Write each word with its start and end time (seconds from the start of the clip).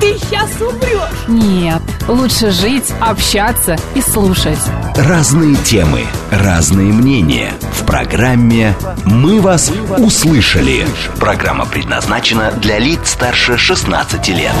ты 0.00 0.18
сейчас 0.18 0.50
умрешь. 0.60 1.28
Нет, 1.28 1.82
лучше 2.08 2.50
жить, 2.50 2.92
общаться 3.00 3.76
и 3.94 4.00
слушать. 4.00 4.58
Разные 4.96 5.54
темы, 5.56 6.06
разные 6.30 6.92
мнения. 6.92 7.52
В 7.72 7.84
программе 7.84 8.74
«Мы 9.04 9.40
вас 9.40 9.70
услышали». 9.98 10.86
Программа 11.18 11.66
предназначена 11.66 12.50
для 12.52 12.78
лиц 12.78 13.10
старше 13.10 13.58
16 13.58 14.28
лет. 14.28 14.54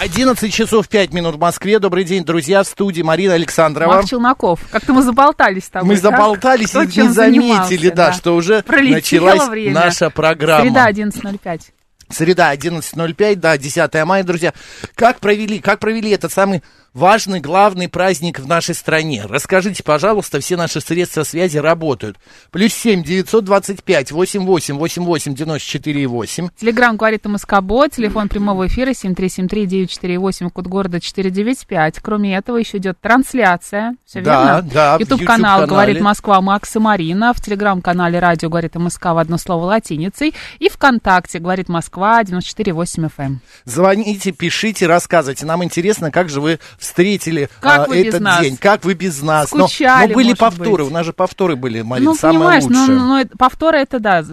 11 0.00 0.52
часов 0.52 0.88
5 0.88 1.12
минут 1.12 1.36
в 1.36 1.38
Москве. 1.38 1.78
Добрый 1.78 2.04
день, 2.04 2.24
друзья, 2.24 2.62
в 2.62 2.66
студии 2.66 3.02
Марина 3.02 3.34
Александрова. 3.34 3.94
Марк 3.94 4.08
Челноков. 4.08 4.60
Как-то 4.70 4.92
мы 4.92 5.02
заболтались 5.02 5.64
с 5.64 5.68
тобой. 5.68 5.88
Мы 5.88 5.96
заболтались 5.96 6.70
Кто 6.70 6.82
и 6.82 6.86
не 6.86 7.08
заметили, 7.08 7.12
занимался, 7.12 7.90
да, 7.92 8.12
что 8.12 8.36
уже 8.36 8.62
Пролетело 8.62 9.26
началась 9.26 9.48
время. 9.48 9.74
наша 9.74 10.10
программа. 10.10 10.62
Среда 10.64 10.90
11.05. 10.90 11.60
Среда 12.08 12.54
11.05, 12.54 13.36
да, 13.36 13.58
10 13.58 14.04
мая, 14.04 14.22
друзья. 14.22 14.52
Как 14.94 15.20
провели, 15.20 15.58
как 15.60 15.80
провели 15.80 16.10
этот 16.10 16.32
самый 16.32 16.62
важный, 16.96 17.40
главный 17.40 17.88
праздник 17.88 18.40
в 18.40 18.48
нашей 18.48 18.74
стране? 18.74 19.24
Расскажите, 19.28 19.82
пожалуйста, 19.82 20.40
все 20.40 20.56
наши 20.56 20.80
средства 20.80 21.22
связи 21.22 21.58
работают. 21.58 22.16
Плюс 22.50 22.72
7 22.72 23.02
925 23.04 24.12
88 24.12 24.76
88 24.78 25.34
94 25.34 26.06
8. 26.06 26.48
Телеграмм 26.58 26.96
говорит 26.96 27.24
МСК-бот, 27.26 27.92
телефон 27.92 28.28
прямого 28.28 28.66
эфира 28.66 28.90
7373948, 28.90 30.50
код 30.50 30.66
города 30.66 31.00
495. 31.00 32.00
Кроме 32.00 32.36
этого, 32.36 32.56
еще 32.56 32.78
идет 32.78 32.98
трансляция, 33.00 33.96
все 34.04 34.20
Да, 34.22 34.56
верно? 34.56 34.70
да, 34.72 34.96
в 34.96 35.00
Ютуб-канал 35.00 35.60
YouTube-канале. 35.60 35.66
«Говорит 35.66 36.00
Москва» 36.00 36.40
Макс 36.40 36.74
и 36.74 36.78
Марина, 36.78 37.34
в 37.34 37.40
телеграм-канале 37.40 38.18
«Радио 38.18 38.48
говорит 38.48 38.74
МСК» 38.74 39.06
в 39.06 39.18
одно 39.18 39.36
слово 39.38 39.66
латиницей, 39.66 40.34
и 40.58 40.68
ВКонтакте 40.68 41.38
«Говорит 41.38 41.68
Москва» 41.68 42.22
94,8 42.22 43.10
FM. 43.16 43.36
Звоните, 43.64 44.32
пишите, 44.32 44.86
рассказывайте. 44.86 45.44
Нам 45.44 45.62
интересно, 45.64 46.10
как 46.10 46.28
же 46.28 46.40
вы 46.40 46.58
встретили 46.86 47.48
Как 47.60 47.88
а, 47.90 47.94
этот 47.94 48.20
нас? 48.20 48.40
день, 48.42 48.56
как 48.56 48.84
вы 48.84 48.94
без 48.94 49.22
нас. 49.22 49.52
Но- 49.52 49.68
Скучали, 49.68 50.08
но, 50.08 50.14
были 50.14 50.26
может 50.28 50.38
повторы, 50.38 50.84
быть. 50.84 50.92
у 50.92 50.94
нас 50.94 51.06
же 51.06 51.12
повторы 51.12 51.56
были, 51.56 51.82
Марина, 51.82 52.10
ну, 52.10 52.16
самое 52.16 52.60
ну, 52.60 52.66
лучшее. 52.66 52.96
ну, 52.98 53.16
это- 53.18 53.36
повторы 53.36 53.78
это 53.78 54.00
да, 54.00 54.24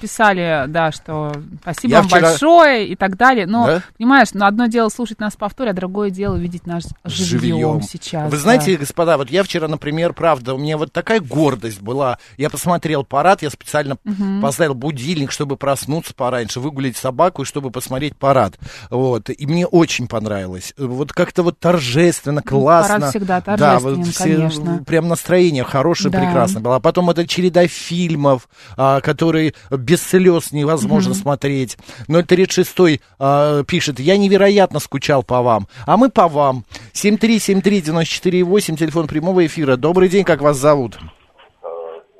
писали, 0.00 0.64
да, 0.68 0.92
что 0.92 1.32
спасибо 1.62 1.90
Я 1.92 1.98
вам 2.00 2.08
вчера- 2.08 2.20
большое 2.30 2.88
и 2.88 2.96
так 2.96 3.16
далее. 3.16 3.46
Но, 3.46 3.66
Да? 3.66 3.82
понимаешь, 3.98 4.28
ну, 4.34 4.46
одно 4.46 4.66
дело 4.66 4.88
слушать 4.88 5.20
нас 5.20 5.34
в 5.34 5.36
повторе, 5.36 5.70
а 5.70 5.74
другое 5.74 6.10
дело 6.10 6.36
видеть 6.36 6.66
нас 6.66 6.84
живьем, 7.04 7.40
живьем. 7.40 7.82
сейчас. 7.82 8.24
Вы 8.30 8.36
да. 8.36 8.42
знаете, 8.42 8.76
господа, 8.76 9.16
вот 9.16 9.30
я 9.30 9.42
вчера, 9.42 9.68
например, 9.68 10.12
правда, 10.12 10.54
у 10.54 10.58
меня 10.58 10.76
вот 10.78 10.92
такая 10.92 11.20
гордость 11.20 11.80
была. 11.80 12.18
Я 12.36 12.50
посмотрел 12.50 13.04
парад, 13.04 13.42
я 13.42 13.50
специально 13.50 13.96
поставил 14.40 14.74
будильник, 14.74 15.32
чтобы 15.32 15.56
проснуться 15.56 16.14
пораньше, 16.14 16.60
выгулить 16.60 16.96
собаку, 16.96 17.42
и 17.42 17.44
чтобы 17.44 17.70
посмотреть 17.70 18.16
парад. 18.16 18.58
Вот. 18.90 19.30
И 19.30 19.46
мне 19.46 19.66
очень 19.66 20.08
понравилось. 20.08 20.74
Вот 20.76 21.12
как-то 21.12 21.42
вот 21.42 21.58
торжественно, 21.58 22.01
классно. 22.42 22.94
Ну, 22.94 23.00
парад 23.00 23.10
всегда 23.10 23.40
Да, 23.40 23.78
вот 23.78 23.94
торжественен, 23.96 24.50
все, 24.50 24.60
конечно. 24.60 24.84
Прям 24.84 25.08
настроение 25.08 25.64
хорошее, 25.64 26.10
Да. 26.10 26.18
прекрасно 26.20 26.60
было. 26.60 26.76
А 26.76 26.80
потом 26.80 27.10
эта 27.10 27.26
череда 27.26 27.66
фильмов, 27.68 28.48
а, 28.76 29.00
которые 29.00 29.54
без 29.70 30.02
слез 30.02 30.52
невозможно 30.52 31.14
смотреть. 31.14 31.76
036 32.08 33.00
а, 33.18 33.62
пишет, 33.64 34.00
я 34.00 34.16
невероятно 34.16 34.78
скучал 34.80 35.22
по 35.22 35.42
вам. 35.42 35.66
А 35.86 35.96
мы 35.96 36.10
по 36.10 36.28
вам. 36.28 36.64
7373948, 36.94 38.76
телефон 38.76 39.06
прямого 39.06 39.44
эфира. 39.46 39.76
Добрый 39.76 40.08
день, 40.08 40.24
как 40.24 40.40
вас 40.40 40.56
зовут? 40.56 40.98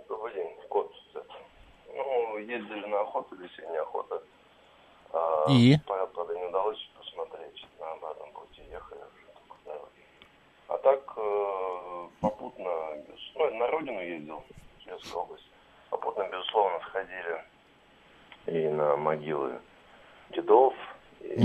Добрый 0.09 0.34
день, 0.34 0.47
кот. 0.69 0.91
Ну, 1.94 2.38
ездили 2.38 2.87
на 2.91 3.00
охоту, 3.00 3.34
весенняя 3.37 3.82
охота. 3.82 4.21
А, 5.12 5.47
И? 5.50 5.78
Парад, 5.87 6.12
правда, 6.15 6.34
не 6.34 6.44
удалось 6.48 6.78
посмотреть. 6.98 7.66
На 7.81 7.92
обратном 7.92 8.28
пути 8.32 8.62
ехали. 8.71 9.00
Да. 9.66 9.72
А 10.69 10.78
так, 10.78 11.00
э, 11.16 12.09
попутно, 12.21 12.71
без- 13.82 13.93
на 13.93 13.98
родину 13.98 14.00
ездил, 14.00 14.44
в 15.12 15.16
область. 15.16 15.48
Попутно, 15.91 16.28
безусловно, 16.32 16.78
сходили 16.88 17.44
и 18.47 18.69
на 18.69 18.97
могилы 18.97 19.59
дедов, 20.31 20.75
и 21.20 21.38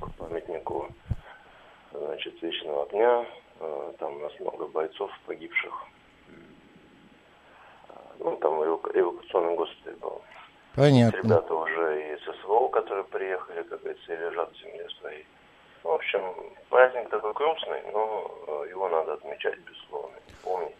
по 0.00 0.10
памятнику, 0.18 0.88
значит, 1.92 2.40
Вечного 2.42 2.84
огня. 2.84 3.26
Э, 3.60 3.92
Там 3.98 4.16
у 4.16 4.18
нас 4.20 4.32
много 4.40 4.66
бойцов 4.68 5.10
погибших. 5.26 5.72
Ну, 8.18 8.36
там 8.36 8.62
эваку- 8.62 8.90
эвакуационный 8.94 9.56
госпиталь 9.56 9.96
был. 9.96 10.22
Понятно. 10.74 11.16
Ребята 11.18 11.54
уже 11.54 12.14
из 12.14 12.20
СВО, 12.40 12.68
которые 12.68 13.04
приехали, 13.04 13.62
как 13.62 13.80
говорится, 13.82 14.12
и 14.14 14.16
лежат 14.16 14.52
в 14.52 14.58
земле 14.60 14.88
своей. 15.00 15.26
В 15.82 15.88
общем, 15.88 16.22
праздник 16.70 17.08
такой 17.10 17.32
грустный, 17.32 17.82
но 17.92 18.30
э, 18.64 18.70
его 18.70 18.88
надо 18.88 19.14
отмечать, 19.14 19.58
безусловно, 19.60 20.01
и. 20.01 20.01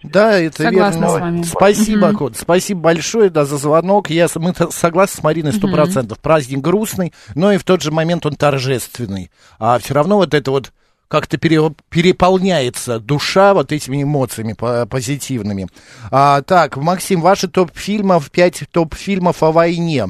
Да, 0.03 0.39
это 0.39 0.65
Согласна 0.65 1.01
верно. 1.01 1.09
с 1.17 1.21
вами. 1.21 1.43
Спасибо, 1.43 2.09
Мгм. 2.09 2.17
Кот. 2.17 2.37
Спасибо 2.37 2.81
большое 2.81 3.31
да, 3.31 3.45
за 3.45 3.57
звонок. 3.59 4.11
Я, 4.11 4.29
мы 4.37 4.55
согласны 4.71 5.21
с 5.21 5.23
Мариной 5.23 5.53
сто 5.53 5.69
процентов. 5.69 6.19
Праздник 6.19 6.61
грустный, 6.61 7.13
но 7.35 7.53
и 7.53 7.59
в 7.59 7.65
тот 7.65 7.83
же 7.83 7.91
момент 7.91 8.27
он 8.27 8.35
торжественный. 8.35 9.31
А 9.59 9.79
все 9.79 9.95
равно 9.95 10.17
вот 10.17 10.35
это 10.35 10.51
вот 10.51 10.73
как-то 11.09 11.37
пере- 11.37 11.75
переполняется 11.91 12.99
душа 12.99 13.53
вот 13.55 13.71
этими 13.73 14.03
эмоциями 14.03 14.55
по- 14.55 14.87
позитивными. 14.87 15.69
А, 16.11 16.43
так, 16.43 16.77
Максим, 16.77 17.21
ваши 17.21 17.49
топ-фильмов, 17.49 18.31
пять 18.31 18.65
топ-фильмов 18.71 19.43
о 19.43 19.53
войне. 19.53 20.07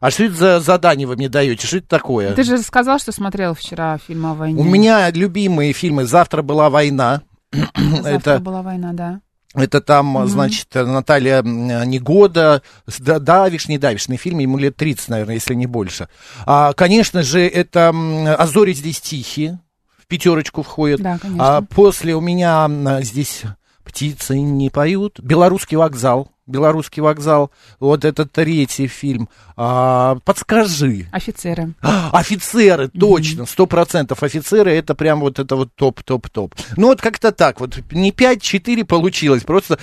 А 0.00 0.10
что 0.10 0.24
это 0.24 0.34
за 0.34 0.60
задание 0.60 1.06
вы 1.06 1.16
мне 1.16 1.28
даете? 1.28 1.66
Что 1.66 1.78
это 1.78 1.88
такое? 1.88 2.32
Ты 2.34 2.42
же 2.42 2.58
сказал, 2.58 2.98
что 2.98 3.12
смотрел 3.12 3.54
вчера 3.54 3.98
фильм 3.98 4.26
о 4.26 4.34
войне. 4.34 4.60
У 4.60 4.64
меня 4.64 5.10
любимые 5.10 5.72
фильмы 5.72 6.04
«Завтра 6.04 6.42
была 6.42 6.68
война». 6.70 7.22
Завтра 7.74 8.10
это 8.10 8.38
была 8.40 8.62
война, 8.62 8.92
да. 8.92 9.20
Это 9.56 9.80
там, 9.80 10.26
значит, 10.28 10.68
Наталья 10.74 11.42
Негода, 11.42 12.62
давишь, 12.98 13.68
не 13.68 13.78
давишь, 13.78 14.08
на 14.08 14.16
фильме 14.16 14.44
ему 14.44 14.58
лет 14.58 14.76
30, 14.76 15.08
наверное, 15.08 15.34
если 15.34 15.54
не 15.54 15.66
больше. 15.66 16.08
А, 16.44 16.72
конечно 16.72 17.22
же, 17.22 17.40
это 17.46 17.90
м, 17.92 18.26
«А 18.26 18.46
зори 18.46 18.72
здесь 18.72 19.00
тихие», 19.00 19.58
в 19.98 20.06
пятерочку 20.06 20.62
входит. 20.62 21.00
Да, 21.00 21.18
конечно. 21.18 21.56
А 21.58 21.62
после 21.62 22.14
у 22.14 22.20
меня 22.20 22.68
здесь 23.02 23.42
«Птицы 23.86 24.38
не 24.40 24.68
поют», 24.68 25.20
«Белорусский 25.20 25.76
вокзал», 25.76 26.28
«Белорусский 26.46 27.00
вокзал», 27.00 27.52
вот 27.78 28.04
это 28.04 28.26
третий 28.26 28.88
фильм. 28.88 29.28
А, 29.56 30.18
подскажи. 30.24 31.06
Офицеры. 31.12 31.74
А, 31.82 32.10
Офицеры, 32.12 32.88
точно, 32.88 33.46
сто 33.46 33.66
процентов 33.66 34.22
офицеры, 34.22 34.72
это 34.72 34.94
прям 34.94 35.20
вот 35.20 35.38
это 35.38 35.54
вот 35.54 35.70
топ-топ-топ. 35.74 36.54
Ну 36.76 36.88
вот 36.88 37.00
как-то 37.00 37.30
так, 37.30 37.60
вот 37.60 37.78
не 37.92 38.10
5-4 38.10 38.84
получилось, 38.84 39.44
просто 39.44 39.78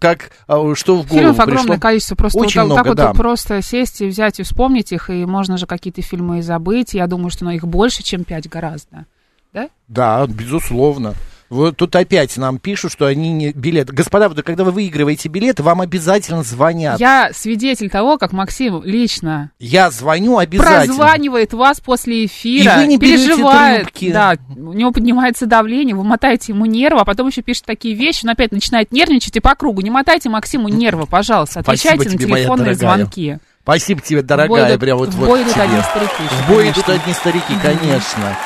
как 0.00 0.32
а, 0.46 0.74
что 0.74 0.96
в 0.96 1.08
голову 1.08 1.18
Фильмов 1.18 1.36
пришло. 1.36 1.52
огромное 1.52 1.78
количество. 1.78 2.14
Просто 2.14 2.38
Очень 2.38 2.60
вот 2.60 2.66
много, 2.66 2.84
так 2.84 2.96
да. 2.96 3.08
вот 3.08 3.16
просто 3.16 3.62
сесть 3.62 4.02
и 4.02 4.06
взять 4.06 4.38
и 4.38 4.42
вспомнить 4.42 4.92
их, 4.92 5.08
и 5.10 5.24
можно 5.24 5.56
же 5.56 5.66
какие-то 5.66 6.02
фильмы 6.02 6.38
и 6.38 6.42
забыть. 6.42 6.94
Я 6.94 7.06
думаю, 7.06 7.30
что 7.30 7.46
ну, 7.46 7.50
их 7.52 7.66
больше, 7.66 8.02
чем 8.02 8.24
пять 8.24 8.48
гораздо. 8.48 9.06
Да? 9.52 9.70
Да, 9.88 10.26
безусловно. 10.26 11.14
Вот 11.48 11.76
тут 11.76 11.94
опять 11.94 12.36
нам 12.36 12.58
пишут, 12.58 12.92
что 12.92 13.06
они 13.06 13.32
не 13.32 13.52
билеты. 13.52 13.92
Господа, 13.92 14.28
вот 14.28 14.42
когда 14.42 14.64
вы 14.64 14.72
выигрываете 14.72 15.28
билеты, 15.28 15.62
вам 15.62 15.80
обязательно 15.80 16.42
звонят. 16.42 16.98
Я, 17.00 17.26
Я 17.28 17.32
свидетель 17.32 17.88
того, 17.88 18.18
как 18.18 18.32
Максим 18.32 18.82
лично 18.84 19.52
звоню 19.90 20.38
обязательно. 20.38 20.86
прозванивает 20.96 21.52
вас 21.52 21.80
после 21.80 22.26
эфира, 22.26 22.74
И 22.74 22.76
вы 22.78 22.86
не 22.86 22.98
переживает, 22.98 23.82
трубки. 23.84 24.12
да, 24.12 24.34
у 24.56 24.72
него 24.72 24.90
поднимается 24.92 25.46
давление, 25.46 25.94
вы 25.94 26.02
мотаете 26.04 26.52
ему 26.52 26.66
нервы, 26.66 27.00
а 27.00 27.04
потом 27.04 27.28
еще 27.28 27.42
пишет 27.42 27.64
такие 27.64 27.94
вещи, 27.94 28.24
он 28.24 28.30
опять 28.30 28.50
начинает 28.52 28.90
нервничать 28.92 29.36
и 29.36 29.40
по 29.40 29.54
кругу. 29.54 29.80
Не 29.82 29.90
мотайте 29.90 30.28
Максиму 30.28 30.68
нервы, 30.68 31.06
пожалуйста, 31.06 31.62
Спасибо 31.62 31.94
отвечайте 31.94 32.04
на 32.16 32.18
тебе, 32.24 32.34
телефонные 32.36 32.74
дорогая. 32.74 32.96
звонки. 32.96 33.38
Спасибо 33.62 34.00
тебе, 34.00 34.18
В 34.18 34.22
бой 34.22 34.28
дорогая, 34.28 34.70
идут- 34.70 34.80
прям 34.80 34.98
вот 34.98 35.08
в 35.10 35.16
вот 35.16 35.26
бой 35.28 35.42
идут 35.42 35.52
тебе. 35.54 35.62
одни 35.62 35.80
старики. 35.80 36.22
В 36.44 36.48
бой 36.48 36.64
идут 36.70 36.84
конечно. 36.84 36.94
одни 37.02 37.12
старики, 37.14 37.54
конечно. 37.62 38.36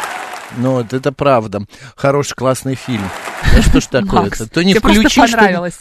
Ну, 0.56 0.73
вот 0.73 0.93
это 0.93 1.12
правда. 1.12 1.62
Хороший, 1.97 2.35
классный 2.35 2.75
фильм. 2.75 3.05
Да 3.55 3.62
что 3.69 3.81
ж 3.81 3.87
такое-то? 3.87 4.47
То 4.49 4.62
не 4.62 4.75
включишь, 4.75 5.32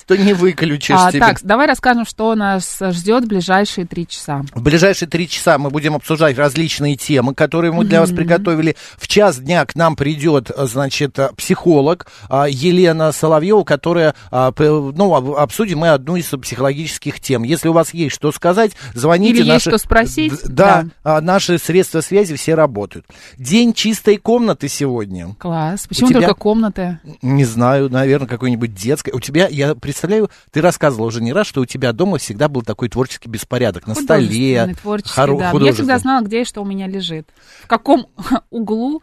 то, 0.05 0.17
не 0.17 0.33
выключишь 0.33 0.95
А, 0.97 1.11
так, 1.11 1.39
давай 1.43 1.67
расскажем, 1.67 2.05
что 2.05 2.33
нас 2.35 2.79
ждет 2.91 3.25
в 3.25 3.27
ближайшие 3.27 3.85
три 3.85 4.07
часа. 4.07 4.41
В 4.53 4.61
ближайшие 4.61 5.07
три 5.07 5.27
часа 5.29 5.57
мы 5.57 5.69
будем 5.69 5.95
обсуждать 5.95 6.37
различные 6.37 6.95
темы, 6.95 7.33
которые 7.35 7.71
мы 7.71 7.85
для 7.85 7.99
вас 8.01 8.11
приготовили. 8.11 8.75
В 8.97 9.07
час 9.07 9.37
дня 9.39 9.65
к 9.65 9.75
нам 9.75 9.95
придет, 9.95 10.51
значит, 10.57 11.17
психолог 11.37 12.07
а, 12.29 12.47
Елена 12.49 13.11
Соловьева, 13.11 13.63
которая, 13.63 14.15
а, 14.31 14.51
ну, 14.57 15.15
об- 15.15 15.31
обсудим 15.31 15.79
мы 15.79 15.89
одну 15.89 16.15
из 16.15 16.25
психологических 16.25 17.19
тем. 17.19 17.43
Если 17.43 17.67
у 17.67 17.73
вас 17.73 17.93
есть 17.93 18.15
что 18.15 18.31
сказать, 18.31 18.71
звоните. 18.93 19.39
Или 19.41 19.43
есть 19.51 19.61
что 19.67 19.77
спросить, 19.77 20.33
Да, 20.45 20.85
да. 21.03 21.21
наши 21.21 21.57
средства 21.57 22.01
связи 22.01 22.35
все 22.35 22.55
работают. 22.55 23.05
День 23.37 23.73
чистой 23.73 24.17
комнаты 24.17 24.67
сегодня. 24.67 25.35
Класс. 25.39 25.85
Почему 25.87 26.09
тебя- 26.09 26.21
только 26.21 26.33
комнаты? 26.35 26.99
Не 27.21 27.45
знаю, 27.45 27.58
наверное, 27.59 28.27
какой-нибудь 28.27 28.73
детской. 28.73 29.11
У 29.11 29.19
тебя, 29.19 29.47
я 29.47 29.75
представляю, 29.75 30.29
ты 30.51 30.61
рассказывала 30.61 31.07
уже 31.07 31.21
не 31.21 31.33
раз, 31.33 31.47
что 31.47 31.61
у 31.61 31.65
тебя 31.65 31.91
дома 31.93 32.17
всегда 32.17 32.47
был 32.47 32.61
такой 32.61 32.89
творческий 32.89 33.29
беспорядок 33.29 33.87
на 33.87 33.95
столе. 33.95 34.75
Творческий, 34.81 35.19
хоро- 35.19 35.37
да. 35.37 35.65
Я 35.65 35.73
всегда 35.73 35.99
знала, 35.99 36.23
где 36.23 36.41
и 36.41 36.45
что 36.45 36.61
у 36.61 36.65
меня 36.65 36.87
лежит. 36.87 37.27
В 37.63 37.67
каком 37.67 38.07
углу 38.49 39.01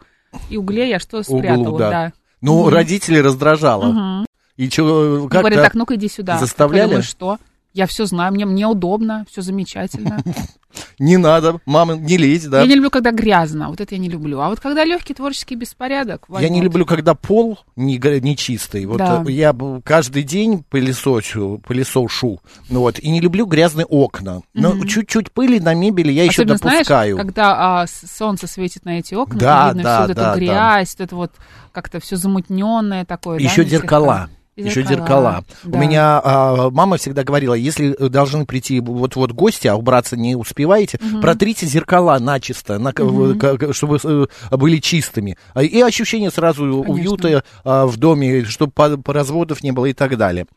и 0.49 0.57
угле 0.57 0.89
я 0.89 0.99
что 0.99 1.19
Углу, 1.19 1.39
спрятала, 1.39 1.79
да. 1.79 1.89
да. 1.89 2.13
Ну, 2.41 2.61
Мгм. 2.63 2.69
родителей 2.73 3.21
раздражало. 3.21 4.25
И 4.57 4.69
что, 4.69 5.27
как 5.29 5.41
Говорят, 5.41 5.63
так, 5.63 5.73
ну-ка 5.75 5.95
иди 5.95 6.09
сюда. 6.09 6.37
заставляли? 6.39 6.87
Думаю, 6.87 7.03
что? 7.03 7.37
Я 7.77 7.85
все 7.85 8.07
знаю, 8.07 8.33
мне, 8.33 8.47
мне 8.47 8.65
удобно, 8.65 9.23
все 9.31 9.43
замечательно. 9.43 10.17
не 10.99 11.17
надо, 11.17 11.59
мама, 11.67 11.95
не 11.95 12.17
лезь, 12.17 12.45
да. 12.45 12.61
Я 12.61 12.65
не 12.65 12.73
люблю, 12.73 12.89
когда 12.89 13.11
грязно, 13.11 13.69
вот 13.69 13.79
это 13.79 13.93
я 13.93 14.01
не 14.01 14.09
люблю. 14.09 14.39
А 14.39 14.49
вот 14.49 14.59
когда 14.59 14.83
легкий 14.83 15.13
творческий 15.13 15.53
беспорядок, 15.53 16.25
Я 16.39 16.49
не 16.49 16.59
люблю, 16.59 16.87
когда 16.87 17.13
пол 17.13 17.59
не, 17.75 17.99
не 18.21 18.35
чистый. 18.35 18.83
Вот 18.87 18.97
Да. 18.97 19.23
э, 19.23 19.31
я 19.31 19.55
каждый 19.83 20.23
день 20.23 20.63
пылесосю, 20.67 21.61
пылесошу, 21.67 22.41
ну 22.67 22.79
вот, 22.79 22.97
и 22.97 23.09
не 23.11 23.21
люблю 23.21 23.45
грязные 23.45 23.85
окна. 23.85 24.41
Но 24.55 24.83
чуть-чуть 24.83 25.31
пыли 25.31 25.59
на 25.59 25.75
мебели 25.75 26.11
я 26.11 26.23
еще 26.23 26.41
Особенно, 26.41 26.57
знаешь, 26.57 26.77
допускаю. 26.87 27.15
когда 27.17 27.81
а, 27.81 27.85
солнце 27.87 28.47
светит 28.47 28.85
на 28.85 28.97
эти 28.97 29.13
окна, 29.13 29.39
Да, 29.39 29.67
видно 29.67 29.83
да, 29.83 29.97
всю 29.99 30.07
вот 30.07 30.15
да, 30.15 30.21
эту 30.23 30.31
да. 30.31 30.35
грязь, 30.35 30.95
вот 30.97 31.03
это 31.05 31.15
вот 31.15 31.31
как-то 31.71 31.99
все 31.99 32.15
замутненное 32.15 33.05
такое. 33.05 33.37
да, 33.37 33.43
Еще 33.43 33.63
всех 33.63 33.69
зеркала. 33.69 34.05
сторонах. 34.05 34.29
И 34.57 34.63
Еще 34.63 34.83
зеркала. 34.83 35.45
да. 35.63 35.77
У 35.77 35.79
меня 35.79 36.19
а, 36.23 36.69
мама 36.71 36.97
всегда 36.97 37.23
говорила, 37.23 37.53
если 37.53 37.93
должны 38.09 38.45
прийти 38.47 38.79
вот-вот 38.79 39.31
гости, 39.31 39.67
а 39.67 39.75
убраться 39.75 40.17
не 40.17 40.35
успеваете, 40.35 40.99
протрите 41.21 41.67
зеркала 41.67 42.17
начисто, 42.19 42.79
на- 42.79 42.91
к- 42.91 43.73
чтобы 43.73 43.99
э, 44.03 44.25
были 44.51 44.77
чистыми. 44.79 45.37
А, 45.53 45.61
И 45.63 45.79
ощущение 45.81 46.31
сразу 46.31 46.63
уюта 46.65 47.43
а, 47.63 47.85
в 47.85 47.97
доме, 47.97 48.45
чтобы 48.45 48.71
по- 48.71 48.97
по 48.97 49.13
разводов 49.13 49.61
не 49.61 49.71
было 49.71 49.85
и 49.85 49.93
так 49.93 50.17
далее. 50.17 50.47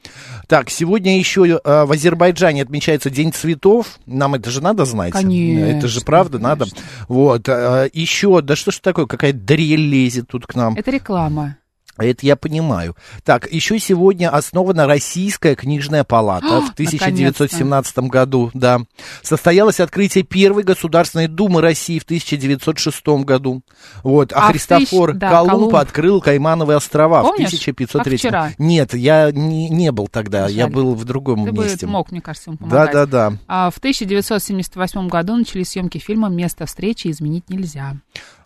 Так, 0.49 0.71
сегодня 0.71 1.19
еще 1.19 1.61
а, 1.63 1.85
в 1.85 1.93
Азербайджане 1.93 2.63
отмечается 2.63 3.11
День 3.11 3.35
цветов. 3.35 3.99
Нам 4.07 4.35
это 4.35 4.49
же 4.51 4.63
надо 4.63 4.87
знать. 4.87 5.13
Конечно, 5.13 5.65
Это 5.67 5.89
же 5.89 6.01
правда 6.01 6.39
надо. 6.39 6.65
конечно. 6.65 6.79
Вот. 7.09 7.47
а, 7.51 7.87
еще, 7.93 8.41
да 8.41 8.57
что 8.57 8.71
ж 8.71 8.79
такое, 8.79 9.05
какая 9.05 9.35
дрель 9.35 9.81
лезет 9.91 10.27
тут 10.29 10.47
к 10.47 10.55
нам. 10.55 10.75
Это 10.75 10.91
реклама. 10.91 11.57
Это 12.01 12.27
я 12.27 12.37
понимаю. 12.37 12.97
Так, 13.25 13.51
еще 13.53 13.79
сегодня 13.79 14.31
основана 14.31 14.87
Российская 14.87 15.55
книжная 15.55 16.05
палата 16.05 16.61
в 16.63 16.71
1917 16.73 17.99
году, 18.09 18.51
да. 18.55 18.81
Состоялось 19.23 19.81
открытие 19.81 20.25
первой 20.25 20.63
Государственной 20.63 21.29
Думы 21.29 21.61
России 21.61 21.99
в 21.99 22.05
1906 22.05 23.25
году. 23.25 23.63
Вот. 24.03 24.33
А, 24.33 24.49
А 24.49 24.53
Христофор 24.53 25.11
тысяч- 25.11 25.21
да, 25.21 25.31
Колумб, 25.31 25.51
Колумб. 25.53 25.75
открыл 25.77 26.21
Каймановые 26.21 26.77
острова 26.79 27.23
Помнишь, 27.23 27.49
в 27.51 27.53
1503. 27.53 28.17
как 28.17 28.19
вчера? 28.19 28.51
Нет, 28.59 28.95
я 28.95 29.31
не, 29.31 29.69
не 29.69 29.93
был 29.93 30.09
тогда, 30.09 30.49
я 30.49 30.65
Жаль. 30.65 30.73
был 30.73 30.95
в 30.95 31.05
другом 31.05 31.45
Ты 31.45 31.53
месте. 31.53 31.87
бы 31.87 31.93
мог, 31.93 32.11
мне 32.11 32.21
кажется, 32.21 32.51
ему 32.51 32.59
да, 32.61 32.67
помогать. 32.67 32.93
да, 32.93 33.07
да. 33.07 33.33
А 33.47 33.71
в 33.71 33.79
1978 33.79 35.09
году 35.09 35.37
начались 35.37 35.69
съемки 35.71 35.99
фильма 35.99 36.29
«Место 36.29 36.67
встречи 36.67 37.09
изменить 37.09 37.49
нельзя». 37.51 37.97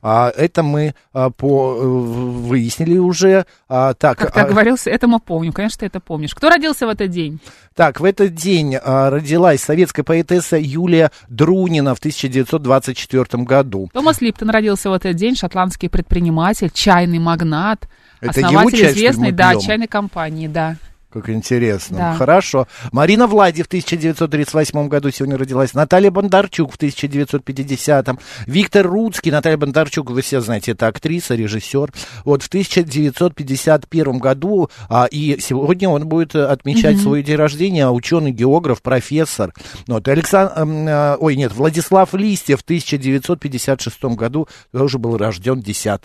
А, 0.06 0.30
это 0.36 0.62
мы 0.62 0.94
а, 1.14 1.30
по, 1.30 1.78
э, 1.80 1.82
выяснили 1.82 2.98
уже. 2.98 3.46
А, 3.70 3.94
так, 3.94 4.18
Как 4.18 4.34
ты 4.34 4.40
а, 4.40 4.44
оговорился, 4.44 4.90
это 4.90 5.08
мы 5.08 5.18
помним. 5.18 5.54
Конечно, 5.54 5.80
ты 5.80 5.86
это 5.86 5.98
помнишь. 5.98 6.34
Кто 6.34 6.50
родился 6.50 6.86
в 6.86 6.90
этот 6.90 7.08
день? 7.08 7.40
Так, 7.74 8.00
в 8.00 8.04
этот 8.04 8.34
день 8.34 8.76
а, 8.76 9.08
родилась 9.08 9.62
советская 9.62 10.04
поэтесса 10.04 10.58
Юлия 10.58 11.10
Друнина 11.30 11.94
в 11.94 12.00
1924 12.00 13.44
году. 13.44 13.88
Томас 13.94 14.20
Липтон 14.20 14.50
родился 14.50 14.90
в 14.90 14.92
этот 14.92 15.16
день, 15.16 15.36
шотландский 15.36 15.88
предприниматель, 15.88 16.70
чайный 16.70 17.18
магнат, 17.18 17.88
Это 18.20 18.40
основатель 18.40 18.80
чай, 18.80 18.92
известной, 18.92 19.32
да, 19.32 19.56
чайной 19.56 19.86
компании, 19.86 20.48
да. 20.48 20.76
Как 21.14 21.31
интересно. 21.31 21.96
Да. 21.96 22.14
Хорошо. 22.14 22.66
Марина 22.90 23.28
Влади 23.28 23.62
в 23.62 23.66
1938 23.66 24.88
году 24.88 25.12
сегодня 25.12 25.38
родилась. 25.38 25.72
Наталья 25.72 26.11
Бондарчук 26.11 26.72
в 26.72 26.75
1950. 26.75 28.08
Виктор 28.46 28.84
Рудский. 28.84 29.31
Наталья 29.31 29.56
Бондарчук, 29.56 30.11
вы 30.11 30.22
все 30.22 30.40
знаете, 30.40 30.72
это 30.72 30.88
актриса, 30.88 31.37
режиссер. 31.37 31.93
Вот 32.25 32.43
в 32.43 32.49
1951 32.49 34.19
году, 34.19 34.70
а, 34.88 35.06
и 35.08 35.38
сегодня 35.40 35.88
он 35.88 36.08
будет 36.08 36.34
э, 36.34 36.44
отмечать 36.44 36.99
свой 36.99 37.22
день 37.22 37.37
рождения, 37.37 37.88
ученый, 37.88 38.32
географ, 38.32 38.82
профессор. 38.82 39.55
Вот, 39.87 40.08
Александр, 40.08 41.16
ой, 41.20 41.37
нет, 41.37 41.52
Владислав 41.55 42.12
Листьев 42.14 42.58
в 42.58 42.64
1956 42.64 44.05
году 44.16 44.49
тоже 44.72 44.99
был 44.99 45.16
рожден 45.16 45.61
10 45.61 46.00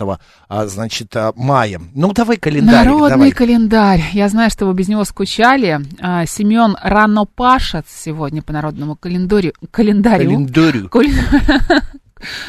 а, 0.48 0.68
значит, 0.68 1.16
а, 1.16 1.34
мая. 1.36 1.82
Ну, 1.96 2.14
давай 2.14 2.38
календарь. 2.38 2.86
Народный 2.86 3.10
давай. 3.10 3.32
календарь. 3.32 4.04
Я 4.14 4.30
знаю, 4.30 4.52
что 4.52 4.68
вы 4.68 4.74
без 4.74 4.88
него 4.88 4.99
скучали. 5.04 5.80
А, 6.00 6.26
Семен 6.26 6.76
Ранопашец 6.82 7.86
сегодня 7.88 8.42
по 8.42 8.54
народному 8.54 8.96
календарю. 8.96 9.54
Календарю. 9.72 10.30
Календарю. 10.30 10.90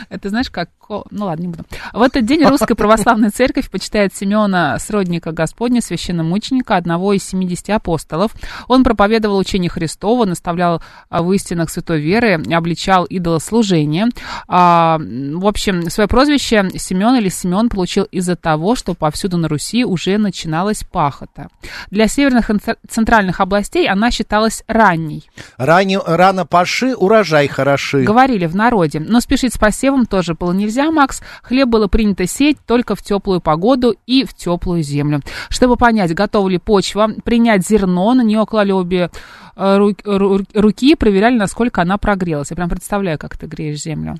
Это 0.08 0.28
знаешь, 0.28 0.50
как... 0.50 0.70
Ну 0.88 1.24
ладно, 1.26 1.42
не 1.42 1.48
буду. 1.48 1.64
В 1.92 2.02
этот 2.02 2.24
день 2.24 2.44
Русская 2.44 2.74
Православная 2.74 3.30
Церковь 3.30 3.70
почитает 3.70 4.14
Семена 4.14 4.78
Сродника 4.78 5.32
Господня, 5.32 5.80
священномученика, 5.80 6.76
одного 6.76 7.12
из 7.12 7.24
70 7.24 7.70
апостолов. 7.70 8.32
Он 8.66 8.82
проповедовал 8.82 9.38
учение 9.38 9.70
Христова, 9.70 10.24
наставлял 10.24 10.82
а, 11.08 11.22
в 11.22 11.32
истинах 11.32 11.70
святой 11.70 12.00
веры, 12.00 12.42
обличал 12.52 13.04
идолослужение. 13.04 14.08
А, 14.48 14.98
В 14.98 15.46
общем, 15.46 15.90
свое 15.90 16.08
прозвище 16.08 16.70
Семен 16.76 17.16
или 17.16 17.28
Семен 17.28 17.68
получил 17.68 18.04
из-за 18.04 18.36
того, 18.36 18.74
что 18.74 18.94
повсюду 18.94 19.36
на 19.36 19.48
Руси 19.48 19.84
уже 19.84 20.18
начиналась 20.18 20.82
пахота. 20.82 21.48
Для 21.90 22.08
северных 22.08 22.50
и 22.50 22.54
центральных 22.88 23.40
областей 23.40 23.88
она 23.88 24.10
считалась 24.10 24.64
ранней. 24.66 25.28
Ране, 25.56 25.98
рано 26.04 26.46
паши, 26.46 26.94
урожай 26.94 27.48
хороши. 27.48 28.02
Говорили 28.02 28.46
в 28.46 28.56
народе. 28.56 29.00
Но 29.00 29.20
спешить 29.20 29.54
с 29.54 29.58
посевом 29.60 30.06
тоже 30.06 30.34
было 30.34 30.52
нельзя, 30.52 30.90
Макс. 30.90 31.22
Хлеб 31.44 31.68
было 31.68 31.86
принято 31.86 32.26
сеять 32.26 32.56
только 32.66 32.96
в 32.96 33.02
теплую 33.02 33.40
погоду 33.40 33.94
и 34.06 34.24
в 34.24 34.34
теплую 34.34 34.82
землю. 34.82 35.20
Чтобы 35.48 35.76
понять, 35.76 36.12
готова 36.14 36.48
ли 36.48 36.58
почва, 36.58 37.10
принять 37.22 37.64
зерно, 37.64 38.12
на 38.14 38.22
нее 38.22 38.44
клали 38.46 38.72
обе 38.72 39.10
э, 39.54 39.60
ру- 39.78 39.96
ру- 40.04 40.46
руки 40.54 40.90
и 40.90 40.94
проверяли, 40.96 41.36
насколько 41.36 41.82
она 41.82 41.98
прогрелась. 41.98 42.50
Я 42.50 42.56
прям 42.56 42.68
представляю, 42.68 43.18
как 43.18 43.36
ты 43.38 43.46
греешь 43.46 43.80
землю. 43.82 44.16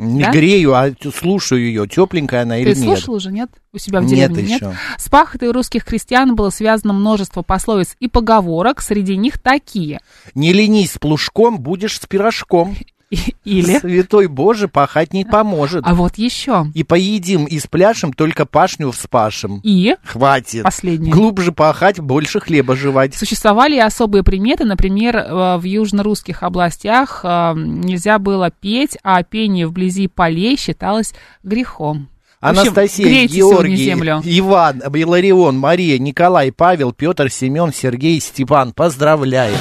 Не 0.00 0.22
Да? 0.22 0.30
грею, 0.30 0.74
а 0.74 0.92
слушаю 1.12 1.60
ее, 1.60 1.88
тепленькая 1.88 2.42
она 2.42 2.58
или 2.58 2.72
Ты 2.72 2.78
нет. 2.82 2.88
слушал 2.88 3.14
уже, 3.14 3.32
нет? 3.32 3.50
У 3.72 3.78
себя 3.78 3.98
в 4.00 4.04
Нет 4.04 4.30
деревне, 4.32 4.42
нет? 4.44 4.60
еще. 4.62 4.72
С 4.96 5.08
пахотой 5.08 5.50
русских 5.50 5.84
крестьян 5.84 6.36
было 6.36 6.50
связано 6.50 6.92
множество 6.92 7.42
пословиц 7.42 7.96
и 7.98 8.06
поговорок. 8.06 8.80
Среди 8.80 9.16
них 9.16 9.40
такие. 9.40 9.98
Не 10.36 10.52
ленись 10.52 10.92
с 10.92 10.98
плужком, 10.98 11.58
будешь 11.58 11.96
с 12.00 12.06
пирожком. 12.06 12.76
Или... 13.44 13.78
Святой 13.78 14.26
Боже, 14.26 14.68
пахать 14.68 15.12
не 15.12 15.24
поможет. 15.24 15.84
А 15.86 15.94
вот 15.94 16.16
еще. 16.16 16.66
И 16.74 16.84
поедим, 16.84 17.44
и 17.46 17.58
спляшем, 17.58 18.12
только 18.12 18.44
пашню 18.44 18.90
вспашем. 18.90 19.60
И 19.62 19.96
Хватит. 20.04 20.62
последнее. 20.62 21.12
Глубже 21.12 21.52
пахать, 21.52 22.00
больше 22.00 22.40
хлеба 22.40 22.76
жевать. 22.76 23.14
Существовали 23.14 23.76
и 23.76 23.80
особые 23.80 24.22
приметы, 24.22 24.64
например, 24.64 25.16
э, 25.16 25.56
в 25.56 25.62
южно-русских 25.64 26.42
областях 26.42 27.20
э, 27.24 27.54
нельзя 27.56 28.18
было 28.18 28.50
петь, 28.50 28.98
а 29.02 29.22
пение 29.22 29.66
вблизи 29.66 30.08
полей 30.08 30.56
считалось 30.58 31.14
грехом. 31.42 32.08
Общем, 32.40 32.60
Анастасия, 32.60 33.26
Георгий. 33.26 33.90
Иван, 34.38 34.80
Иларион, 34.94 35.58
Мария, 35.58 35.98
Николай, 35.98 36.52
Павел, 36.52 36.92
Петр, 36.92 37.30
Семен, 37.30 37.72
Сергей, 37.72 38.20
Степан. 38.20 38.72
Поздравляем. 38.72 39.56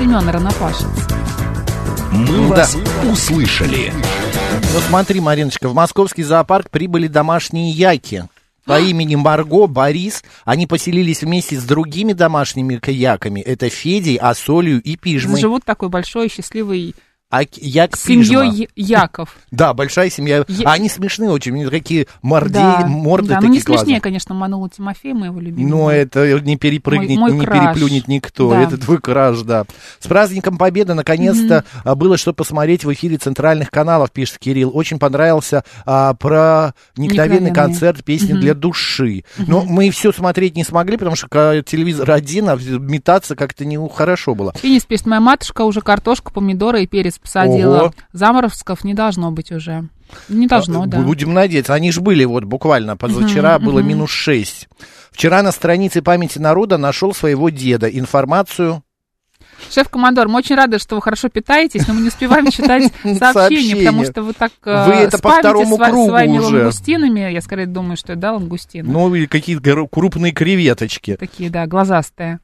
Семен 0.00 0.26
Ранопашец. 0.30 0.86
«Мы 2.10 2.48
Да. 2.48 2.54
вас 2.54 2.76
услышали». 3.04 3.92
Ну 4.72 4.80
смотри, 4.88 5.20
Мариночка, 5.20 5.68
в 5.68 5.74
московский 5.74 6.22
зоопарк 6.22 6.70
прибыли 6.70 7.06
домашние 7.06 7.70
яки. 7.70 8.26
По 8.64 8.80
имени 8.80 9.16
Марго, 9.16 9.66
Борис, 9.66 10.24
они 10.46 10.66
поселились 10.66 11.20
вместе 11.20 11.60
с 11.60 11.64
другими 11.64 12.14
домашними 12.14 12.80
яками. 12.90 13.40
Это 13.40 13.68
Федей, 13.68 14.16
Асолью 14.16 14.80
и 14.80 14.96
Пижмой. 14.96 15.38
Живут 15.38 15.64
такой 15.66 15.90
большой 15.90 16.30
счастливый 16.30 16.94
А 17.30 17.42
Як 17.56 17.96
семьей 17.96 18.68
Яков. 18.74 19.36
Да, 19.52 19.72
большая 19.74 20.10
семья. 20.10 20.44
Е- 20.48 20.64
А 20.64 20.72
Они 20.72 20.88
смешные 20.88 21.30
очень, 21.30 21.52
у 21.52 21.56
них 21.56 21.70
такие 21.70 22.06
морды, 22.22 22.54
Да, 22.54 22.86
морды 22.86 23.28
да, 23.28 23.34
ну 23.36 23.40
такие 23.42 23.50
не 23.52 23.58
смешнее, 23.60 23.76
классные. 23.76 24.00
конечно, 24.00 24.34
Манула 24.34 24.68
Тимофея, 24.68 25.14
моего 25.14 25.38
любимого. 25.40 25.70
Но 25.70 25.90
это 25.92 26.40
не 26.40 26.56
перепрыгнет, 26.56 27.18
Мой- 27.18 27.30
мой 27.32 27.40
не 27.40 27.46
краш. 27.46 27.74
переплюнет 27.76 28.08
никто. 28.08 28.50
Да. 28.50 28.62
Это 28.62 28.78
твой 28.78 28.98
краш, 29.00 29.40
да. 29.42 29.64
С 30.00 30.06
праздником 30.06 30.58
Победы, 30.58 30.94
наконец-то, 30.94 31.64
а, 31.84 31.94
было 31.94 32.16
что 32.16 32.32
посмотреть 32.32 32.84
в 32.84 32.92
эфире 32.92 33.16
центральных 33.16 33.70
каналов, 33.70 34.10
пишет 34.10 34.38
Кирилл. 34.38 34.70
Очень 34.74 34.98
понравился 34.98 35.62
а, 35.86 36.14
про 36.14 36.74
Необыкновенный. 36.96 37.52
концерт 37.52 38.04
песни 38.04 38.32
для 38.32 38.54
души. 38.54 39.24
Но 39.38 39.62
мы 39.62 39.90
все 39.90 40.12
смотреть 40.12 40.56
не 40.56 40.64
смогли, 40.64 40.96
потому 40.96 41.14
что 41.16 41.62
телевизор 41.64 42.10
один, 42.10 42.48
а 42.48 42.56
метаться 42.56 43.36
как-то 43.36 43.64
не 43.64 43.78
хорошо 43.88 44.34
было. 44.34 44.52
Финис 44.56 44.84
пишет, 44.84 45.06
моя 45.06 45.20
матушка 45.20 45.62
уже 45.62 45.80
картошку, 45.80 46.32
помидоры 46.32 46.82
и 46.82 46.86
перец 46.86 47.19
посадила. 47.22 47.78
Ого. 47.84 47.94
Заморозков 48.12 48.84
не 48.84 48.94
должно 48.94 49.30
быть 49.30 49.52
уже. 49.52 49.88
Не 50.28 50.46
должно, 50.46 50.82
А, 50.82 50.86
да. 50.86 50.98
Будем 51.00 51.32
надеяться. 51.34 51.74
Они 51.74 51.92
же 51.92 52.00
были 52.00 52.24
вот 52.24 52.44
буквально 52.44 52.96
позавчера 52.96 53.58
было 53.58 53.80
минус 53.80 54.10
6. 54.10 54.68
Вчера 55.12 55.42
на 55.42 55.52
странице 55.52 56.02
памяти 56.02 56.38
народа 56.38 56.78
нашел 56.78 57.14
своего 57.14 57.48
деда. 57.50 57.88
Информацию 57.88 58.82
Шеф-командор, 59.70 60.26
мы 60.28 60.38
очень 60.38 60.54
рады, 60.56 60.78
что 60.78 60.96
вы 60.96 61.02
хорошо 61.02 61.28
питаетесь, 61.28 61.86
но 61.86 61.92
мы 61.92 62.00
не 62.00 62.08
успеваем 62.08 62.46
читать 62.50 62.84
сообщения, 63.02 63.18
Сообщения. 63.32 63.76
потому 63.76 64.04
что 64.04 64.22
вы 64.22 64.32
так 64.32 64.52
э, 64.64 64.86
Вы 64.86 64.92
это 64.94 65.18
по 65.18 65.32
второму 65.32 65.76
сва- 65.76 65.90
кругу 65.90 66.08
своими 66.08 66.38
уже. 66.38 66.56
лангустинами. 66.56 67.30
Я 67.32 67.40
скорее 67.42 67.66
думаю, 67.66 67.98
что 67.98 68.16
да, 68.16 68.32
лангустины. 68.32 68.90
ну, 68.90 69.14
и 69.14 69.26
какие-то 69.26 69.86
крупные 69.86 70.32
креветочки. 70.32 71.16
Такие, 71.16 71.50
да, 71.50 71.66
глазастые. 71.66 72.40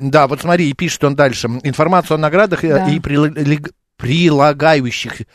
Да, 0.00 0.26
вот 0.26 0.40
смотри, 0.40 0.68
и 0.68 0.72
пишет 0.72 1.04
он 1.04 1.14
дальше. 1.14 1.46
Информацию 1.62 2.16
о 2.16 2.18
наградах 2.18 2.64
и- 2.64 2.68
Да. 2.68 2.88
и 2.88 2.98
прилег- 2.98 3.70
прилагающихся 3.96 5.26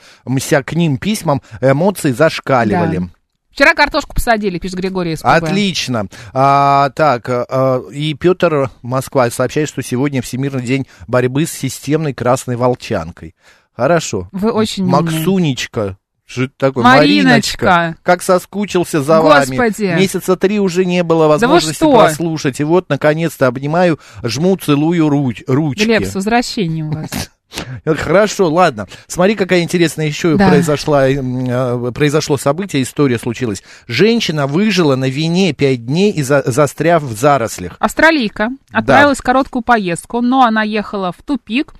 к 0.63 0.73
ним 0.73 0.97
письмам 0.97 1.41
эмоции 1.61 2.11
зашкаливали. 2.11 2.97
Да. 2.97 3.09
Вчера 3.51 3.73
картошку 3.73 4.15
посадили, 4.15 4.59
пишет 4.59 4.77
Григорий 4.77 5.15
СПБ. 5.15 5.27
Отлично. 5.27 6.07
А, 6.33 6.89
так, 6.91 7.27
а, 7.27 7.81
и 7.91 8.13
Петр 8.13 8.69
Москва 8.81 9.29
сообщает, 9.29 9.67
что 9.67 9.83
сегодня 9.83 10.21
Всемирный 10.21 10.63
день 10.63 10.87
борьбы 11.07 11.45
с 11.45 11.51
системной 11.51 12.13
красной 12.13 12.55
волчанкой. 12.55 13.35
Хорошо. 13.75 14.29
Вы 14.31 14.51
очень. 14.51 14.85
Максунечка. 14.85 15.97
Это 16.33 16.49
такое? 16.55 16.85
Мариночка. 16.85 17.97
Как 18.03 18.21
соскучился 18.21 19.03
за 19.03 19.19
Господи. 19.19 19.57
вами. 19.57 19.99
Месяца 19.99 20.37
три 20.37 20.61
уже 20.61 20.85
не 20.85 21.03
было 21.03 21.27
возможности 21.27 21.75
что? 21.75 21.91
послушать. 21.91 22.61
И 22.61 22.63
вот, 22.63 22.87
наконец-то, 22.87 23.47
обнимаю, 23.47 23.99
жму, 24.23 24.55
целую 24.55 25.07
руч- 25.07 25.43
ручки. 25.45 25.83
Глеб, 25.83 26.05
с 26.05 26.15
возвращением 26.15 26.91
вас. 26.91 27.29
Хорошо, 27.85 28.49
ладно. 28.49 28.87
Смотри, 29.07 29.35
какая 29.35 29.61
интересная 29.61 30.07
еще 30.07 30.35
Да. 30.37 30.49
произошла, 30.49 31.09
м, 31.09 31.45
э, 31.49 31.91
произошло 31.91 32.37
событие, 32.37 32.83
история 32.83 33.17
случилась. 33.17 33.63
Женщина 33.87 34.47
выжила 34.47 34.95
на 34.95 35.09
вине 35.09 35.53
пять 35.53 35.85
дней, 35.85 36.11
и 36.11 36.21
за- 36.23 36.43
застряв 36.45 37.03
в 37.03 37.17
зарослях. 37.17 37.75
Австралийка 37.79 38.49
отправилась 38.71 39.17
в 39.19 39.23
короткую 39.23 39.63
поездку, 39.63 40.21
но 40.21 40.43
она 40.43 40.63
ехала 40.63 41.11
в 41.11 41.21
тупик, 41.23 41.73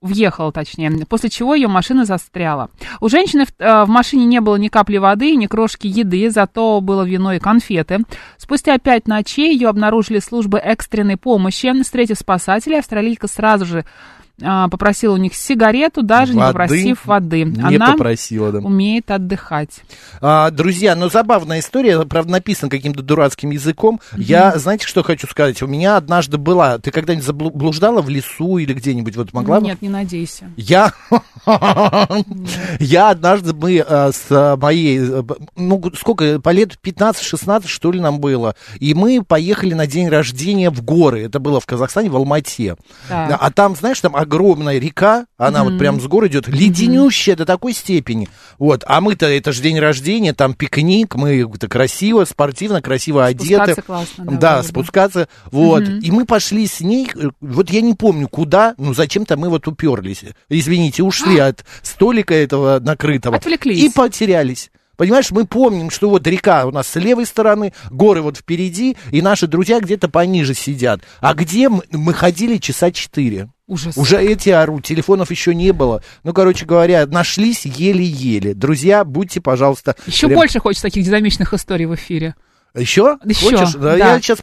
въехала 0.00 0.52
точнее, 0.52 0.90
после 1.08 1.30
чего 1.30 1.54
ее 1.54 1.66
машина 1.66 2.04
застряла. 2.04 2.68
У 3.00 3.08
женщины 3.08 3.46
в, 3.46 3.52
э, 3.58 3.84
в 3.84 3.88
машине 3.88 4.26
не 4.26 4.40
было 4.42 4.56
ни 4.56 4.68
капли 4.68 4.98
воды, 4.98 5.34
ни 5.34 5.46
крошки 5.46 5.86
еды, 5.86 6.28
зато 6.28 6.82
было 6.82 7.04
вино 7.04 7.32
и 7.32 7.38
конфеты. 7.38 8.00
Спустя 8.36 8.76
пять 8.78 9.08
ночей 9.08 9.54
ее 9.54 9.68
обнаружили 9.68 10.18
службы 10.18 10.58
экстренной 10.58 11.16
помощи. 11.16 11.72
Встретив 11.82 12.18
спасателей, 12.18 12.80
австралийка 12.80 13.28
сразу 13.28 13.64
же 13.64 13.86
э, 14.40 14.68
попросила 14.70 15.14
у 15.14 15.16
них 15.16 15.34
сигарету, 15.34 16.02
даже 16.02 16.34
не 16.34 16.40
Воды 16.40 16.52
попросив 16.52 17.06
воды. 17.06 17.44
Не 17.44 17.76
Она 17.76 17.92
попросила, 17.92 18.52
да. 18.52 18.58
умеет 18.58 19.10
отдыхать. 19.10 19.82
А, 20.20 20.50
друзья, 20.50 20.94
ну 20.94 21.08
забавная 21.08 21.60
история, 21.60 22.00
правда, 22.04 22.32
написана 22.32 22.70
каким-то 22.70 23.02
дурацким 23.02 23.50
языком. 23.50 24.00
Я, 24.16 24.56
знаете, 24.58 24.86
что 24.86 25.02
хочу 25.02 25.26
сказать? 25.26 25.62
У 25.62 25.66
меня 25.66 25.96
однажды 25.96 26.38
была... 26.38 26.78
Ты 26.78 26.90
когда-нибудь 26.90 27.24
заблуждала 27.26 28.02
в 28.02 28.08
лесу 28.08 28.58
или 28.58 28.72
где-нибудь? 28.72 29.16
Вот 29.16 29.32
могла? 29.32 29.60
Нет, 29.60 29.82
не 29.82 29.88
надейся. 29.88 30.50
Я, 30.56 30.92
я 32.80 33.10
однажды 33.10 33.54
мы 33.54 33.84
э, 33.86 34.12
с 34.12 34.30
э, 34.30 34.56
моей, 34.56 34.98
э, 35.00 35.22
ну 35.56 35.82
сколько, 35.94 36.40
по 36.40 36.50
лет 36.50 36.78
15-16 36.82 37.66
что 37.66 37.92
ли 37.92 38.00
нам 38.00 38.20
было, 38.20 38.54
и 38.78 38.94
мы 38.94 39.22
поехали 39.22 39.74
на 39.74 39.86
день 39.86 40.08
рождения 40.08 40.70
в 40.70 40.82
горы, 40.82 41.24
это 41.24 41.38
было 41.38 41.60
в 41.60 41.66
Казахстане, 41.66 42.10
в 42.10 42.16
Алмате. 42.16 42.76
А 43.08 43.50
там, 43.50 43.76
знаешь, 43.76 44.00
там 44.00 44.16
огромная 44.24 44.78
река, 44.78 45.26
она 45.38 45.64
вот 45.64 45.78
прям 45.78 46.00
с 46.00 46.06
гор 46.06 46.26
идет, 46.26 46.48
леденющая 46.48 47.36
до 47.36 47.46
такой 47.46 47.72
степени. 47.72 48.28
Вот, 48.58 48.82
а 48.86 49.00
мы-то, 49.00 49.26
это 49.26 49.52
же 49.52 49.62
день 49.62 49.78
рождения, 49.78 50.34
там 50.34 50.54
пикник, 50.54 51.14
мы 51.14 51.40
это 51.54 51.68
красиво, 51.68 52.24
спортивно, 52.24 52.82
красиво 52.82 53.24
одеты. 53.24 53.54
Спускаться 53.54 53.82
классно, 53.82 54.24
да, 54.24 54.36
Да, 54.36 54.54
вроде 54.54 54.68
спускаться, 54.68 55.28
вот. 55.50 55.84
И 55.88 56.10
мы 56.10 56.24
пошли 56.26 56.66
с 56.66 56.80
ней, 56.80 57.08
э, 57.14 57.30
вот 57.40 57.70
я 57.70 57.80
не 57.80 57.94
помню 57.94 58.28
куда, 58.28 58.74
ну 58.78 58.94
зачем-то 58.94 59.36
мы 59.36 59.48
вот 59.48 59.68
уперлись. 59.68 60.24
Извините, 60.48 61.02
ушли 61.02 61.38
от 61.38 61.64
столика 61.82 62.34
этого 62.34 62.80
накрытого. 62.80 63.36
Отвлеклись. 63.36 63.82
И 63.82 63.88
потерялись. 63.90 64.70
Понимаешь, 64.96 65.30
мы 65.30 65.46
помним, 65.46 65.90
что 65.90 66.08
вот 66.10 66.26
река 66.26 66.66
у 66.66 66.70
нас 66.70 66.88
с 66.88 66.96
левой 66.96 67.26
стороны, 67.26 67.72
горы 67.90 68.22
вот 68.22 68.38
впереди, 68.38 68.96
и 69.10 69.22
наши 69.22 69.46
друзья 69.46 69.80
где-то 69.80 70.08
пониже 70.08 70.54
сидят. 70.54 71.00
А 71.20 71.34
где 71.34 71.68
мы, 71.68 71.82
мы 71.90 72.12
ходили 72.14 72.58
часа 72.58 72.90
четыре? 72.90 73.48
Ужас. 73.66 73.96
Уже 73.96 74.20
эти 74.20 74.50
орут, 74.50 74.84
телефонов 74.84 75.30
еще 75.30 75.54
не 75.54 75.72
было. 75.72 76.02
Ну, 76.22 76.34
короче 76.34 76.66
говоря, 76.66 77.06
нашлись 77.06 77.64
еле-еле. 77.64 78.52
Друзья, 78.54 79.04
будьте, 79.04 79.40
пожалуйста... 79.40 79.96
Еще 80.06 80.26
прям- 80.26 80.40
больше 80.40 80.60
хочется 80.60 80.82
таких 80.82 81.04
динамичных 81.04 81.54
историй 81.54 81.86
в 81.86 81.94
эфире. 81.94 82.34
Еще? 82.74 83.18
Еще, 83.24 83.56
Хочешь? 83.56 83.74
Да. 83.74 83.96
Я 83.96 84.20
сейчас 84.20 84.40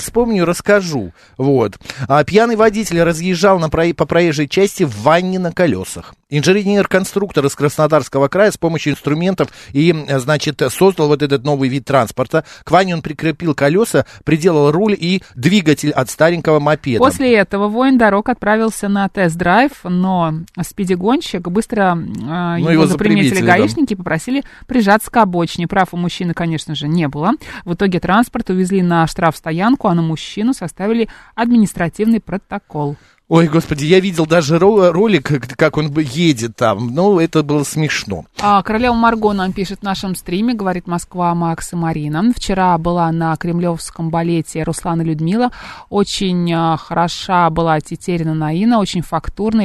вспомню, 0.00 0.44
расскажу. 0.44 1.12
Вот. 1.38 1.78
А, 2.08 2.24
пьяный 2.24 2.56
водитель 2.56 3.00
разъезжал 3.02 3.60
на 3.60 3.68
про- 3.68 3.94
по 3.94 4.06
проезжей 4.06 4.48
части 4.48 4.82
в 4.82 5.02
ванне 5.02 5.38
на 5.38 5.52
колесах. 5.52 6.14
Инженер-конструктор 6.30 7.44
из 7.46 7.54
Краснодарского 7.54 8.28
края 8.28 8.50
с 8.50 8.56
помощью 8.56 8.92
инструментов 8.92 9.48
и, 9.72 9.92
э, 9.92 10.18
значит, 10.18 10.62
создал 10.70 11.08
вот 11.08 11.22
этот 11.22 11.44
новый 11.44 11.68
вид 11.68 11.84
транспорта. 11.84 12.44
К 12.64 12.70
ванне 12.70 12.94
он 12.94 13.02
прикрепил 13.02 13.54
колеса, 13.54 14.06
приделал 14.24 14.70
руль 14.72 14.96
и 14.98 15.22
двигатель 15.34 15.90
от 15.90 16.10
старенького 16.10 16.60
мопеда. 16.60 16.98
После 16.98 17.34
этого 17.36 17.68
воин 17.68 17.98
дорог 17.98 18.28
отправился 18.28 18.88
на 18.88 19.08
тест-драйв, 19.08 19.72
но 19.84 20.34
спиди-гонщик 20.60 21.48
быстро 21.48 21.96
э, 21.96 22.60
его, 22.60 22.70
его 22.70 22.86
заприметили 22.86 23.40
гаишники 23.40 23.92
и 23.92 23.96
попросили 23.96 24.44
прижаться 24.66 25.10
к 25.10 25.16
обочине. 25.16 25.66
Прав 25.68 25.88
у 25.92 25.96
мужчины, 25.96 26.34
конечно 26.34 26.74
же, 26.74 26.88
не 26.88 27.08
было. 27.08 27.32
В 27.64 27.74
итоге 27.74 28.00
транспорт 28.00 28.50
увезли 28.50 28.82
на 28.82 29.06
штрафстоянку, 29.06 29.88
а 29.88 29.94
на 29.94 30.02
мужчину 30.02 30.54
составили 30.54 31.08
административный 31.34 32.20
протокол. 32.20 32.96
Ой, 33.28 33.46
господи, 33.46 33.84
я 33.84 34.00
видел 34.00 34.26
даже 34.26 34.56
ро- 34.56 34.90
ролик, 34.90 35.28
как- 35.56 35.76
он 35.76 35.96
едет 36.00 36.56
там. 36.56 36.92
Ну, 36.92 37.20
это 37.20 37.44
было 37.44 37.62
смешно. 37.62 38.24
А, 38.40 38.60
королева 38.64 38.92
Марго 38.94 39.32
нам 39.32 39.52
пишет 39.52 39.80
в 39.80 39.82
нашем 39.84 40.16
стриме, 40.16 40.52
говорит 40.52 40.88
Москва, 40.88 41.32
Макс 41.36 41.72
и 41.72 41.76
Марина. 41.76 42.32
Вчера 42.34 42.76
была 42.76 43.12
на 43.12 43.36
кремлевском 43.36 44.10
балете 44.10 44.64
Руслана 44.64 45.02
Людмила. 45.02 45.50
Очень 45.90 46.52
а, 46.52 46.76
хороша 46.76 47.48
была 47.50 47.80
Тетерина 47.80 48.34
Наина, 48.34 48.80
очень 48.80 49.02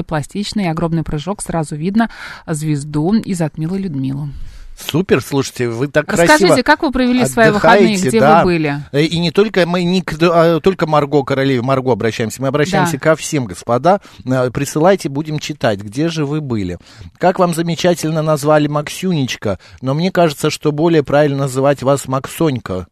пластичная, 0.04 0.66
и 0.66 0.70
огромный 0.70 1.02
прыжок. 1.02 1.42
Сразу 1.42 1.76
видно 1.76 2.12
звезду 2.46 3.16
и 3.16 3.34
затмила 3.34 3.76
Людмилу. 3.78 4.30
Супер, 4.78 5.22
слушайте, 5.22 5.70
вы 5.70 5.88
так 5.88 6.12
Расскажите, 6.12 6.48
красиво 6.48 6.64
как 6.64 6.84
вы 6.84 6.92
провели 6.92 7.26
свои 7.26 7.50
выходные, 7.50 7.80
отдыхаете, 7.96 8.10
где 8.10 8.20
да. 8.20 8.40
вы 8.40 8.46
были? 8.46 8.84
Э, 8.92 9.02
И 9.04 9.20
не 9.20 9.32
только 9.32 9.66
мы, 9.66 9.84
не 9.84 10.02
к- 10.02 10.18
а, 10.22 10.60
только 10.60 10.86
Марго, 10.86 11.24
королеве 11.24 11.62
Марго 11.62 11.92
обращаемся, 11.92 12.42
мы 12.42 12.50
обращаемся 12.50 12.94
Да. 12.94 13.00
ко 13.00 13.16
всем, 13.16 13.46
господа. 13.46 14.02
Э, 14.26 14.50
Присылайте, 14.52 15.10
будем 15.10 15.40
читать, 15.40 15.80
где 15.80 16.10
же 16.10 16.26
вы 16.26 16.42
были. 16.42 16.78
Как 17.18 17.40
вам 17.40 17.54
замечательно 17.54 18.22
назвали 18.22 18.68
Максюнечка, 18.68 19.60
но 19.82 19.94
мне 19.94 20.12
кажется, 20.12 20.50
что 20.50 20.72
более 20.72 21.04
правильно 21.04 21.38
называть 21.40 21.82
вас 21.82 22.08
Максонька. 22.08 22.88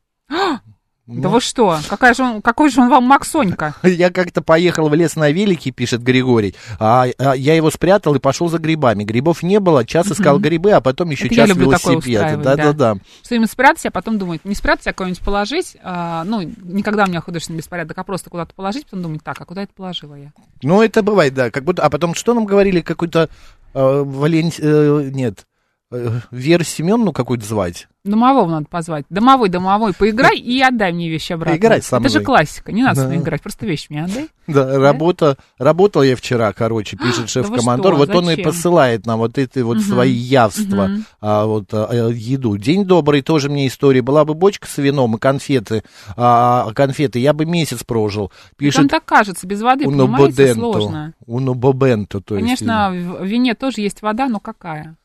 Да 1.06 1.28
вы 1.28 1.42
что? 1.42 1.78
Какая 1.90 2.14
же 2.14 2.24
он, 2.24 2.42
какой 2.42 2.70
же 2.70 2.80
он 2.80 2.90
вам 2.90 3.04
Максонька? 3.04 3.76
Я 3.84 4.10
как-то 4.10 4.42
поехал 4.42 4.88
в 4.88 4.94
лес 4.94 5.18
на 5.18 5.32
велике, 5.32 5.72
пишет 5.72 6.02
Григорий, 6.02 6.56
а, 6.80 7.08
а 7.18 7.34
я 7.34 7.56
его 7.56 7.70
спрятал 7.72 8.16
и 8.16 8.20
пошел 8.20 8.48
за 8.48 8.58
грибами. 8.58 9.04
Грибов 9.04 9.44
не 9.44 9.60
было, 9.60 9.86
час 9.86 10.08
искал 10.08 10.40
грибы, 10.40 10.72
а 10.72 10.80
потом 10.80 11.10
еще 11.10 11.26
Это 11.26 11.36
я 11.36 11.42
час 11.42 11.50
такое 11.50 11.66
велосипед. 11.66 11.98
устраивать, 11.98 12.44
Да-да-да. 12.44 12.96
Что 13.24 13.36
именно 13.36 13.48
спрятать, 13.48 13.86
а 13.86 13.92
потом 13.92 14.18
думать, 14.18 14.46
не 14.46 14.56
спрятать, 14.56 14.88
а 14.88 14.94
куда-нибудь 14.94 15.22
положить. 15.22 15.76
а, 15.84 16.24
ну, 16.24 16.42
никогда 16.42 17.04
у 17.04 17.08
меня 17.08 17.20
художественный 17.20 17.58
беспорядок, 17.58 17.98
а 17.98 18.04
просто 18.06 18.30
куда-то 18.30 18.54
положить, 18.54 18.86
потом 18.86 19.02
думать, 19.02 19.24
так, 19.24 19.40
а 19.42 19.46
куда 19.46 19.64
это 19.64 19.74
положила 19.74 20.16
я? 20.16 20.32
Ну, 20.62 20.82
это 20.82 21.04
бывает, 21.04 21.34
да. 21.34 21.52
Как 21.52 21.66
будто... 21.66 21.84
А 21.84 21.90
потом 21.90 22.16
что 22.16 22.34
нам 22.34 22.46
говорили? 22.46 22.80
Какой-то 22.80 23.30
э, 23.74 24.04
Валент... 24.06 24.56
э, 24.60 25.10
нет. 25.14 25.46
Э, 25.94 26.20
Веру 26.32 26.64
Семеновну 26.64 27.14
какую-то 27.14 27.46
звать? 27.46 27.88
Домового 28.04 28.50
надо 28.50 28.66
позвать. 28.66 29.06
Домовой, 29.10 29.48
домовой, 29.48 29.94
поиграй 29.94 30.38
и 30.38 30.60
отдай 30.62 30.92
мне 30.92 31.10
вещи 31.10 31.32
обратно. 31.32 31.56
Играй 31.58 31.82
со 31.82 31.98
Это 31.98 32.10
же 32.10 32.16
мной. 32.16 32.26
классика, 32.26 32.74
не 32.74 32.84
надо 32.84 33.00
со 33.00 33.06
мной 33.06 33.18
Да. 33.18 33.24
играть, 33.24 33.42
просто 33.42 33.66
вещи 33.66 33.88
мне 33.90 34.04
отдай. 34.04 34.28
Да, 34.46 34.78
работа, 34.78 35.38
работал 35.58 36.04
я 36.04 36.18
вчера, 36.18 36.52
короче, 36.52 36.98
пишет 36.98 37.16
да 37.16 37.22
вы 37.22 37.28
шеф-командор. 37.30 37.94
что, 37.94 38.00
Вот 38.00 38.10
он 38.14 38.26
и 38.26 38.32
зачем? 38.32 38.44
посылает 38.44 39.06
нам 39.06 39.20
вот 39.20 39.38
эти 39.38 39.60
вот 39.60 39.80
свои 39.80 40.12
явства, 40.12 40.90
а, 41.22 41.46
вот 41.46 41.70
а, 41.72 41.88
э, 42.10 42.12
еду. 42.14 42.58
День 42.58 42.84
добрый, 42.84 43.22
тоже 43.22 43.50
мне 43.50 43.68
история. 43.68 44.02
Была 44.02 44.26
бы 44.26 44.34
бочка 44.34 44.68
с 44.68 44.78
вином 44.80 45.16
и 45.16 45.20
конфеты, 45.20 45.84
а, 46.18 46.74
конфеты, 46.76 47.20
я 47.20 47.32
бы 47.32 47.46
месяц 47.46 47.86
прожил. 47.86 48.34
Пишет 48.58 48.90
так 48.90 49.06
кажется, 49.06 49.48
без 49.48 49.62
воды, 49.62 49.86
понимаете, 49.86 50.54
сложно. 50.56 51.14
Уно 51.26 51.54
Бобенто, 51.54 52.20
то 52.20 52.36
есть. 52.36 52.46
Конечно, 52.46 52.90
в 52.92 53.24
вине 53.24 53.54
тоже 53.56 53.80
есть 53.80 54.02
вода, 54.02 54.28
но 54.28 54.42
какая? 54.42 54.98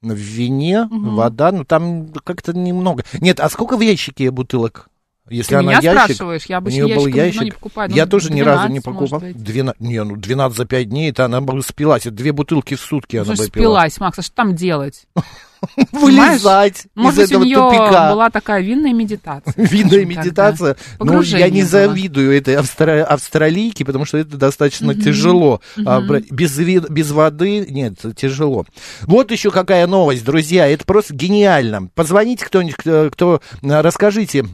В 0.00 0.14
вине, 0.14 0.88
вода, 0.90 1.50
ну 1.50 1.64
там 1.64 2.12
как-то 2.24 2.52
немного. 2.52 3.04
Нет, 3.20 3.40
а 3.40 3.48
сколько 3.48 3.76
в 3.76 3.80
ящике 3.80 4.30
бутылок? 4.30 4.88
Если 5.30 5.50
Ты 5.50 5.54
она 5.56 5.62
меня 5.72 5.80
ящик, 5.80 6.02
спрашиваешь, 6.16 6.44
я 6.46 6.56
у 6.56 6.58
обычно 6.58 6.82
нее 6.84 6.96
был 6.96 7.06
ящик. 7.06 7.42
не 7.42 7.50
покупаю. 7.52 7.90
Я 7.92 8.04
Ну, 8.04 8.10
тоже 8.10 8.32
ни 8.32 8.40
разу 8.40 8.68
не 8.68 8.80
12, 8.80 8.86
может 8.86 9.10
покупал. 9.10 9.20
12, 9.34 9.80
не, 9.80 10.02
ну 10.04 10.16
12 10.16 10.56
за 10.58 10.64
5 10.64 10.88
дней, 10.88 11.10
это 11.10 11.24
она 11.24 11.40
бы 11.40 11.62
спилась. 11.62 12.02
Это 12.06 12.12
две 12.12 12.32
бутылки 12.32 12.74
в 12.74 12.80
сутки 12.80 13.16
она 13.16 13.24
Слушай, 13.26 13.46
бы 13.46 13.50
пила. 13.52 13.80
спилась, 13.80 14.00
Макс, 14.00 14.18
а 14.18 14.22
что 14.22 14.34
там 14.34 14.54
делать? 14.54 15.06
Вылезать 15.92 16.86
Может 16.94 17.18
из 17.24 17.30
быть, 17.30 17.32
у 17.32 17.34
этого 17.34 17.44
нее 17.44 17.56
тупика. 17.56 18.12
была 18.12 18.30
такая 18.30 18.60
винная 18.62 18.92
медитация. 18.92 19.54
Так, 19.58 20.06
медитация. 20.06 20.76
Ну, 21.00 21.20
я 21.22 21.50
не 21.50 21.62
завидую 21.62 22.36
этой 22.36 22.54
австра- 22.56 23.02
австралийке, 23.02 23.84
потому 23.84 24.04
что 24.04 24.18
это 24.18 24.36
достаточно 24.36 24.94
тяжело. 24.94 25.60
А, 25.84 26.00
без, 26.00 27.10
воды, 27.10 27.66
нет, 27.68 27.94
тяжело. 28.16 28.66
Вот 29.02 29.30
еще 29.30 29.50
какая 29.50 29.86
новость, 29.86 30.24
друзья, 30.24 30.68
это 30.68 30.84
просто 30.84 31.14
гениально. 31.14 31.88
Позвоните 31.94 32.44
кто-нибудь, 32.44 32.76
кто, 32.76 33.08
кто, 33.10 33.40
а, 33.62 33.82
расскажите, 33.82 34.46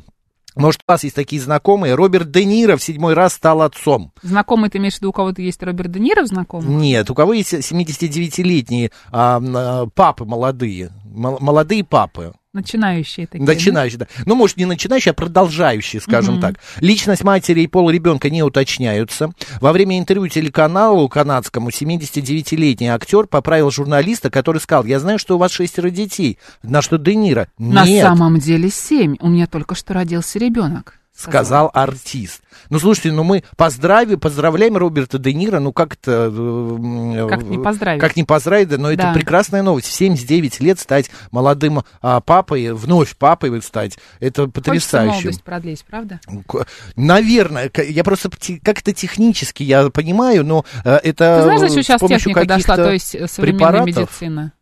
может, 0.54 0.80
у 0.86 0.92
вас 0.92 1.04
есть 1.04 1.16
такие 1.16 1.40
знакомые. 1.42 1.94
Роберт 1.94 2.30
Де 2.30 2.44
Ниро 2.44 2.76
в 2.76 2.82
седьмой 2.82 3.14
раз 3.14 3.34
стал 3.34 3.62
отцом. 3.62 4.12
Знакомый, 4.22 4.70
ты 4.70 4.78
имеешь 4.78 4.94
в 4.94 4.98
виду, 4.98 5.10
у 5.10 5.12
кого-то 5.12 5.42
есть 5.42 5.62
Роберт 5.62 5.90
Де 5.90 6.00
Ниро 6.00 6.24
знакомый? 6.26 6.68
Нет, 6.68 7.10
у 7.10 7.14
кого 7.14 7.32
есть 7.32 7.52
79-летние 7.54 8.90
а, 9.10 9.40
а, 9.42 9.86
папы 9.94 10.24
молодые, 10.24 10.90
мол- 11.04 11.38
молодые 11.40 11.84
папы. 11.84 12.32
Начинающие 12.54 13.26
такие. 13.26 13.44
да? 13.44 13.52
Начинающие, 13.52 13.98
да. 13.98 14.06
Ну, 14.26 14.36
может, 14.36 14.56
не 14.56 14.64
начинающие, 14.64 15.10
а 15.10 15.14
продолжающие, 15.14 16.00
скажем 16.00 16.40
так. 16.40 16.54
Личность 16.80 17.24
матери 17.24 17.62
и 17.62 17.66
пол 17.66 17.90
ребенка 17.90 18.30
не 18.30 18.42
уточняются. 18.42 19.32
Во 19.60 19.72
время 19.72 19.98
интервью 19.98 20.28
телеканалу 20.28 21.08
канадскому 21.08 21.70
79-летний 21.70 22.88
актер 22.88 23.26
поправил 23.26 23.70
журналиста, 23.70 24.30
который 24.30 24.60
сказал, 24.60 24.84
я 24.84 25.00
знаю, 25.00 25.18
что 25.18 25.34
у 25.34 25.38
вас 25.38 25.50
шестеро 25.50 25.90
детей. 25.90 26.38
На 26.62 26.80
что 26.80 26.96
Де 26.96 27.16
Ниро? 27.16 27.48
На 27.58 27.84
Нет, 27.84 28.04
самом 28.04 28.38
деле 28.38 28.70
семь. 28.70 29.16
У 29.20 29.28
меня 29.28 29.48
только 29.48 29.74
что 29.74 29.92
родился 29.92 30.38
ребенок. 30.38 31.00
Сказал 31.16 31.70
артист. 31.72 32.42
Ну, 32.70 32.78
слушайте, 32.80 33.12
ну 33.12 33.22
мы 33.22 33.44
поздравим, 33.56 34.18
поздравляем 34.18 34.76
Роберта 34.76 35.18
Де 35.18 35.32
Ниро, 35.32 35.60
ну 35.60 35.72
как-то... 35.72 36.28
э, 36.34 37.28
Как 37.28 37.42
не 37.44 37.58
поздравить? 37.58 38.00
Как 38.00 38.16
не 38.16 38.24
поздравить, 38.24 38.68
да, 38.68 38.78
но 38.78 38.90
это 38.90 39.04
Да. 39.04 39.12
прекрасная 39.14 39.62
новость. 39.62 39.86
В 39.86 39.92
79 39.92 40.60
лет 40.60 40.80
стать 40.80 41.10
молодым 41.30 41.82
а, 42.02 42.20
папой, 42.20 42.72
вновь 42.72 43.16
папой 43.16 43.62
стать, 43.62 43.96
это 44.18 44.42
Хочется 44.42 44.60
потрясающе. 44.60 45.12
молодость 45.14 45.44
продлить, 45.44 45.84
правда? 45.88 46.20
Наверное, 46.96 47.70
я 47.88 48.02
просто 48.04 48.30
как-то 48.62 48.92
технически 48.92 49.62
я 49.62 49.88
понимаю, 49.90 50.44
но 50.44 50.64
э, 50.84 50.96
это 50.96 51.36
Ты 51.38 51.42
знаешь, 51.44 51.62
э, 51.62 51.68
зачем 51.68 51.82
сейчас 51.84 52.00
техника 52.00 52.44
дошла, 52.44 52.76
то 52.76 52.92
есть 52.92 53.14
э, 53.14 53.26
современная 53.28 53.82
препаратов? 53.84 53.86
медицина? 54.20 54.52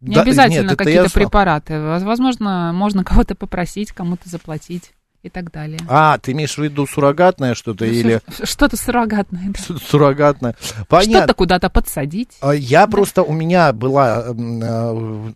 Не 0.00 0.14
Да, 0.16 0.22
обязательно 0.22 0.66
это 0.66 0.76
какие-то 0.76 1.10
препараты. 1.12 1.80
Воз- 1.80 2.02
Возможно, 2.02 2.72
можно 2.74 3.02
кого-то 3.04 3.34
попросить, 3.34 3.90
кому-то 3.92 4.28
заплатить 4.28 4.92
и 5.24 5.30
так 5.30 5.50
далее. 5.50 5.78
А, 5.88 6.18
ты 6.18 6.32
имеешь 6.32 6.54
в 6.56 6.62
виду 6.62 6.86
суррогатное 6.86 7.54
что-то 7.54 7.86
или 7.86 8.20
Ш- 8.38 8.44
Что-то 8.46 8.76
суррогатное. 8.76 9.42
да. 9.46 9.60
су- 9.60 9.78
суррогатное? 9.78 10.54
Что-то 10.60 10.84
Понятно. 10.86 11.34
куда-то 11.34 11.70
подсадить. 11.70 12.28
А 12.40 12.52
Я 12.54 12.86
просто, 12.86 13.22
у 13.22 13.32
меня 13.32 13.72
была, 13.72 14.24
э, 14.28 14.32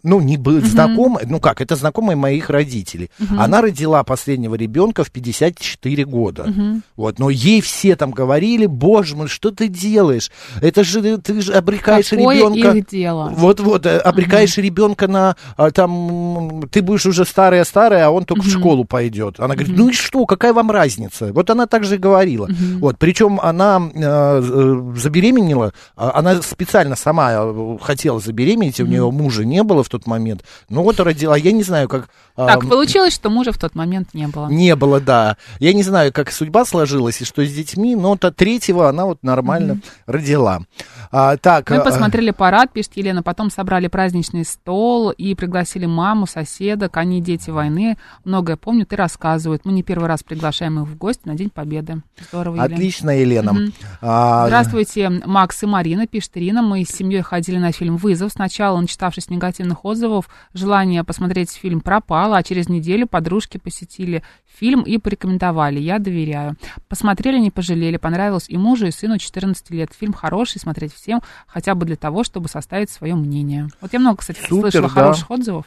ну, 0.03 0.21
не 0.21 0.37
бы, 0.37 0.61
знакомая, 0.61 1.25
ну 1.27 1.41
как, 1.41 1.61
это 1.61 1.75
знакомая 1.75 2.17
моих 2.17 2.51
родителей. 2.51 3.11
Она 3.37 3.63
родила 3.63 4.03
последнего 4.05 4.55
ребенка 4.55 5.05
в 5.05 5.11
54 5.11 6.05
года. 6.05 6.53
Вот, 6.97 7.19
но 7.19 7.31
ей 7.31 7.61
все 7.63 7.97
там 7.97 8.11
говорили, 8.11 8.67
боже 8.67 9.17
мой, 9.17 9.29
что 9.29 9.51
ты 9.51 9.69
делаешь? 9.69 10.31
Это 10.61 10.85
же, 10.85 11.17
ты 11.19 11.41
же 11.41 11.53
обрекаешь 11.55 12.11
Какое 12.11 12.37
ребенка. 12.37 12.71
их 12.77 12.87
дело? 12.89 13.33
Вот-вот, 13.35 13.87
э, 13.87 13.99
обрекаешь 13.99 14.57
ребенка 14.59 15.09
на, 15.09 15.37
а, 15.57 15.71
там, 15.71 16.69
ты 16.71 16.83
будешь 16.83 17.07
уже 17.07 17.25
старая-старая, 17.25 18.07
а 18.07 18.11
он 18.11 18.25
только 18.27 18.43
в 18.43 18.49
школу 18.51 18.85
пойдет. 18.85 19.41
Она 19.41 19.55
говорит, 19.55 19.78
ну 19.79 19.89
и 19.89 19.93
что, 19.93 20.27
какая 20.27 20.53
вам 20.53 20.71
разница? 20.71 21.33
Вот 21.33 21.51
она 21.51 21.67
так 21.67 21.85
же 21.85 21.95
и 21.95 21.99
говорила. 21.99 22.49
Вот, 22.81 22.99
причем 22.99 23.41
она 23.41 23.81
э, 23.95 24.01
э, 24.01 24.93
забеременела, 24.97 25.73
а, 25.97 26.19
она 26.19 26.43
специально 26.43 26.97
сама 26.97 27.31
э, 27.33 27.79
хотела 27.81 28.21
забеременеть, 28.21 28.81
у 28.81 28.87
нее 28.87 29.11
мужа 29.11 29.45
не 29.45 29.63
было 29.63 29.83
в 29.83 29.89
тот 29.89 30.07
момент. 30.07 30.45
Ну 30.69 30.83
вот 30.83 31.01
родила, 31.01 31.37
я 31.37 31.53
не 31.53 31.63
знаю, 31.63 31.89
как... 31.89 32.09
а, 32.37 32.47
Так, 32.47 32.69
получилось, 32.69 33.15
что 33.15 33.31
мужа 33.31 33.53
в 33.53 33.59
тот 33.59 33.75
момент 33.75 34.15
не 34.15 34.27
было. 34.27 34.49
не 34.49 34.75
было, 34.75 35.01
да. 35.01 35.37
Я 35.61 35.73
не 35.73 35.83
знаю, 35.83 36.13
как 36.13 36.33
судьба 36.33 36.65
сложилась 36.65 37.21
и 37.21 37.25
что 37.25 37.45
с 37.45 37.53
детьми, 37.53 37.95
но 37.95 38.17
то 38.17 38.31
третьего 38.31 38.89
она 38.89 39.05
вот 39.07 39.23
нормально 39.23 39.81
родила. 40.07 40.63
А, 41.11 41.37
так, 41.37 41.71
Мы 41.71 41.77
а, 41.77 41.85
посмотрели 41.85 42.31
парад, 42.31 42.73
пишет 42.73 42.93
Елена, 42.97 43.23
потом 43.23 43.51
собрали 43.51 43.87
праздничный 43.89 44.45
стол 44.45 45.11
и 45.11 45.35
пригласили 45.35 45.87
маму, 45.87 46.27
соседок, 46.27 46.97
они 46.97 47.21
дети 47.21 47.51
войны, 47.51 47.97
многое 48.25 48.57
помнят 48.57 48.93
и 48.93 48.97
рассказывают. 48.97 49.65
Мы 49.69 49.75
не 49.75 49.83
первый 49.83 50.09
раз 50.09 50.23
приглашаем 50.23 50.83
их 50.83 50.89
в 50.89 50.97
гости 50.97 51.29
на 51.29 51.35
День 51.35 51.51
Победы. 51.51 52.01
Здорово, 52.31 52.55
Елена. 52.55 52.75
Отлично, 52.75 53.11
Елена. 53.11 53.55
А, 54.01 54.47
Здравствуйте, 54.47 55.11
Макс 55.11 55.63
и 55.63 55.67
Марина, 55.67 56.07
пишет 56.07 56.31
Ирина. 56.39 56.63
Мы 56.63 56.87
с 56.87 56.89
семьей 56.89 57.21
ходили 57.21 57.59
на 57.59 57.71
фильм 57.71 57.99
«Вызов». 57.99 58.33
Сначала, 58.33 58.81
начитавшись 58.81 59.29
негативных 59.29 59.85
отзывов, 59.85 60.31
желание 60.55 61.05
посмотреть 61.05 61.51
фильм 61.51 61.83
пропало, 61.83 62.39
а 62.39 62.43
через 62.43 62.71
неделю 62.71 63.07
подружки 63.07 63.59
посетили 63.59 64.23
фильм 64.47 64.81
и 64.81 64.97
порекомендовали. 64.97 65.79
Я 65.81 65.99
доверяю. 65.99 66.57
Посмотрели, 66.89 67.39
не 67.39 67.51
пожалели. 67.51 67.99
Понравилось 67.99 68.47
и 68.49 68.57
мужу, 68.57 68.87
и 68.87 68.91
сыну 68.91 69.19
14 69.19 69.69
лет. 69.69 69.91
Фильм 69.93 70.15
хороший, 70.15 70.63
смотреть 70.63 70.95
всем, 70.95 71.21
хотя 71.47 71.75
бы 71.75 71.85
для 71.85 71.97
того, 71.97 72.25
чтобы 72.25 72.49
составить 72.49 72.89
свое 72.89 73.15
мнение. 73.15 73.69
Вот 73.83 73.93
я 73.93 73.99
много, 73.99 74.17
кстати, 74.17 74.39
Супер, 74.39 74.71
слышала 74.71 74.89
да. 74.89 74.95
хороших 74.95 75.31
отзывов. 75.31 75.67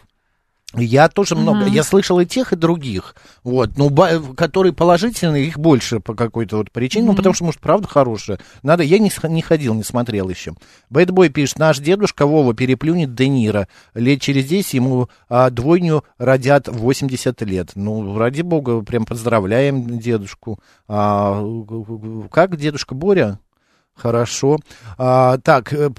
Я 0.74 1.10
тоже 1.10 1.36
много, 1.36 1.66
я 1.66 1.84
слышал 1.84 2.20
и 2.22 2.26
тех, 2.26 2.54
и 2.54 2.56
других, 2.56 3.16
вот, 3.44 3.78
ну, 3.78 3.94
которые 4.36 4.72
положительные, 4.72 5.48
их 5.48 5.60
больше 5.60 6.00
по 6.00 6.14
какой-то 6.14 6.58
вот 6.58 6.72
причине, 6.72 7.08
ну, 7.08 7.16
потому 7.16 7.36
что, 7.36 7.44
может, 7.44 7.60
правда 7.60 7.90
хорошая. 7.90 8.40
Надо, 8.64 8.84
я 8.84 8.98
не, 8.98 9.12
не 9.28 9.42
ходил, 9.42 9.74
не 9.74 9.84
смотрел 9.84 10.30
еще. 10.30 10.54
Бэтбой 10.90 11.28
пишет, 11.28 11.60
наш 11.60 11.80
дедушка 11.80 12.26
Вова 12.26 12.54
переплюнет 12.54 13.14
Де 13.14 13.28
Ниро. 13.28 13.68
Лет 13.96 14.22
через 14.22 14.46
10 14.46 14.74
ему 14.76 15.10
а, 15.28 15.50
двойню 15.50 16.06
родят 16.18 16.70
80 16.70 17.42
лет. 17.42 17.72
Ну, 17.76 18.18
ради 18.18 18.42
бога, 18.42 18.82
прям 18.82 19.04
поздравляем 19.04 20.00
дедушку. 20.00 20.60
А, 20.88 21.44
как 22.32 22.56
дедушка 22.56 22.96
Боря? 22.96 23.40
Хорошо. 23.96 24.58
А, 24.98 25.38
так, 25.38 25.72
э, 25.74 25.92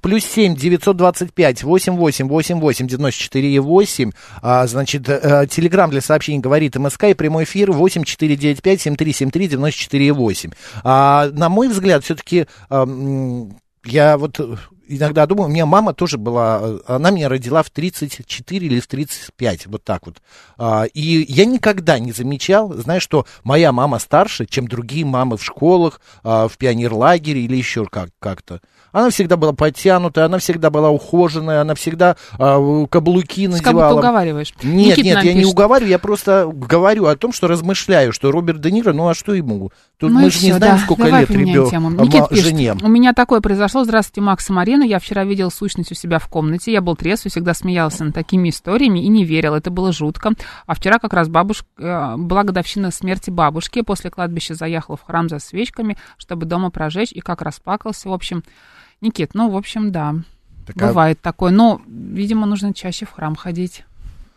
плюс 0.00 0.24
семь 0.24 0.56
девятьсот 0.56 0.96
двадцать 0.96 1.34
пять 1.34 1.62
восемь 1.62 1.96
восемь 1.96 2.28
восемь 2.28 2.60
восемь 2.60 2.86
девяносто 2.88 3.20
четыре 3.20 3.60
восемь. 3.60 4.12
А, 4.40 4.66
значит, 4.66 5.08
э, 5.08 5.46
телеграмм 5.50 5.90
для 5.90 6.00
сообщений 6.00 6.38
говорит 6.38 6.76
МСК 6.76 7.04
и 7.04 7.14
прямой 7.14 7.44
эфир 7.44 7.72
восемь 7.72 8.04
четыре 8.04 8.36
девять 8.36 8.62
пять 8.62 8.80
семь 8.80 8.96
три 8.96 9.12
семь 9.12 9.30
три 9.30 9.48
девяносто 9.48 9.80
четыре 9.80 10.12
восемь. 10.12 10.52
А, 10.82 11.28
на 11.32 11.48
мой 11.48 11.68
взгляд, 11.68 12.04
все-таки 12.04 12.46
я 12.70 14.16
вот 14.16 14.40
э, 14.40 14.56
иногда 14.88 15.26
думаю, 15.26 15.48
у 15.48 15.52
меня 15.52 15.66
мама 15.66 15.92
тоже 15.94 16.18
была, 16.18 16.60
э, 16.62 16.78
она 16.86 17.10
меня 17.10 17.28
родила 17.28 17.62
в 17.62 17.70
34 17.70 18.66
или 18.66 18.80
в 18.80 18.86
35, 18.86 19.66
вот 19.66 19.84
так 19.84 20.06
вот. 20.06 20.16
А, 20.58 20.84
и 20.84 21.24
я 21.32 21.44
никогда 21.44 21.98
не 21.98 22.12
замечал, 22.12 22.72
знаешь, 22.74 23.02
что 23.02 23.26
моя 23.44 23.72
мама 23.72 23.98
старше, 23.98 24.46
чем 24.46 24.66
другие 24.68 25.04
мамы 25.04 25.36
в 25.36 25.44
школах, 25.44 26.00
а, 26.22 26.48
в 26.48 26.56
пионерлагере 26.58 27.40
или 27.42 27.56
еще 27.56 27.86
как- 27.86 28.10
как-то. 28.18 28.60
Она 28.92 29.08
всегда 29.08 29.36
была 29.38 29.52
подтянутая, 29.54 30.26
она 30.26 30.36
всегда 30.38 30.68
была 30.68 30.90
ухоженная, 30.90 31.62
она 31.62 31.74
всегда 31.74 32.16
а, 32.38 32.86
каблуки 32.86 33.46
Как 33.46 33.52
будто 33.56 33.64
надевала. 33.72 33.98
уговариваешь. 33.98 34.52
Нет, 34.62 34.98
Никита 34.98 35.02
нет, 35.02 35.24
я 35.24 35.32
не 35.32 35.40
пишет. 35.40 35.52
уговариваю, 35.54 35.90
я 35.90 35.98
просто 35.98 36.50
говорю 36.52 37.06
о 37.06 37.16
том, 37.16 37.32
что 37.32 37.48
размышляю, 37.48 38.12
что 38.12 38.30
Роберт 38.30 38.60
Де 38.60 38.70
Ниро, 38.70 38.92
ну 38.92 39.08
а 39.08 39.14
что 39.14 39.32
ему? 39.34 39.70
Тут 39.98 40.10
Ну 40.10 40.20
мы 40.20 40.30
же 40.30 40.38
не 40.44 40.50
всё, 40.50 40.56
знаем, 40.58 40.76
да. 40.76 40.82
сколько 40.82 41.04
Давай 41.04 41.20
лет 41.22 41.30
ребенку, 41.30 41.70
жене. 42.34 42.74
у 42.82 42.88
меня 42.88 43.12
такое 43.14 43.40
произошло. 43.40 43.84
Здравствуйте, 43.84 44.20
Макс 44.20 44.48
и 44.50 44.52
Марина. 44.72 44.84
Я 44.88 44.98
вчера 44.98 45.24
видел 45.24 45.50
сущность 45.50 45.92
у 45.92 45.94
себя 45.94 46.18
в 46.18 46.28
комнате. 46.28 46.72
Я 46.72 46.80
был 46.80 46.96
трезв 46.96 47.26
и 47.26 47.28
всегда 47.28 47.52
смеялся 47.52 48.04
над 48.04 48.14
такими 48.14 48.48
историями 48.48 49.04
и 49.04 49.08
не 49.08 49.24
верил. 49.24 49.54
Это 49.54 49.70
было 49.70 49.92
жутко. 49.92 50.32
А 50.66 50.74
вчера 50.74 50.98
как 50.98 51.12
раз 51.12 51.28
бабушка, 51.28 51.66
э, 51.78 52.16
была 52.16 52.42
годовщина 52.42 52.90
смерти 52.90 53.30
бабушки. 53.30 53.82
После 53.82 54.10
кладбища 54.10 54.54
заехала 54.54 54.96
в 54.96 55.02
храм 55.02 55.28
за 55.28 55.38
свечками, 55.40 55.98
чтобы 56.16 56.46
дома 56.46 56.70
прожечь. 56.70 57.12
И 57.12 57.20
как 57.20 57.42
расплакался. 57.42 58.08
В 58.08 58.12
общем, 58.12 58.42
Никит, 59.00 59.34
ну, 59.34 59.50
в 59.50 59.56
общем, 59.56 59.92
да. 59.92 60.14
Так, 60.66 60.76
а 60.80 60.86
Бывает 60.88 61.20
такое. 61.20 61.52
Но, 61.52 61.82
видимо, 61.86 62.46
нужно 62.46 62.72
чаще 62.72 63.04
в 63.04 63.10
храм 63.10 63.34
ходить. 63.36 63.84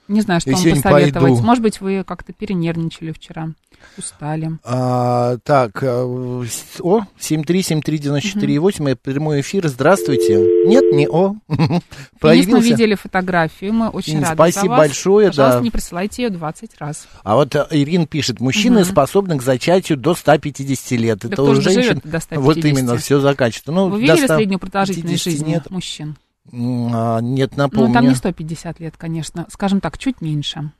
Не 0.07 0.21
знаю, 0.21 0.39
что 0.41 0.51
Я 0.51 0.57
вам 0.57 0.65
посоветовать. 0.81 1.13
пойду. 1.33 1.41
Может 1.43 1.63
быть, 1.63 1.81
вы 1.81 2.03
как-то 2.03 2.31
перенервничали 2.31 3.11
вчера, 3.11 3.49
устали. 3.97 4.51
А, 4.63 5.37
так, 5.43 5.81
с- 5.81 6.79
о, 6.79 7.01
7373948, 7.19 8.87
это 8.89 8.99
прямой 9.01 9.41
эфир, 9.41 9.67
здравствуйте. 9.67 10.37
Нет, 10.67 10.83
не 10.93 11.07
о. 11.07 11.35
Денис, 11.49 11.69
мы 11.69 11.81
Появился. 12.19 12.67
видели 12.67 12.95
фотографию, 12.95 13.73
мы 13.73 13.89
очень 13.89 14.13
Денис, 14.13 14.29
рады 14.29 14.37
за 14.37 14.51
спасибо 14.51 14.71
вас. 14.71 14.79
большое, 14.79 15.27
Пожалуйста, 15.29 15.57
да. 15.59 15.63
не 15.63 15.71
присылайте 15.71 16.23
ее 16.23 16.29
20 16.29 16.71
раз. 16.79 17.07
А 17.23 17.35
вот 17.35 17.55
э, 17.55 17.65
Ирина 17.71 18.05
пишет, 18.05 18.39
мужчины 18.39 18.81
Мгм. 18.81 18.89
способны 18.91 19.37
к 19.37 19.41
зачатию 19.41 19.97
до 19.97 20.13
150 20.15 20.91
лет. 20.97 21.19
Да 21.19 21.27
Это 21.27 21.33
кто 21.35 21.45
у 21.45 21.55
же 21.55 21.61
женщин, 21.61 22.01
до 22.03 22.19
150? 22.19 22.37
вот 22.37 22.57
именно, 22.57 22.97
все 22.97 23.19
заканчивается. 23.19 23.71
Ну, 23.71 23.89
Вы 23.89 24.01
видели 24.01 24.17
150 24.17 24.37
среднюю 24.37 24.59
продолжительность 24.59 25.23
жизни 25.23 25.49
нет. 25.49 25.69
мужчин? 25.71 26.15
А, 26.53 27.19
нет, 27.21 27.58
напомню. 27.58 27.88
Ну, 27.88 27.93
там 27.93 28.08
не 28.08 28.15
150 28.15 28.79
лет, 28.79 28.95
конечно. 28.97 29.45
Скажем 29.49 29.81
так, 29.81 29.97
чуть 29.97 30.21
меньше. 30.21 30.71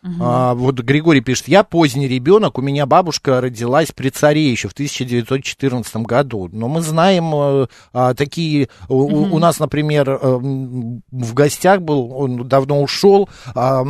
Мгм. 0.00 0.22
А, 0.22 0.54
вот 0.54 0.78
Григорий 0.78 1.20
пишет, 1.20 1.48
я 1.48 1.64
поздний 1.64 2.06
ребенок, 2.06 2.56
у 2.56 2.62
меня 2.62 2.86
бабушка 2.86 3.40
родилась 3.40 3.90
при 3.90 4.10
царе 4.10 4.48
еще 4.48 4.68
в 4.68 4.72
1914 4.72 5.96
году. 6.04 6.48
Но 6.52 6.68
мы 6.68 6.82
знаем 6.82 7.32
э, 7.34 7.66
а, 7.92 8.14
такие, 8.14 8.68
у, 8.88 8.94
у- 8.94 9.34
у 9.34 9.38
нас, 9.40 9.58
например, 9.58 10.08
э, 10.08 10.18
в 10.22 11.34
гостях 11.34 11.82
был, 11.82 12.12
он 12.12 12.46
давно 12.46 12.80
ушел, 12.80 13.28
а, 13.56 13.84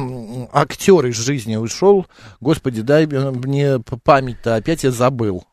актер 0.52 1.04
из 1.06 1.16
жизни 1.16 1.56
ушел. 1.56 2.06
Господи, 2.40 2.80
дай 2.80 3.06
мне 3.06 3.78
память-то, 4.02 4.54
опять 4.56 4.84
я 4.84 4.90
забыл. 4.90 5.44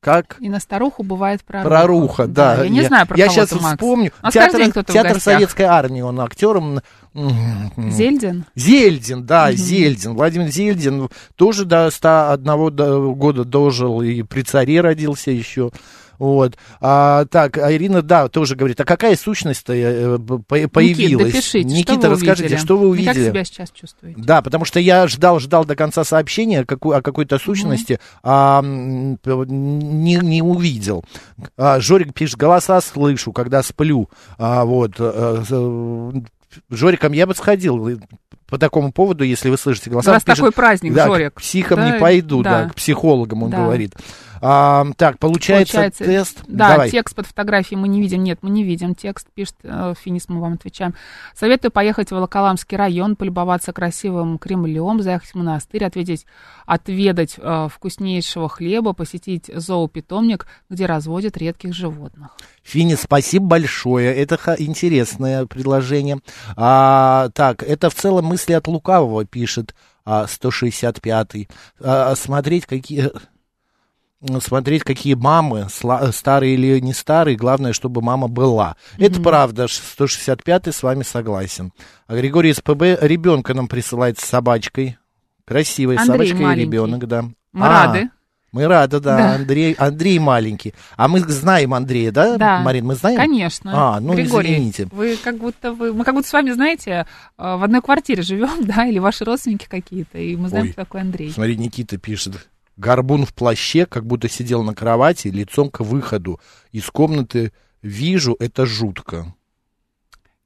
Как? 0.00 0.36
И 0.40 0.48
на 0.48 0.60
старуху 0.60 1.02
бывает 1.02 1.42
проруха. 1.42 1.68
Проруха, 1.68 2.26
да. 2.28 2.62
Я 2.62 2.68
не 2.68 2.82
знаю 2.82 3.06
про 3.06 3.18
Я 3.18 3.24
кого 3.26 3.34
сейчас 3.34 3.52
Макс. 3.60 3.74
вспомню. 3.74 4.12
У 4.22 4.26
нас 4.26 4.32
Театр, 4.34 4.84
театр. 4.84 5.20
Советской 5.20 5.62
Армии, 5.62 6.00
он 6.02 6.20
актером. 6.20 6.80
Зельдин? 7.76 8.44
Зельдин, 8.54 9.24
да, 9.26 9.48
Мгм. 9.48 9.56
Зельдин. 9.56 10.14
Владимир 10.14 10.48
Зельдин 10.48 11.08
тоже 11.34 11.64
до 11.64 11.90
101 11.90 12.70
до- 12.70 13.12
года 13.12 13.44
дожил 13.44 14.00
и 14.02 14.22
при 14.22 14.42
царе 14.42 14.80
родился 14.80 15.32
еще. 15.32 15.70
Вот. 16.18 16.56
А, 16.80 17.24
так, 17.26 17.58
а 17.58 17.72
Ирина, 17.72 18.02
да, 18.02 18.28
тоже 18.28 18.56
говорит, 18.56 18.80
а 18.80 18.84
какая 18.84 19.16
сущность-то 19.16 19.72
э, 19.72 20.18
по- 20.18 20.68
появилась? 20.68 21.26
Никит, 21.26 21.34
допишите, 21.34 21.64
Никита, 21.64 21.92
что 22.00 22.10
расскажите, 22.10 22.42
увидели? 22.44 22.56
что 22.58 22.76
вы 22.76 22.86
И 22.98 23.04
как 23.04 23.14
увидели? 23.14 23.30
себя 23.30 23.44
сейчас 23.44 23.70
чувствуете? 23.70 24.20
Да, 24.20 24.42
потому 24.42 24.64
что 24.64 24.80
я 24.80 25.06
ждал, 25.06 25.38
ждал 25.40 25.64
до 25.64 25.76
конца 25.76 26.04
сообщения 26.04 26.64
какой- 26.64 26.96
о 26.98 27.02
какой-то 27.02 27.38
сущности, 27.38 28.00
а 28.22 28.60
м, 28.62 29.18
п- 29.22 29.44
не, 29.46 30.16
не 30.16 30.42
увидел. 30.42 31.04
А, 31.56 31.80
Жорик 31.80 32.12
пишет, 32.14 32.36
голоса 32.36 32.80
слышу, 32.80 33.32
когда 33.32 33.62
сплю. 33.62 34.08
А, 34.38 34.64
вот. 34.64 34.92
э, 34.98 35.42
э, 35.48 36.12
Жориком 36.70 37.12
я 37.12 37.26
бы 37.26 37.34
сходил 37.34 38.00
по 38.48 38.56
такому 38.58 38.90
поводу, 38.92 39.22
если 39.24 39.50
вы 39.50 39.58
слышите 39.58 39.90
голоса. 39.90 40.10
У 40.10 40.14
вас 40.14 40.24
пишет, 40.24 40.38
такой 40.38 40.52
праздник, 40.52 40.94
да, 40.94 41.06
Жорик. 41.06 41.34
к 41.34 41.40
психам 41.40 41.78
Да, 41.80 41.90
не 41.92 41.98
пойду, 42.00 42.42
да. 42.42 42.62
да. 42.64 42.68
к 42.70 42.74
психологам, 42.74 43.42
он 43.42 43.50
Да. 43.50 43.58
говорит. 43.58 43.94
А, 44.40 44.86
так, 44.96 45.18
получается, 45.18 45.74
Получается, 45.74 46.04
тест. 46.04 46.44
Да, 46.46 46.70
Давай. 46.70 46.90
текст 46.90 47.14
под 47.14 47.26
фотографией 47.26 47.78
мы 47.78 47.88
не 47.88 48.00
видим. 48.00 48.22
Нет, 48.22 48.38
мы 48.42 48.50
не 48.50 48.64
видим 48.64 48.94
текст, 48.94 49.28
пишет 49.34 49.56
э, 49.62 49.94
Финис, 50.00 50.28
мы 50.28 50.40
вам 50.40 50.54
отвечаем. 50.54 50.94
Советую 51.34 51.70
поехать 51.70 52.08
в 52.08 52.12
Волоколамский 52.12 52.76
район, 52.76 53.16
полюбоваться 53.16 53.72
красивым 53.72 54.38
Кремлем, 54.38 55.02
заехать 55.02 55.30
в 55.30 55.34
монастырь, 55.34 55.84
ответить, 55.84 56.26
отведать 56.66 57.34
э, 57.38 57.68
вкуснейшего 57.72 58.48
хлеба, 58.48 58.92
посетить 58.92 59.50
зоопитомник, 59.52 60.46
где 60.68 60.86
разводят 60.86 61.36
редких 61.36 61.74
животных. 61.74 62.30
Финис, 62.62 63.00
спасибо 63.00 63.46
большое. 63.46 64.14
Это 64.14 64.38
интересное 64.58 65.46
предложение. 65.46 66.18
А, 66.56 67.30
так, 67.34 67.62
это 67.62 67.90
в 67.90 67.94
целом 67.94 68.26
мысли 68.26 68.52
от 68.52 68.66
лукавого, 68.66 69.24
пишет 69.24 69.74
а, 70.04 70.24
165-й. 70.24 71.48
А, 71.80 72.14
смотреть, 72.14 72.66
какие... 72.66 73.10
Смотреть, 74.40 74.82
какие 74.82 75.14
мамы, 75.14 75.66
сла- 75.70 76.10
старые 76.12 76.54
или 76.54 76.80
не 76.80 76.92
старые, 76.92 77.36
главное, 77.36 77.72
чтобы 77.72 78.02
мама 78.02 78.26
была. 78.26 78.76
Это 78.98 79.20
правда, 79.20 79.66
165-й 79.66 80.72
с 80.72 80.82
вами 80.82 81.04
согласен. 81.04 81.72
А 82.08 82.16
Григорий 82.16 82.52
СПБ 82.52 82.98
ребенка 83.00 83.54
нам 83.54 83.68
присылает 83.68 84.18
с 84.18 84.24
собачкой. 84.24 84.98
Красивая 85.44 85.98
Андрей 85.98 86.12
собачка 86.12 86.36
и 86.36 86.40
маленький. 86.42 86.66
ребенок, 86.66 87.06
да. 87.06 87.22
Мы 87.52 87.66
А, 87.66 87.86
рады. 87.86 88.10
Мы 88.50 88.66
рады, 88.66 88.98
да. 88.98 89.16
Да. 89.16 89.34
Андрей, 89.36 89.74
Андрей 89.74 90.18
маленький. 90.18 90.74
А 90.96 91.06
мы 91.06 91.20
знаем 91.20 91.72
Андрея, 91.74 92.10
да, 92.10 92.36
Да, 92.36 92.60
Марин? 92.60 92.86
Мы 92.86 92.96
знаем? 92.96 93.18
Конечно. 93.18 93.70
А, 93.96 94.00
ну 94.00 94.14
Григорий, 94.14 94.54
извините. 94.54 94.88
Вы 94.90 95.16
как 95.22 95.38
будто 95.38 95.72
вы, 95.72 95.92
мы 95.92 96.02
как 96.04 96.14
будто 96.14 96.26
с 96.28 96.32
вами, 96.32 96.50
знаете, 96.50 97.06
э, 97.38 97.56
в 97.56 97.62
одной 97.62 97.82
квартире 97.82 98.22
живем, 98.22 98.50
да, 98.66 98.86
или 98.86 98.98
ваши 98.98 99.24
родственники 99.24 99.66
какие-то, 99.68 100.18
и 100.18 100.34
мы 100.34 100.48
знаем, 100.48 100.66
Ой. 100.66 100.72
кто 100.72 100.82
такой 100.82 101.02
Андрей. 101.02 101.30
Смотри, 101.30 101.56
Никита 101.56 101.98
пишет. 101.98 102.48
Горбун 102.78 103.26
в 103.26 103.34
плаще, 103.34 103.86
как 103.86 104.06
будто 104.06 104.28
сидел 104.28 104.62
на 104.62 104.72
кровати, 104.74 105.28
лицом 105.28 105.68
к 105.68 105.80
выходу. 105.80 106.40
Из 106.70 106.86
комнаты 106.86 107.52
вижу, 107.82 108.36
это 108.38 108.66
жутко. 108.66 109.34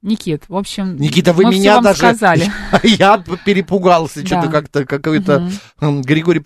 Никит, 0.01 0.49
в 0.49 0.55
общем, 0.57 0.97
Никита, 0.97 1.31
вы 1.31 1.45
мы 1.45 1.51
меня 1.51 1.75
вам 1.75 1.83
даже... 1.85 1.99
сказали. 1.99 2.51
Я 2.83 3.23
перепугался, 3.45 4.19
Да. 4.21 4.27
что-то 4.27 4.49
как-то 4.49 4.85
какой-то... 4.85 5.49
М, 5.79 6.01
Григорий 6.01 6.41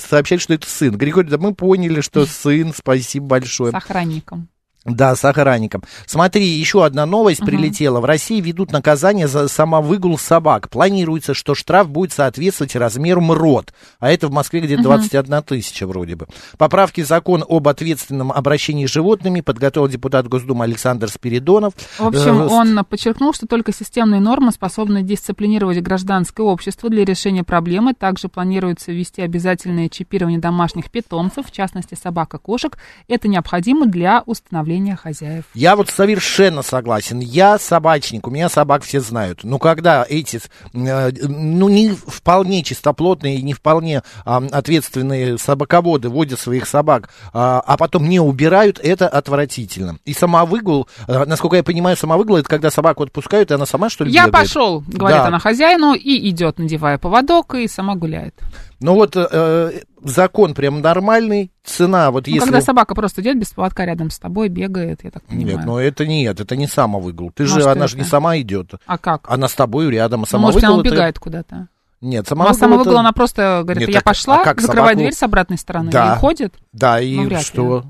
сообщает, 0.00 0.42
что 0.42 0.52
это 0.52 0.68
сын. 0.68 0.98
Григорий, 0.98 1.30
да 1.30 1.38
мы 1.38 1.54
поняли, 1.54 2.02
что 2.02 2.26
сын, 2.26 2.74
спасибо 2.76 3.26
большое. 3.26 3.70
С 3.72 3.74
охранником. 3.74 4.48
Да, 4.86 5.14
с 5.14 5.22
охранником. 5.26 5.82
Смотри, 6.06 6.46
еще 6.46 6.86
одна 6.86 7.04
новость 7.04 7.40
Мгм. 7.40 7.50
прилетела. 7.50 8.00
В 8.00 8.06
России 8.06 8.40
ведут 8.40 8.72
наказание 8.72 9.28
за 9.28 9.46
самовыгул 9.46 10.16
собак. 10.18 10.70
Планируется, 10.70 11.34
что 11.34 11.54
штраф 11.54 11.90
будет 11.90 12.12
соответствовать 12.12 12.74
размеру 12.76 13.20
МРОД. 13.20 13.74
А 13.98 14.10
это 14.10 14.28
в 14.28 14.32
Москве 14.32 14.60
где-то 14.60 14.80
Мгм. 14.80 14.88
21 14.90 15.42
тысяча 15.42 15.86
вроде 15.86 16.16
бы. 16.16 16.28
Поправки 16.56 17.02
в 17.02 17.06
закон 17.06 17.44
об 17.46 17.68
ответственном 17.68 18.32
обращении 18.32 18.86
с 18.86 18.90
животными 18.90 19.42
подготовил 19.42 19.86
депутат 19.86 20.26
Госдумы 20.28 20.64
Александр 20.64 21.10
Спиридонов. 21.10 21.74
В 21.98 22.06
общем, 22.06 22.40
Э, 22.40 22.46
он 22.46 22.82
подчеркнул, 22.88 23.34
что 23.34 23.46
только 23.46 23.74
системные 23.74 24.20
нормы 24.22 24.50
способны 24.50 25.02
дисциплинировать 25.02 25.82
гражданское 25.82 26.42
общество 26.42 26.88
для 26.88 27.04
решения 27.04 27.44
проблемы. 27.44 27.92
Также 27.92 28.28
планируется 28.28 28.92
ввести 28.92 29.20
обязательное 29.20 29.90
чипирование 29.90 30.40
домашних 30.40 30.90
питомцев, 30.90 31.46
в 31.48 31.52
частности 31.52 31.94
собак 32.02 32.32
и 32.32 32.38
кошек. 32.38 32.78
Это 33.08 33.28
необходимо 33.28 33.84
для 33.84 34.22
установления 34.24 34.69
хозяев. 34.96 35.44
Я 35.54 35.76
вот 35.76 35.90
совершенно 35.90 36.62
согласен. 36.62 37.18
Я 37.20 37.58
собачник, 37.58 38.26
у 38.26 38.30
меня 38.30 38.48
собак 38.48 38.82
все 38.82 39.00
знают. 39.00 39.44
Но 39.44 39.58
когда 39.58 40.06
эти, 40.08 40.40
э, 40.72 41.10
ну, 41.22 41.68
не 41.68 41.90
вполне 41.90 42.62
чистоплотные 42.62 43.36
и 43.36 43.42
не 43.42 43.52
вполне 43.52 44.02
а, 44.24 44.42
ответственные 44.50 45.38
собаководы 45.38 46.08
водят 46.08 46.38
своих 46.40 46.66
собак, 46.66 47.10
а, 47.32 47.60
а 47.66 47.76
потом 47.76 48.08
не 48.08 48.20
убирают, 48.20 48.78
это 48.82 49.08
отвратительно. 49.08 49.98
И 50.04 50.12
самовыгул, 50.12 50.88
э, 51.06 51.24
насколько 51.24 51.56
я 51.56 51.62
понимаю, 51.62 51.96
самовыгул, 51.96 52.36
это 52.36 52.48
когда 52.48 52.70
собаку 52.70 53.02
отпускают, 53.02 53.50
и 53.50 53.54
она 53.54 53.66
сама, 53.66 53.90
что 53.90 54.04
ли, 54.04 54.12
Я 54.12 54.26
бегает? 54.26 54.46
пошел, 54.46 54.80
говорит 54.86 55.18
Да. 55.18 55.26
она 55.26 55.38
хозяину, 55.38 55.94
и 55.94 56.28
идет, 56.30 56.58
надевая 56.58 56.98
поводок, 56.98 57.54
и 57.54 57.66
сама 57.68 57.94
гуляет. 57.94 58.34
Ну 58.80 58.94
вот 58.94 59.14
э, 59.14 59.82
закон 60.02 60.54
прям 60.54 60.80
нормальный, 60.80 61.52
цена 61.62 62.10
вот 62.10 62.26
Ну, 62.26 62.32
если... 62.32 62.46
когда 62.46 62.62
собака 62.62 62.94
просто 62.94 63.20
идет 63.20 63.38
без 63.38 63.48
поводка 63.50 63.84
рядом 63.84 64.10
с 64.10 64.18
тобой, 64.18 64.48
бегает, 64.48 65.00
я 65.04 65.10
так 65.10 65.22
понимаю. 65.24 65.58
Нет, 65.58 65.66
ну 65.66 65.78
это 65.78 66.06
нет, 66.06 66.40
это 66.40 66.56
не 66.56 66.66
самовыгул. 66.66 67.30
Ты 67.30 67.42
Ну, 67.44 67.50
а 67.50 67.52
же, 67.54 67.60
что 67.60 67.72
она 67.72 67.86
же 67.88 67.96
не 67.98 68.04
сама 68.04 68.38
идет. 68.38 68.72
А 68.86 68.96
как? 68.96 69.30
Она 69.30 69.48
с 69.48 69.54
тобой 69.54 69.90
рядом, 69.90 70.22
а 70.24 70.26
Ну, 70.32 70.38
может, 70.38 70.56
она 70.62 70.68
самовыгул 70.72 70.80
убегает 70.90 71.18
куда-то. 71.18 71.68
Нет, 72.00 72.24
Ну, 72.30 72.36
а 72.44 72.54
самовыгул 72.54 72.58
самовыгул, 72.58 72.92
это- 72.92 73.00
она 73.00 73.12
просто 73.12 73.60
говорит, 73.64 73.80
Нет, 73.80 73.88
я 73.90 73.94
так, 73.96 74.04
пошла, 74.04 74.40
а 74.40 74.44
как 74.44 74.60
закрывает 74.62 74.92
собаку- 74.94 74.98
дверь 75.00 75.12
с 75.14 75.22
обратной 75.22 75.58
стороны 75.58 75.90
Да. 75.90 76.14
и 76.14 76.16
уходит. 76.16 76.54
Да, 76.72 77.00
и 77.00 77.16
Ну, 77.16 77.24
вряд 77.24 77.40
ли. 77.40 77.44
что? 77.44 77.84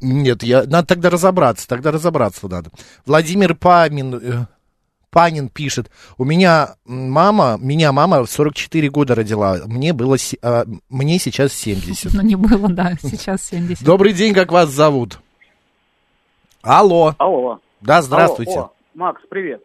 Нет, 0.00 0.42
я... 0.42 0.64
надо 0.64 0.88
тогда 0.88 1.10
разобраться, 1.10 1.68
тогда 1.68 1.92
разобраться 1.92 2.48
надо. 2.48 2.70
Владимир 3.06 3.54
Памин, 3.54 4.14
э, 4.14 4.46
Панин 5.10 5.48
пишет, 5.48 5.90
у 6.18 6.24
меня 6.24 6.76
мама, 6.84 7.56
меня 7.60 7.92
мама 7.92 8.24
в 8.24 8.30
44 8.30 8.88
года 8.90 9.14
родила, 9.14 9.58
мне 9.66 9.92
было, 9.92 10.16
а, 10.42 10.64
мне 10.88 11.18
сейчас 11.18 11.52
70. 11.52 12.14
Ну, 12.14 12.22
не 12.22 12.36
было, 12.36 12.68
да, 12.68 12.94
сейчас 13.00 13.42
70. 13.44 13.84
Добрый 13.84 14.12
день, 14.12 14.34
как 14.34 14.52
вас 14.52 14.68
зовут? 14.68 15.20
Алло, 16.62 17.14
Алло. 17.18 17.60
да, 17.80 18.02
здравствуйте. 18.02 18.52
Алло, 18.52 18.66
о, 18.66 18.72
Макс, 18.94 19.22
привет. 19.28 19.62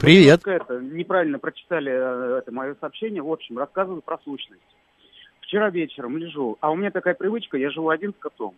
Привет. 0.00 0.44
Немножко 0.44 0.50
Это, 0.50 0.80
неправильно 0.80 1.38
прочитали 1.38 1.92
э, 1.92 2.38
это 2.38 2.52
мое 2.52 2.76
сообщение. 2.80 3.22
В 3.22 3.32
общем, 3.32 3.58
рассказываю 3.58 4.02
про 4.02 4.18
сущность. 4.18 4.60
Вчера 5.42 5.70
вечером 5.70 6.18
лежу, 6.18 6.58
а 6.60 6.70
у 6.70 6.76
меня 6.76 6.90
такая 6.90 7.14
привычка, 7.14 7.56
я 7.56 7.70
живу 7.70 7.88
один 7.88 8.12
с 8.12 8.16
котом. 8.18 8.54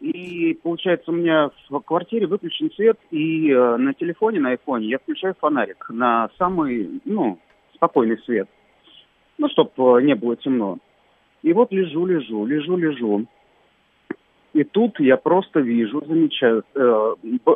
И 0.00 0.56
получается, 0.62 1.10
у 1.10 1.14
меня 1.14 1.50
в 1.68 1.80
квартире 1.80 2.26
выключен 2.26 2.70
свет, 2.72 2.98
и 3.10 3.50
э, 3.50 3.76
на 3.76 3.94
телефоне, 3.94 4.38
на 4.38 4.50
айфоне 4.50 4.86
я 4.86 4.98
включаю 4.98 5.34
фонарик 5.40 5.86
на 5.90 6.30
самый, 6.38 7.00
ну, 7.04 7.38
спокойный 7.74 8.18
свет. 8.24 8.48
Ну, 9.38 9.48
чтобы 9.48 10.00
не 10.02 10.14
было 10.14 10.36
темно. 10.36 10.78
И 11.42 11.52
вот 11.52 11.72
лежу, 11.72 12.06
лежу, 12.06 12.46
лежу, 12.46 12.76
лежу. 12.76 13.26
И 14.52 14.64
тут 14.64 14.98
я 15.00 15.16
просто 15.16 15.60
вижу, 15.60 16.02
замечаю 16.06 16.64
э, 16.74 17.14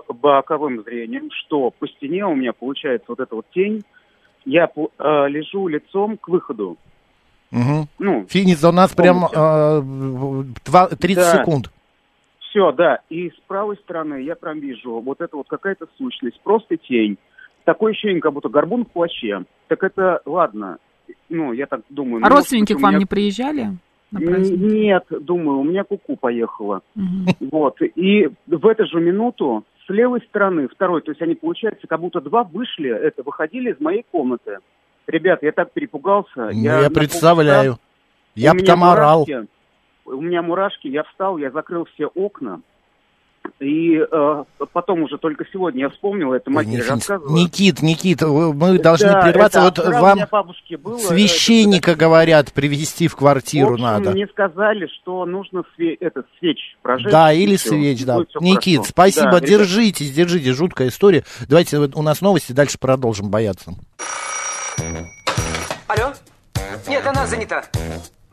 боковым 0.08 0.82
зрением, 0.82 1.30
что 1.30 1.70
по 1.70 1.86
стене 1.88 2.26
у 2.26 2.34
меня 2.34 2.52
получается 2.52 3.06
вот 3.08 3.20
эта 3.20 3.34
вот 3.36 3.46
тень. 3.54 3.82
Я 4.44 4.68
э, 4.74 5.28
лежу 5.28 5.68
лицом 5.68 6.16
к 6.18 6.28
выходу. 6.28 6.76
Мгм. 7.52 7.88
Ну, 7.98 8.26
Финис 8.28 8.64
у 8.64 8.72
нас 8.72 8.92
прям 8.94 9.24
э, 9.26 9.82
два- 10.64 10.88
30 10.88 11.16
Да. 11.16 11.38
секунд. 11.38 11.70
Все, 12.52 12.70
да. 12.72 13.00
И 13.08 13.30
с 13.30 13.40
правой 13.48 13.76
стороны 13.78 14.22
я 14.22 14.36
прям 14.36 14.60
вижу 14.60 15.00
вот 15.00 15.20
это 15.22 15.36
вот 15.36 15.48
какая-то 15.48 15.86
сущность, 15.96 16.38
просто 16.42 16.76
тень. 16.76 17.16
Такое 17.64 17.92
ощущение, 17.92 18.20
как 18.20 18.32
будто 18.34 18.48
горбун 18.50 18.84
в 18.84 18.90
плаще. 18.90 19.44
Так 19.68 19.82
это, 19.82 20.20
ладно, 20.26 20.76
ну, 21.30 21.52
я 21.52 21.66
так 21.66 21.80
думаю. 21.88 22.20
ну, 22.20 22.26
А 22.26 22.30
может 22.30 22.36
родственники 22.38 22.74
к 22.74 22.80
вам 22.80 22.90
меня- 22.90 22.98
не 23.00 23.06
приезжали? 23.06 23.68
Нет, 24.12 25.04
думаю, 25.10 25.60
у 25.60 25.64
меня 25.64 25.84
куку 25.84 26.16
поехала. 26.16 26.82
Мгм. 26.94 27.26
Вот. 27.50 27.80
И 27.80 28.28
в 28.46 28.66
эту 28.66 28.86
же 28.86 29.00
минуту 29.00 29.64
с 29.86 29.88
левой 29.90 30.20
стороны, 30.28 30.68
второй, 30.68 31.00
то 31.00 31.10
есть 31.12 31.22
они, 31.22 31.34
получается, 31.34 31.86
как 31.86 32.00
будто 32.00 32.20
два 32.20 32.44
вышли, 32.44 32.90
это, 32.90 33.22
выходили 33.22 33.72
из 33.72 33.80
моей 33.80 34.04
комнаты. 34.10 34.58
Ребят, 35.06 35.42
я 35.42 35.52
так 35.52 35.72
перепугался. 35.72 36.30
Ну, 36.36 36.50
Я, 36.50 36.82
на 36.82 36.90
представляю. 36.90 37.72
полчаса- 37.72 37.78
Я 38.34 38.52
бы 38.54 38.60
там 38.60 38.84
орал. 38.84 39.24
мурашки. 39.26 39.48
У 40.04 40.20
меня 40.20 40.42
мурашки, 40.42 40.88
я 40.88 41.04
встал, 41.04 41.38
я 41.38 41.50
закрыл 41.50 41.86
все 41.94 42.06
окна. 42.06 42.60
И 43.58 43.96
э, 43.98 44.44
потом 44.72 45.02
уже 45.02 45.18
только 45.18 45.44
сегодня 45.52 45.80
я 45.82 45.88
вспомнил, 45.90 46.32
это 46.32 46.48
матери 46.48 46.80
рассказывала. 46.80 47.36
Никит, 47.36 47.82
Никит, 47.82 48.22
вы- 48.22 48.54
мы 48.54 48.78
должны 48.78 49.08
Да, 49.08 49.22
прерваться. 49.22 49.58
это 49.58 49.64
Вот 49.64 49.78
от 49.80 50.00
вам 50.00 50.18
было, 50.80 50.98
священника 50.98 51.96
говорят 51.96 52.52
привести 52.52 53.08
в 53.08 53.12
В 53.12 53.16
квартиру 53.16 53.72
общем, 53.74 53.84
надо. 53.84 54.10
мне 54.12 54.28
сказали, 54.28 54.86
что 54.86 55.24
нужно 55.26 55.64
све- 55.76 55.96
этот 55.98 56.26
свеч 56.38 56.58
прожечь. 56.82 57.10
Да, 57.10 57.32
или 57.32 57.56
всё, 57.56 57.70
свеч, 57.70 58.04
да. 58.04 58.18
Никит, 58.40 58.76
хорошо. 58.78 58.90
спасибо, 58.92 59.30
Да, 59.32 59.36
ребят, 59.38 59.48
держитесь, 59.50 60.12
держитесь, 60.12 60.54
жуткая 60.56 60.88
история. 60.88 61.24
Давайте, 61.48 61.78
вот 61.80 61.96
у 61.96 62.02
нас 62.02 62.20
новости, 62.20 62.52
дальше 62.52 62.78
продолжим 62.78 63.28
бояться. 63.30 63.72
Алло? 65.88 66.12
Нет, 66.88 67.04
она 67.06 67.26
занята. 67.26 67.64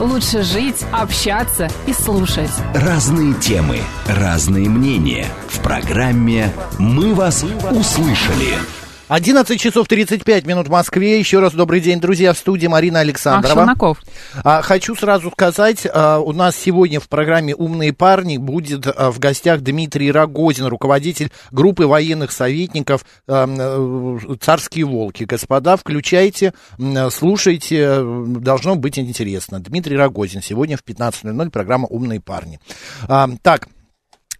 лучше 0.00 0.42
жить, 0.42 0.84
общаться 0.92 1.68
и 1.86 1.92
слушать. 1.92 2.50
Разные 2.74 3.34
темы, 3.34 3.80
разные 4.06 4.68
мнения. 4.68 5.28
В 5.48 5.60
программе 5.60 6.52
«Мы 6.78 7.14
вас 7.14 7.44
услышали». 7.70 8.79
11 9.10 9.60
часов 9.60 9.88
35 9.88 10.46
минут 10.46 10.68
в 10.68 10.70
Москве. 10.70 11.18
Еще 11.18 11.40
раз 11.40 11.52
добрый 11.52 11.80
день, 11.80 11.98
друзья, 11.98 12.32
в 12.32 12.38
студии 12.38 12.68
Марина 12.68 13.00
Александрова. 13.00 13.56
Челноков. 13.56 13.98
А, 14.44 14.62
хочу 14.62 14.94
сразу 14.94 15.32
сказать, 15.32 15.84
а, 15.92 16.20
у 16.20 16.32
нас 16.32 16.54
сегодня 16.54 17.00
в 17.00 17.08
программе 17.08 17.52
«Умные 17.56 17.92
парни» 17.92 18.36
будет 18.36 18.86
а, 18.86 19.10
в 19.10 19.18
гостях 19.18 19.62
Дмитрий 19.62 20.12
Рогозин, 20.12 20.66
руководитель 20.66 21.32
группы 21.50 21.86
военных 21.86 22.30
советников 22.30 23.04
а, 23.26 23.48
м, 23.48 24.38
«Царские 24.38 24.84
волки». 24.84 25.24
Господа, 25.24 25.76
включайте, 25.76 26.54
м, 26.78 27.10
слушайте, 27.10 27.78
э, 27.80 28.24
должно 28.28 28.76
быть 28.76 28.96
интересно. 28.96 29.58
Дмитрий 29.58 29.96
Рогозин 29.96 30.40
сегодня 30.40 30.76
в 30.76 30.84
15.00, 30.84 31.50
программа 31.50 31.88
«Умные 31.88 32.20
парни». 32.20 32.60
А, 33.08 33.28
так, 33.42 33.66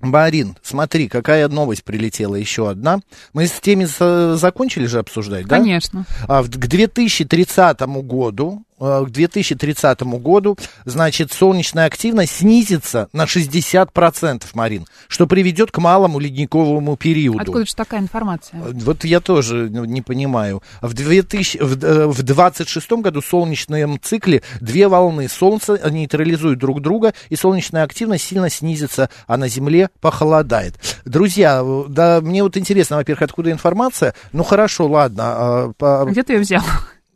Марин, 0.01 0.57
смотри, 0.63 1.09
какая 1.09 1.49
новость 1.49 1.85
прилетела, 1.85 2.35
еще 2.35 2.71
одна. 2.71 3.01
Мы 3.35 3.47
с 3.47 3.53
теми 3.61 3.85
за- 3.85 4.37
закончили 4.37 4.87
же 4.87 4.99
обсуждать, 4.99 5.47
да? 5.47 5.57
Конечно. 5.59 6.05
А, 6.27 6.43
К 6.43 6.49
2030 6.49 8.03
году, 8.03 8.63
к 8.81 9.11
2030 9.11 10.03
году, 10.03 10.57
значит, 10.85 11.33
солнечная 11.33 11.87
активность 11.87 12.37
снизится 12.37 13.09
на 13.13 13.25
60%, 13.25 14.45
Марин, 14.55 14.87
что 15.09 15.27
приведет 15.27 15.71
к 15.71 15.79
малому 15.79 16.19
ледниковому 16.19 16.97
периоду. 16.97 17.41
Откуда 17.41 17.67
же 17.67 17.75
такая 17.75 18.01
информация? 18.01 18.61
Вот 18.61 19.05
я 19.05 19.21
тоже 19.21 19.69
ну, 19.71 19.85
не 19.85 20.01
понимаю. 20.01 20.63
В, 20.81 20.95
2000, 20.95 21.59
в, 21.59 21.85
э, 21.85 22.07
в 22.07 22.23
26 22.23 22.93
году 22.93 23.21
в 23.21 23.27
солнечном 23.27 24.01
цикле 24.01 24.43
две 24.61 24.89
волны 24.89 25.29
Солнца 25.29 25.79
нейтрализуют 25.91 26.59
друг 26.59 26.81
друга, 26.81 27.13
и 27.29 27.37
солнечная 27.37 27.85
активность 27.85 28.25
сильно 28.25 28.49
снизится, 28.49 29.11
а 29.27 29.37
на 29.37 29.49
Земле 29.49 29.91
похолодает. 30.01 30.75
Друзья, 31.05 31.61
э, 31.63 31.85
да, 31.89 32.21
мне 32.23 32.43
вот 32.43 32.57
интересно, 32.57 32.97
во-первых, 32.97 33.23
откуда 33.23 33.51
информация. 33.51 34.15
Ну, 34.33 34.43
хорошо, 34.43 34.87
ладно. 34.87 35.75
а, 35.81 36.05
Где 36.07 36.23
ты 36.23 36.35
ее 36.35 36.41
взял? 36.41 36.63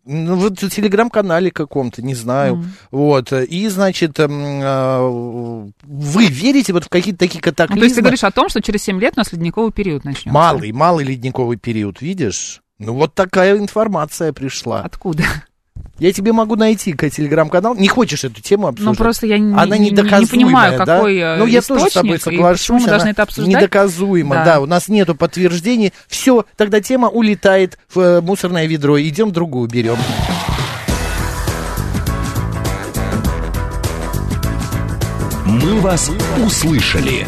Ну, 0.04 0.36
вот 0.36 0.60
в 0.60 0.70
телеграм-канале 0.70 1.50
каком-то, 1.50 2.02
не 2.02 2.14
знаю. 2.14 2.64
Вот. 2.90 3.32
И, 3.32 3.68
значит, 3.68 4.18
эм, 4.20 4.60
э, 4.62 5.64
вы 5.82 6.26
верите 6.26 6.72
вот 6.72 6.84
в 6.84 6.88
какие-то 6.88 7.18
такие 7.20 7.38
Ну, 7.44 7.50
катаклизмы? 7.50 7.80
то 7.80 7.84
есть 7.84 7.96
ты 7.96 8.00
говоришь 8.02 8.24
о 8.24 8.30
том, 8.30 8.48
что 8.48 8.60
через 8.60 8.82
7 8.82 9.00
лет 9.00 9.14
у 9.16 9.20
нас 9.20 9.32
ледниковый 9.32 9.72
период 9.72 10.04
начнется. 10.04 10.30
Малый, 10.30 10.72
малый 10.72 11.04
ледниковый 11.04 11.56
период, 11.56 12.02
видишь? 12.02 12.60
Ну, 12.78 12.94
вот 12.94 13.14
такая 13.14 13.56
информация 13.56 14.32
пришла. 14.32 14.82
Откуда? 14.82 15.24
Я 15.98 16.12
тебе 16.12 16.32
могу 16.32 16.56
найти 16.56 16.92
телеграм-канал. 16.92 17.76
Не 17.76 17.86
хочешь 17.86 18.24
эту 18.24 18.40
тему 18.40 18.66
обсуждать? 18.66 18.98
Ну, 18.98 19.04
просто 19.04 19.26
я 19.26 19.38
не, 19.38 19.54
Она 19.54 19.78
не- 19.78 19.90
не 19.90 20.26
понимаю, 20.26 20.76
да? 20.78 20.84
какой 20.96 21.16
э, 21.16 21.36
Ну, 21.36 21.46
я 21.46 21.62
тоже 21.62 21.88
с 21.88 21.92
тобой 21.92 22.18
соглашусь. 22.18 22.60
почему 22.62 22.78
мы 22.78 22.84
она 22.84 22.92
должны 22.92 23.08
это 23.10 23.22
обсуждать. 23.22 23.54
Недоказуемо, 23.54 24.34
да. 24.34 24.44
Да. 24.44 24.60
У 24.60 24.66
нас 24.66 24.88
нету 24.88 25.14
подтверждений. 25.14 25.92
Все, 26.08 26.44
тогда 26.56 26.80
тема 26.80 27.08
улетает 27.08 27.78
в 27.94 28.00
э, 28.00 28.20
мусорное 28.20 28.66
ведро. 28.66 29.00
Идем 29.00 29.30
другую 29.30 29.68
берем. 29.68 29.96
«Мы 35.46 35.80
вас 35.80 36.10
услышали». 36.44 37.26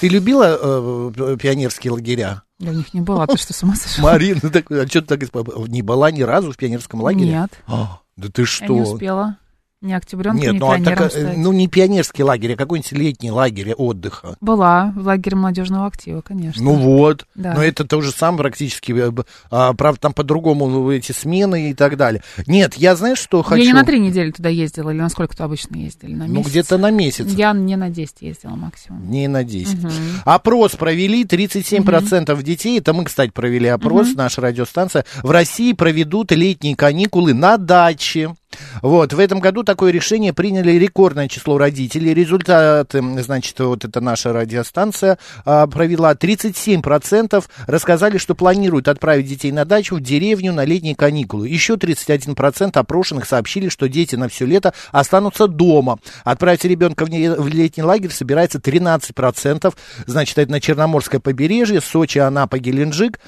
Ты 0.00 0.08
любила 0.08 0.58
э, 0.60 1.36
пионерские 1.40 1.92
лагеря? 1.92 2.42
Я 2.62 2.72
них 2.72 2.94
не 2.94 3.00
была, 3.00 3.26
ты 3.26 3.36
что, 3.36 3.52
с 3.52 3.62
ума 3.62 3.74
сошел? 3.74 4.04
Марина, 4.04 4.40
так, 4.40 4.70
а 4.70 4.86
что 4.86 5.02
ты 5.02 5.16
так 5.16 5.44
не 5.68 5.82
была 5.82 6.10
ни 6.10 6.22
разу 6.22 6.52
в 6.52 6.56
пионерском 6.56 7.00
лагере? 7.02 7.30
Нет, 7.30 7.50
А, 7.66 8.00
да 8.16 8.28
ты 8.28 8.44
что? 8.44 8.64
я 8.66 8.70
не 8.70 8.80
успела. 8.82 9.36
Ни 9.82 9.92
октябренком, 9.92 10.40
Нет, 10.40 10.54
ни 10.54 10.58
ну, 10.58 10.70
а 10.70 10.78
так, 10.80 11.00
э, 11.00 11.10
стать. 11.10 11.36
ну 11.36 11.50
не 11.52 11.66
пионерский 11.66 12.22
лагерь, 12.22 12.54
а 12.54 12.56
какой-нибудь 12.56 12.92
летний 12.92 13.32
лагерь 13.32 13.74
отдыха. 13.74 14.36
Была 14.40 14.92
в 14.96 15.04
лагере 15.04 15.36
молодежного 15.36 15.86
актива, 15.86 16.20
конечно. 16.20 16.62
Ну 16.62 16.74
вот, 16.74 17.26
Да. 17.34 17.54
но 17.54 17.62
это 17.64 17.84
то 17.84 18.00
же 18.00 18.12
самое 18.12 18.38
практически, 18.42 18.92
э, 18.92 19.10
а, 19.50 19.74
правда, 19.74 20.00
там 20.00 20.12
по-другому 20.12 20.68
ну, 20.68 20.90
эти 20.92 21.10
смены 21.10 21.70
и 21.70 21.74
так 21.74 21.96
далее. 21.96 22.22
Нет, 22.46 22.74
я 22.74 22.94
знаешь, 22.94 23.18
что 23.18 23.42
хочу? 23.42 23.60
Я 23.60 23.66
не 23.66 23.72
на 23.72 23.84
три 23.84 23.98
недели 23.98 24.30
туда 24.30 24.48
ездила, 24.48 24.90
или 24.90 24.98
на 24.98 25.08
сколько 25.08 25.34
туда 25.34 25.46
обычно 25.46 25.76
ездили? 25.76 26.14
На 26.14 26.26
Ну, 26.26 26.34
месяц? 26.34 26.50
где-то 26.50 26.78
на 26.78 26.90
месяц. 26.92 27.26
Я 27.32 27.52
не 27.52 27.74
на 27.74 27.90
10 27.90 28.22
ездила 28.22 28.52
максимум. 28.54 29.10
Не 29.10 29.26
на 29.26 29.42
10. 29.42 29.76
Опрос 30.24 30.76
провели, 30.76 31.24
37% 31.24 32.40
детей, 32.44 32.78
это 32.78 32.92
мы, 32.92 33.04
кстати, 33.04 33.30
провели 33.32 33.66
опрос, 33.68 34.14
наша 34.14 34.40
радиостанция, 34.40 35.04
в 35.24 35.30
России 35.32 35.72
проведут 35.72 36.30
летние 36.32 36.76
каникулы 36.76 37.34
на 37.34 37.56
даче. 37.56 38.34
Вот, 38.82 39.14
в 39.14 39.18
этом 39.18 39.40
году 39.40 39.62
такое 39.72 39.90
решение 39.90 40.34
приняли 40.34 40.72
рекордное 40.72 41.28
число 41.28 41.56
родителей. 41.56 42.12
Результаты, 42.12 43.02
значит, 43.22 43.58
вот 43.58 43.86
это 43.86 44.02
наша 44.02 44.30
радиостанция 44.30 45.16
а, 45.46 45.66
провела. 45.66 46.12
37% 46.12 47.42
рассказали, 47.66 48.18
что 48.18 48.34
планируют 48.34 48.88
отправить 48.88 49.26
детей 49.26 49.50
на 49.50 49.64
дачу, 49.64 49.96
в 49.96 50.02
деревню 50.02 50.52
на 50.52 50.66
летние 50.66 50.94
каникулы. 50.94 51.48
Еще 51.48 51.76
31% 51.76 52.72
опрошенных 52.74 53.24
сообщили, 53.26 53.70
что 53.70 53.88
дети 53.88 54.14
на 54.14 54.28
все 54.28 54.44
лето 54.44 54.74
останутся 54.90 55.48
дома. 55.48 55.98
Отправить 56.22 56.66
ребенка 56.66 57.06
в, 57.06 57.08
не- 57.08 57.30
в 57.30 57.48
летний 57.48 57.82
лагерь 57.82 58.10
собирается 58.10 58.58
13%. 58.58 59.74
Значит, 60.04 60.36
это 60.36 60.52
на 60.52 60.60
Черноморское 60.60 61.18
побережье, 61.18 61.80
Сочи, 61.80 62.18
Анапа, 62.18 62.58
Геленджик. 62.58 63.18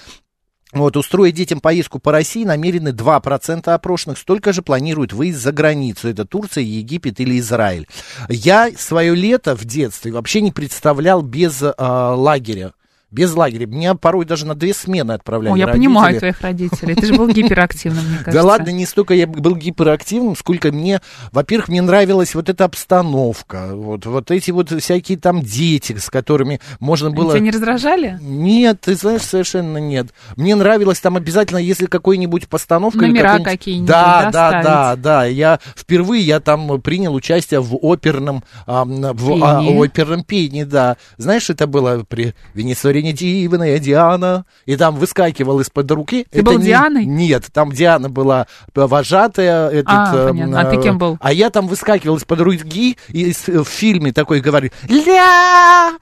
Вот, 0.74 0.96
устроить 0.96 1.36
детям 1.36 1.60
поездку 1.60 2.00
по 2.00 2.10
России 2.10 2.44
намерены 2.44 2.88
2% 2.88 3.68
опрошенных, 3.72 4.18
столько 4.18 4.52
же 4.52 4.60
планируют 4.60 5.12
выезд 5.12 5.40
за 5.40 5.52
границу. 5.52 6.08
Это 6.08 6.24
Турция, 6.24 6.64
Египет 6.64 7.20
или 7.20 7.38
Израиль. 7.38 7.86
Я 8.28 8.70
свое 8.76 9.14
лето 9.14 9.54
в 9.54 9.64
детстве 9.64 10.10
вообще 10.10 10.40
не 10.40 10.50
представлял 10.50 11.22
без 11.22 11.62
а, 11.62 12.14
лагеря 12.14 12.72
Без 13.14 13.32
лагеря. 13.32 13.66
Меня 13.66 13.94
порой 13.94 14.24
даже 14.24 14.44
на 14.44 14.56
две 14.56 14.74
смены 14.74 15.12
отправляли 15.12 15.52
О, 15.52 15.56
я 15.56 15.66
родители. 15.66 15.86
понимаю 15.86 16.18
твоих 16.18 16.40
родителей. 16.40 16.96
Ты 16.96 17.06
же 17.06 17.14
был 17.14 17.28
гиперактивным, 17.28 18.04
мне 18.04 18.16
кажется. 18.16 18.32
Да 18.34 18.42
ладно, 18.42 18.70
не 18.70 18.86
столько 18.86 19.14
я 19.14 19.28
был 19.28 19.54
гиперактивным, 19.54 20.34
сколько 20.34 20.72
мне, 20.72 21.00
во-первых, 21.30 21.68
мне 21.68 21.80
нравилась 21.80 22.34
вот 22.34 22.48
эта 22.48 22.64
обстановка, 22.64 23.70
вот, 23.72 24.04
вот 24.06 24.32
эти 24.32 24.50
вот 24.50 24.70
всякие 24.70 25.16
там 25.16 25.42
дети, 25.42 25.96
с 25.96 26.10
которыми 26.10 26.60
можно 26.80 27.12
было... 27.12 27.30
Тебя 27.30 27.40
не 27.40 27.52
раздражали? 27.52 28.18
Нет, 28.20 28.80
ты 28.80 28.96
знаешь, 28.96 29.22
совершенно 29.22 29.78
нет. 29.78 30.08
Мне 30.34 30.56
нравилось 30.56 30.98
там 30.98 31.16
обязательно, 31.16 31.58
если 31.58 31.86
какой-нибудь 31.86 32.48
постановка... 32.48 32.98
Номера 32.98 33.38
какой-нибудь- 33.38 33.44
какие-нибудь, 33.52 33.88
Да, 33.88 34.30
да, 34.32 34.50
да, 34.50 34.62
да, 34.62 34.96
да. 34.96 35.24
Я 35.26 35.60
впервые 35.76 36.24
я 36.24 36.40
там 36.40 36.80
принял 36.80 37.14
участие 37.14 37.60
в 37.60 37.76
оперном, 37.80 38.42
в 38.66 39.44
а, 39.44 39.60
оперном 39.60 40.24
пении, 40.24 40.64
да. 40.64 40.96
Знаешь, 41.16 41.48
это 41.48 41.68
было 41.68 42.04
при 42.08 42.34
Венесуэрине 42.54 43.03
Дивная 43.12 43.78
Диана, 43.78 44.44
и 44.66 44.76
там 44.76 44.96
выскакивал 44.96 45.60
из-под 45.60 45.90
руки. 45.90 46.26
Ты 46.30 46.38
Это 46.40 46.44
был 46.50 46.58
не- 46.58 46.64
Дианой? 46.66 47.04
Нет, 47.04 47.46
там 47.52 47.72
Диана 47.72 48.08
была 48.10 48.46
вожатая. 48.74 49.68
Этот, 49.68 49.88
А, 49.88 50.14
эм, 50.16 50.28
понятно. 50.28 50.60
А 50.60 50.64
ты 50.64 50.76
э, 50.76 50.82
кем 50.82 50.98
был? 50.98 51.16
А 51.20 51.32
я 51.32 51.50
там 51.50 51.66
выскакивал 51.68 52.16
из-под 52.16 52.40
руки 52.40 52.96
и 53.08 53.32
с- 53.32 53.48
в 53.48 53.64
фильме 53.64 54.12
такой 54.12 54.40
говорит 54.40 54.72
«Ля!» 54.88 55.92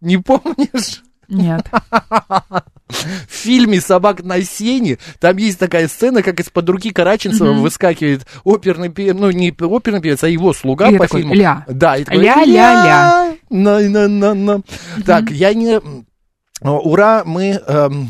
Не 0.00 0.18
помнишь? 0.18 1.02
Нет. 1.28 1.66
В 2.88 3.32
фильме 3.32 3.80
«Собак 3.80 4.22
на 4.22 4.40
сене» 4.42 4.98
там 5.18 5.36
есть 5.38 5.58
такая 5.58 5.88
сцена, 5.88 6.22
как 6.22 6.38
из-под 6.38 6.68
руки 6.68 6.90
Караченцева 6.90 7.52
Мгм. 7.52 7.62
выскакивает 7.62 8.26
оперный 8.44 8.90
певец, 8.90 9.16
ну, 9.18 9.30
не 9.32 9.50
оперный 9.50 10.00
певец, 10.00 10.22
а 10.22 10.28
его 10.28 10.52
слуга 10.52 10.88
И 10.88 10.96
по 10.96 11.04
такой, 11.04 11.20
фильму. 11.22 11.34
«Ля». 11.34 11.64
Да, 11.68 11.96
и 11.96 12.04
такой, 12.04 12.22
Ля-ля-ля. 12.22 13.34
На, 13.50 13.80
на, 13.80 14.08
на, 14.08 14.34
на. 14.34 14.62
Так, 15.04 15.30
я 15.30 15.52
не... 15.52 15.80
Ура, 16.62 17.22
мы... 17.24 17.60
эм, 17.66 18.08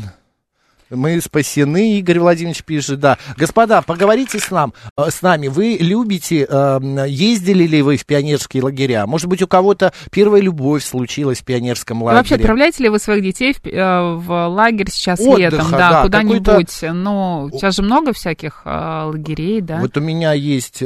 мы 0.89 1.19
спасены, 1.21 1.97
Игорь 1.99 2.19
Владимирович 2.19 2.63
пишет, 2.63 2.99
да. 2.99 3.17
Господа, 3.37 3.81
поговорите 3.81 4.39
с, 4.39 4.51
нам, 4.51 4.73
э, 4.97 5.09
с 5.09 5.21
нами. 5.21 5.47
Вы 5.47 5.77
любите, 5.79 6.45
эм, 6.45 7.03
ездили 7.05 7.65
ли 7.65 7.81
вы 7.81 7.97
в 7.97 8.05
пионерские 8.05 8.63
лагеря? 8.63 9.05
Может 9.07 9.27
быть, 9.27 9.41
у 9.41 9.47
кого-то 9.47 9.91
первая 10.11 10.41
любовь 10.41 10.83
случилась 10.85 11.39
в 11.39 11.43
пионерском 11.45 11.99
И 12.01 12.03
лагере? 12.03 12.17
вообще, 12.19 12.35
отправляете 12.35 12.83
ли 12.83 12.89
вы 12.89 12.99
своих 12.99 13.23
детей 13.23 13.53
в, 13.53 13.65
э, 13.67 14.15
в 14.15 14.47
лагерь 14.47 14.89
сейчас 14.89 15.19
Отдыха, 15.19 15.37
летом? 15.39 15.71
да, 15.71 15.77
Да, 15.77 16.01
куда-нибудь. 16.03 16.81
Ну, 16.93 17.49
сейчас 17.53 17.75
же 17.75 17.81
много 17.83 18.13
всяких 18.13 18.61
э, 18.65 19.03
лагерей, 19.05 19.61
да? 19.61 19.77
Вот 19.79 19.97
у 19.97 20.01
меня 20.01 20.33
есть 20.33 20.83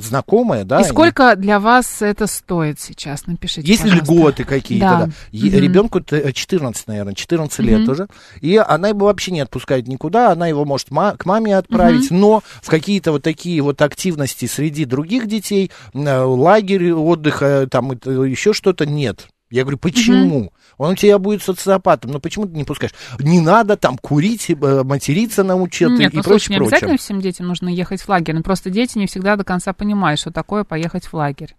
знакомая, 0.00 0.64
да. 0.64 0.80
И 0.80 0.84
сколько 0.84 1.36
для 1.36 1.60
вас 1.60 2.02
это 2.02 2.26
стоит 2.26 2.80
сейчас? 2.80 3.26
Напишите, 3.26 3.66
Есть 3.66 3.82
пожалуйста. 3.82 4.12
льготы 4.12 4.44
какие-то, 4.44 4.86
Да. 4.86 4.98
да. 5.06 5.12
Мгм. 5.32 5.58
Ребенку 5.60 6.00
т- 6.00 6.32
14, 6.32 6.86
наверное, 6.88 7.14
14 7.14 7.60
лет 7.60 7.80
Мгм. 7.80 7.90
уже. 7.90 8.06
И 8.40 8.56
она 8.66 8.88
его 8.88 9.06
вообще 9.06 9.32
не 9.32 9.40
отпускает 9.40 9.86
никуда, 9.88 10.32
она 10.32 10.46
его 10.46 10.64
может 10.64 10.90
ма- 10.90 11.16
к 11.16 11.26
маме 11.26 11.56
отправить, 11.56 12.10
но 12.10 12.42
в 12.62 12.68
какие-то 12.68 13.12
вот 13.12 13.22
такие 13.22 13.60
вот 13.62 13.80
активности 13.82 14.46
среди 14.46 14.84
других 14.84 15.26
детей, 15.26 15.70
э, 15.92 16.18
лагерь 16.22 16.92
отдыха, 16.92 17.66
там 17.70 17.92
это, 17.92 18.10
еще 18.10 18.52
что-то 18.52 18.86
нет. 18.86 19.28
Я 19.50 19.62
говорю, 19.62 19.78
почему? 19.78 20.52
Он 20.78 20.92
у 20.92 20.96
тебя 20.96 21.18
будет 21.18 21.42
социопатом, 21.42 22.10
но 22.10 22.18
почему 22.18 22.46
ты 22.46 22.56
не 22.56 22.64
пускаешь? 22.64 22.92
Не 23.20 23.40
надо 23.40 23.76
там 23.76 23.98
курить, 23.98 24.50
э, 24.50 24.82
материться 24.82 25.44
научат 25.44 25.90
Нет, 25.92 26.12
и 26.12 26.16
ну 26.16 26.22
прочее, 26.24 26.56
не 26.56 26.58
прочее. 26.58 26.76
обязательно 26.76 26.98
всем 26.98 27.20
детям 27.20 27.46
нужно 27.46 27.68
ехать 27.68 28.00
в 28.00 28.08
лагерь. 28.08 28.34
Но 28.34 28.42
просто 28.42 28.70
дети 28.70 28.98
не 28.98 29.06
всегда 29.06 29.36
до 29.36 29.44
конца 29.44 29.72
понимают, 29.72 30.18
что 30.18 30.32
такое 30.32 30.64
поехать 30.64 31.04
в 31.06 31.14
лагерь. 31.14 31.54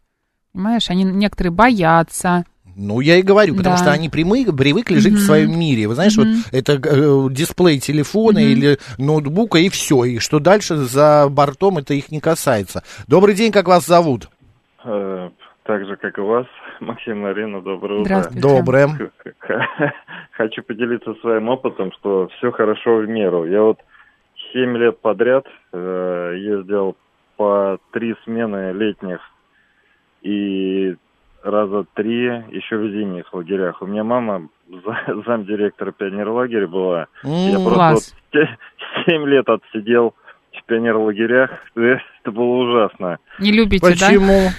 Понимаешь, 0.52 0.89
они 0.89 1.04
некоторые 1.04 1.52
боятся. 1.52 2.44
Ну, 2.77 2.99
я 2.99 3.15
и 3.17 3.21
говорю, 3.21 3.55
потому 3.55 3.75
Да. 3.77 3.81
что 3.81 3.91
они 3.91 4.09
прямы, 4.09 4.45
привыкли 4.45 4.95
жить 4.97 5.13
в 5.13 5.17
Мгм. 5.17 5.23
своем 5.25 5.57
мире. 5.59 5.88
Вы 5.88 5.95
знаешь, 5.95 6.17
Мгм. 6.17 6.27
вот 6.51 6.53
это 6.53 6.73
э, 6.73 7.27
дисплей 7.31 7.79
телефона 7.79 8.39
Мгм. 8.39 8.49
или 8.49 8.77
ноутбука, 8.97 9.59
и 9.59 9.69
все. 9.69 10.03
И 10.03 10.19
что 10.19 10.39
дальше 10.39 10.75
за 10.75 11.27
бортом, 11.29 11.77
это 11.77 11.93
их 11.93 12.11
не 12.11 12.19
касается. 12.19 12.83
Добрый 13.07 13.33
день, 13.33 13.51
как 13.51 13.67
вас 13.67 13.85
зовут? 13.85 14.27
Э, 14.83 15.29
Так 15.67 15.83
же, 15.88 15.95
как 15.95 16.15
и 16.19 16.21
вас, 16.21 16.45
Максим 16.79 17.21
Марина, 17.21 17.59
доброе 17.59 18.01
утро. 18.01 18.29
Доброе. 18.35 18.88
Хочу 20.31 20.61
поделиться 20.61 21.15
своим 21.21 21.49
опытом, 21.49 21.91
что 21.93 22.27
все 22.38 22.51
хорошо 22.51 22.97
в 22.97 23.07
меру. 23.07 23.45
Я 23.47 23.61
вот 23.63 23.79
7 24.53 24.77
лет 24.77 24.99
подряд 25.01 25.45
э, 25.73 26.33
ездил 26.38 26.95
по 27.38 27.79
три 27.93 28.13
смены 28.25 28.73
летних 28.73 29.19
и 30.21 30.95
раза 31.49 31.86
три 31.93 32.23
еще 32.51 32.77
в 32.77 32.89
зимних 32.91 33.34
лагерях. 33.34 33.81
У 33.81 33.86
меня 33.86 34.03
мама 34.03 34.47
за- 34.67 35.21
замдиректора 35.27 35.91
пионерлагеря 35.91 36.67
была. 36.67 37.08
Я 37.23 37.55
М, 37.58 37.63
просто 37.63 37.73
Класс. 37.75 38.15
вот 38.34 38.47
7 39.05 39.25
лет 39.27 39.47
отсидел 39.47 40.15
в 40.53 40.63
пионерлагерях. 40.65 41.51
Это 41.75 42.31
было 42.31 42.55
ужасно. 42.63 43.19
Не 43.39 43.51
любите, 43.51 43.86
да? 43.88 43.91
Почему? 44.08 44.49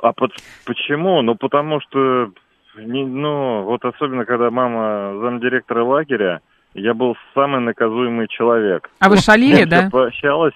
А 0.00 0.12
под- 0.12 0.34
почему? 0.64 1.22
Ну, 1.22 1.34
потому 1.34 1.80
что, 1.80 2.30
не- 2.76 3.04
ну, 3.06 3.62
вот 3.64 3.84
особенно, 3.84 4.24
когда 4.24 4.50
мама 4.50 5.18
замдиректора 5.20 5.84
лагеря, 5.84 6.40
я 6.74 6.94
был 6.94 7.16
самый 7.34 7.60
наказуемый 7.60 8.28
человек. 8.28 8.88
А 9.00 9.08
вы 9.08 9.16
шалили, 9.18 9.64
да? 9.64 9.88
Прощалась, 9.90 10.54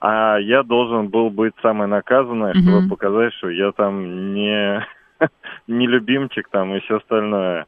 а 0.00 0.36
я 0.38 0.62
должен 0.62 1.08
был 1.08 1.30
быть 1.30 1.54
самый 1.62 1.86
наказанный, 1.88 2.52
чтобы 2.60 2.88
показать, 2.88 3.32
что 3.34 3.48
я 3.48 3.72
там 3.72 4.34
не, 4.34 4.84
не 5.66 5.86
любимчик 5.86 6.48
там 6.50 6.74
и 6.74 6.80
все 6.80 6.96
остальное. 6.98 7.66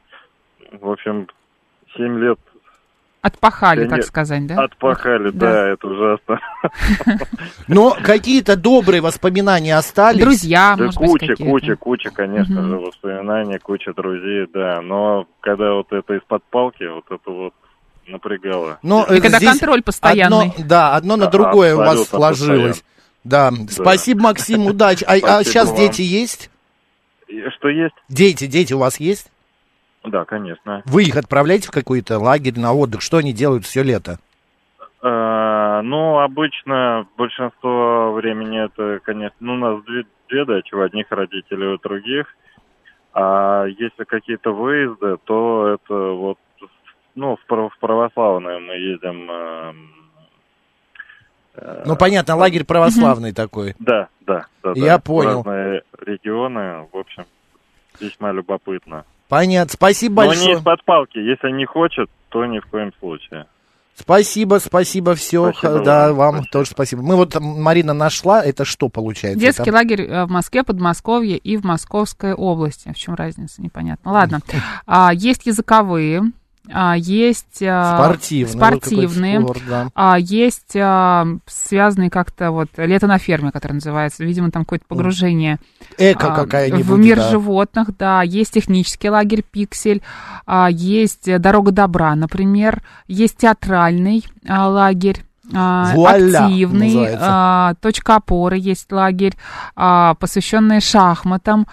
В 0.72 0.90
общем, 0.90 1.28
семь 1.96 2.18
лет 2.18 2.38
Отпахали, 3.22 3.86
так 3.88 3.98
нет. 3.98 4.06
сказать, 4.06 4.46
да? 4.46 4.62
отпахали, 4.64 5.30
Да. 5.30 5.50
да, 5.50 5.68
это 5.70 5.86
ужасно. 5.88 6.38
Но 7.68 7.96
какие-то 8.00 8.56
добрые 8.56 9.00
воспоминания 9.00 9.76
остались? 9.76 10.20
Друзья, 10.20 10.74
Да 10.78 10.84
может 10.84 11.00
быть, 11.00 11.10
куча, 11.10 11.26
какие-то. 11.28 11.50
куча, 11.50 11.76
куча, 11.76 12.10
конечно 12.10 12.60
Мгм. 12.62 12.68
же, 12.70 12.76
воспоминаний, 12.76 13.58
куча 13.58 13.92
друзей, 13.94 14.46
да. 14.52 14.80
Но 14.80 15.26
когда 15.40 15.72
вот 15.72 15.92
это 15.92 16.14
из-под 16.14 16.44
палки, 16.44 16.84
вот 16.84 17.04
это 17.10 17.30
вот 17.30 17.54
напрягало. 18.06 18.78
Но, 18.82 19.04
И 19.04 19.20
когда 19.20 19.40
контроль 19.40 19.82
постоянный. 19.82 20.50
Одно, 20.50 20.64
да, 20.68 20.94
одно 20.94 21.16
на 21.16 21.24
Да, 21.24 21.30
другое 21.32 21.74
у 21.74 21.78
вас 21.78 22.08
сложилось. 22.08 22.84
Да. 23.24 23.50
Спасибо, 23.68 24.22
Максим, 24.22 24.66
удачи. 24.66 25.02
А, 25.04 25.14
а 25.38 25.42
сейчас 25.42 25.68
вам. 25.70 25.78
дети 25.78 26.02
есть? 26.02 26.48
Что 27.28 27.68
есть? 27.68 27.94
Дети, 28.08 28.46
дети 28.46 28.72
у 28.72 28.78
вас 28.78 29.00
есть? 29.00 29.30
Да, 30.04 30.24
конечно. 30.24 30.82
Вы 30.86 31.04
их 31.04 31.16
отправляете 31.16 31.68
в 31.68 31.72
какой-то 31.72 32.18
лагерь 32.18 32.58
на 32.58 32.72
отдых? 32.72 33.02
Что 33.02 33.18
они 33.18 33.32
делают 33.32 33.64
все 33.64 33.82
лето? 33.82 34.18
А, 35.02 35.82
ну, 35.82 36.18
обычно 36.20 37.06
большинство 37.16 38.12
времени 38.12 38.64
это, 38.64 39.00
конечно, 39.04 39.36
ну, 39.40 39.54
у 39.54 39.56
нас 39.56 39.84
две, 39.84 40.04
две 40.28 40.44
дачи, 40.44 40.74
у 40.74 40.80
одних 40.80 41.06
родителей, 41.10 41.66
у 41.74 41.78
других. 41.78 42.26
А 43.12 43.64
если 43.64 44.04
какие-то 44.04 44.52
выезды, 44.52 45.16
то 45.24 45.68
это 45.74 45.94
вот, 45.94 46.38
ну, 47.14 47.36
в, 47.36 47.44
право- 47.46 47.70
в 47.70 47.78
православное 47.78 48.58
мы 48.60 48.74
ездим. 48.74 49.30
Ну, 51.84 51.96
понятно, 51.96 52.36
лагерь 52.36 52.64
православный 52.64 53.32
такой. 53.32 53.74
Да, 53.78 54.08
да, 54.26 54.46
да. 54.62 54.72
Я 54.74 54.96
да. 54.96 54.98
понял. 54.98 55.42
Разные 55.42 55.82
регионы, 56.00 56.86
в 56.92 56.96
общем, 56.96 57.24
весьма 58.00 58.32
любопытно. 58.32 59.04
Понятно. 59.28 59.72
Спасибо 59.72 60.22
Но 60.22 60.28
большое. 60.28 60.46
не 60.46 60.52
из-под 60.54 60.84
палки. 60.84 61.18
Если 61.18 61.50
не 61.50 61.64
хочет, 61.64 62.08
то 62.28 62.44
ни 62.44 62.60
в 62.60 62.66
коем 62.66 62.92
случае. 63.00 63.46
Спасибо, 63.94 64.58
спасибо, 64.62 65.14
все. 65.14 65.52
Спасибо 65.52 65.82
да, 65.82 66.08
вам, 66.08 66.16
вам 66.16 66.34
спасибо. 66.34 66.52
тоже 66.52 66.70
спасибо. 66.70 67.02
Мы 67.02 67.16
вот, 67.16 67.34
Марина 67.40 67.94
нашла, 67.94 68.44
это 68.44 68.66
что 68.66 68.90
получается? 68.90 69.40
Детский 69.40 69.64
Там- 69.64 69.74
лагерь 69.74 70.02
э, 70.02 70.26
в 70.26 70.30
Москве, 70.30 70.64
Подмосковье 70.64 71.38
и 71.38 71.56
в 71.56 71.64
Московской 71.64 72.34
области. 72.34 72.92
В 72.92 72.96
чем 72.96 73.14
разница, 73.14 73.62
непонятно. 73.62 74.12
Ладно. 74.12 74.40
А, 74.86 75.12
есть 75.12 75.46
языковые, 75.46 76.22
есть 76.96 77.62
а, 77.62 77.96
Спортивный. 77.96 78.52
вот 78.52 78.60
какой 78.60 78.78
спортивные, 78.78 79.40
спорт, 79.40 79.62
да. 79.68 79.88
а, 79.94 80.18
есть 80.18 80.76
а, 80.76 81.26
связанные 81.46 82.10
как-то 82.10 82.50
вот 82.50 82.68
«Лето 82.76 83.06
на 83.06 83.18
ферме», 83.18 83.52
который 83.52 83.74
называется. 83.74 84.24
Видимо, 84.24 84.50
там 84.50 84.64
какое-то 84.64 84.84
погружение 84.86 85.58
Эко 85.98 86.32
а, 86.32 86.36
какая-нибудь. 86.36 86.84
в 86.84 86.98
мир 86.98 87.16
да. 87.16 87.30
животных, 87.30 87.96
да. 87.96 88.22
Есть 88.22 88.54
технический 88.54 89.10
лагерь 89.10 89.42
«Пиксель», 89.42 90.02
а, 90.46 90.68
есть 90.70 91.30
«Дорога 91.40 91.72
добра», 91.72 92.14
например. 92.14 92.82
Есть 93.06 93.36
театральный 93.38 94.24
а, 94.46 94.68
лагерь. 94.68 95.22
А, 95.54 95.92
Вуаля, 95.94 96.46
активный, 96.46 96.86
называется. 96.88 97.26
а, 97.28 97.74
точка 97.80 98.16
опоры 98.16 98.56
есть 98.58 98.90
лагерь, 98.90 99.34
а, 99.74 100.14
посвященный 100.14 100.80
шахматам, 100.80 101.66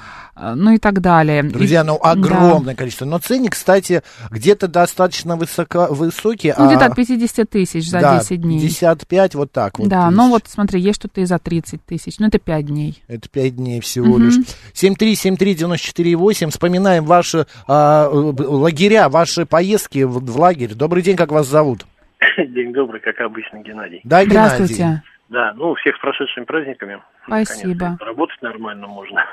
ну 0.55 0.71
и 0.73 0.77
так 0.79 0.99
далее. 0.99 1.43
Друзья, 1.43 1.81
И- 1.81 1.86
ну 1.86 1.99
да. 2.03 2.12
огромное 2.12 2.73
количество. 2.75 3.05
Но 3.05 3.19
ценник, 3.19 3.51
кстати, 3.51 4.01
где-то 4.31 4.67
достаточно 4.67 5.36
высоко, 5.36 5.88
высокий. 5.91 6.53
Ну, 6.57 6.67
где-то 6.67 6.86
от 6.88 6.95
50 6.95 7.49
тысяч 7.49 7.88
за 7.89 7.99
да, 8.01 8.19
10 8.19 8.41
дней. 8.41 8.59
55, 8.59 9.36
вот 9.36 9.51
так 9.51 9.77
вот. 9.77 9.88
да, 9.89 10.07
тысяч. 10.07 10.17
ну 10.17 10.29
вот 10.29 10.43
смотри, 10.47 10.81
есть 10.81 10.99
что-то 10.99 11.21
и 11.21 11.25
за 11.25 11.38
30 11.38 11.86
тысяч, 11.86 12.15
ну 12.19 12.27
это 12.27 12.39
5 12.39 12.65
дней. 12.65 13.03
Это 13.07 13.29
5 13.29 13.55
дней 13.57 13.79
всего 13.79 14.17
Мгм. 14.17 14.23
лишь. 14.25 14.36
7373948. 14.73 16.49
Вспоминаем 16.49 17.05
ваши 17.05 17.45
а, 17.67 18.05
э, 18.12 18.43
лагеря, 18.43 19.09
ваши 19.09 19.45
поездки 19.45 20.03
в, 20.03 20.19
в 20.19 20.39
лагерь. 20.39 20.73
Добрый 20.73 21.03
день, 21.03 21.15
как 21.15 21.31
вас 21.31 21.47
зовут? 21.47 21.86
День 22.38 22.73
добрый, 22.73 23.00
как 23.02 23.19
обычно, 23.21 23.58
Геннадий. 23.58 24.02
Да, 24.04 24.23
Здравствуйте. 24.23 25.02
Да, 25.29 25.54
ну, 25.56 25.73
всех 25.75 25.95
с 25.95 26.00
прошедшими 26.00 26.43
праздниками. 26.43 27.02
Спасибо. 27.25 27.98
Работать 28.00 28.41
нормально 28.41 28.87
можно. 28.87 29.25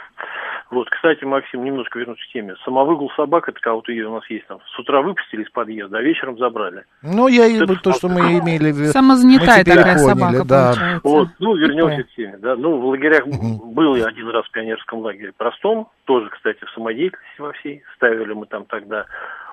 Вот, 0.70 0.88
кстати, 0.88 1.24
Максим, 1.24 1.64
немножко 1.64 1.98
вернусь 1.98 2.20
к 2.20 2.32
теме. 2.32 2.54
Самовыгул 2.64 3.10
собак, 3.16 3.48
это 3.48 3.58
кого-то 3.60 3.90
у 3.90 4.14
нас 4.14 4.30
есть 4.30 4.46
там. 4.46 4.60
С 4.74 4.78
утра 4.78 5.02
выпустили 5.02 5.42
из 5.42 5.50
подъезда, 5.50 5.98
а 5.98 6.00
вечером 6.00 6.38
забрали. 6.38 6.84
Ну, 7.02 7.26
я 7.26 7.46
и 7.46 7.56
Это 7.56 7.74
то, 7.74 7.92
что 7.92 8.08
мы 8.08 8.38
имели 8.38 8.70
в 8.70 8.76
виду. 8.76 8.92
Самозанятая 8.92 9.64
такая 9.64 9.96
поняли, 9.96 10.08
собака 10.08 10.44
да. 10.44 10.66
получается. 10.68 11.08
Вот, 11.08 11.28
ну, 11.40 11.56
вернемся 11.56 12.04
к 12.04 12.10
теме, 12.14 12.38
да. 12.38 12.54
Ну, 12.54 12.78
в 12.78 12.84
лагерях 12.86 13.26
был 13.26 13.96
я 13.96 14.06
один 14.06 14.28
раз 14.28 14.46
в 14.46 14.52
пионерском 14.52 15.00
лагере 15.00 15.32
простом, 15.36 15.88
тоже, 16.04 16.30
кстати, 16.30 16.64
в 16.64 16.70
самодеятельности 16.70 17.40
во 17.40 17.52
всей. 17.52 17.82
Ставили 17.96 18.32
мы 18.32 18.46
там 18.46 18.64
тогда 18.66 19.06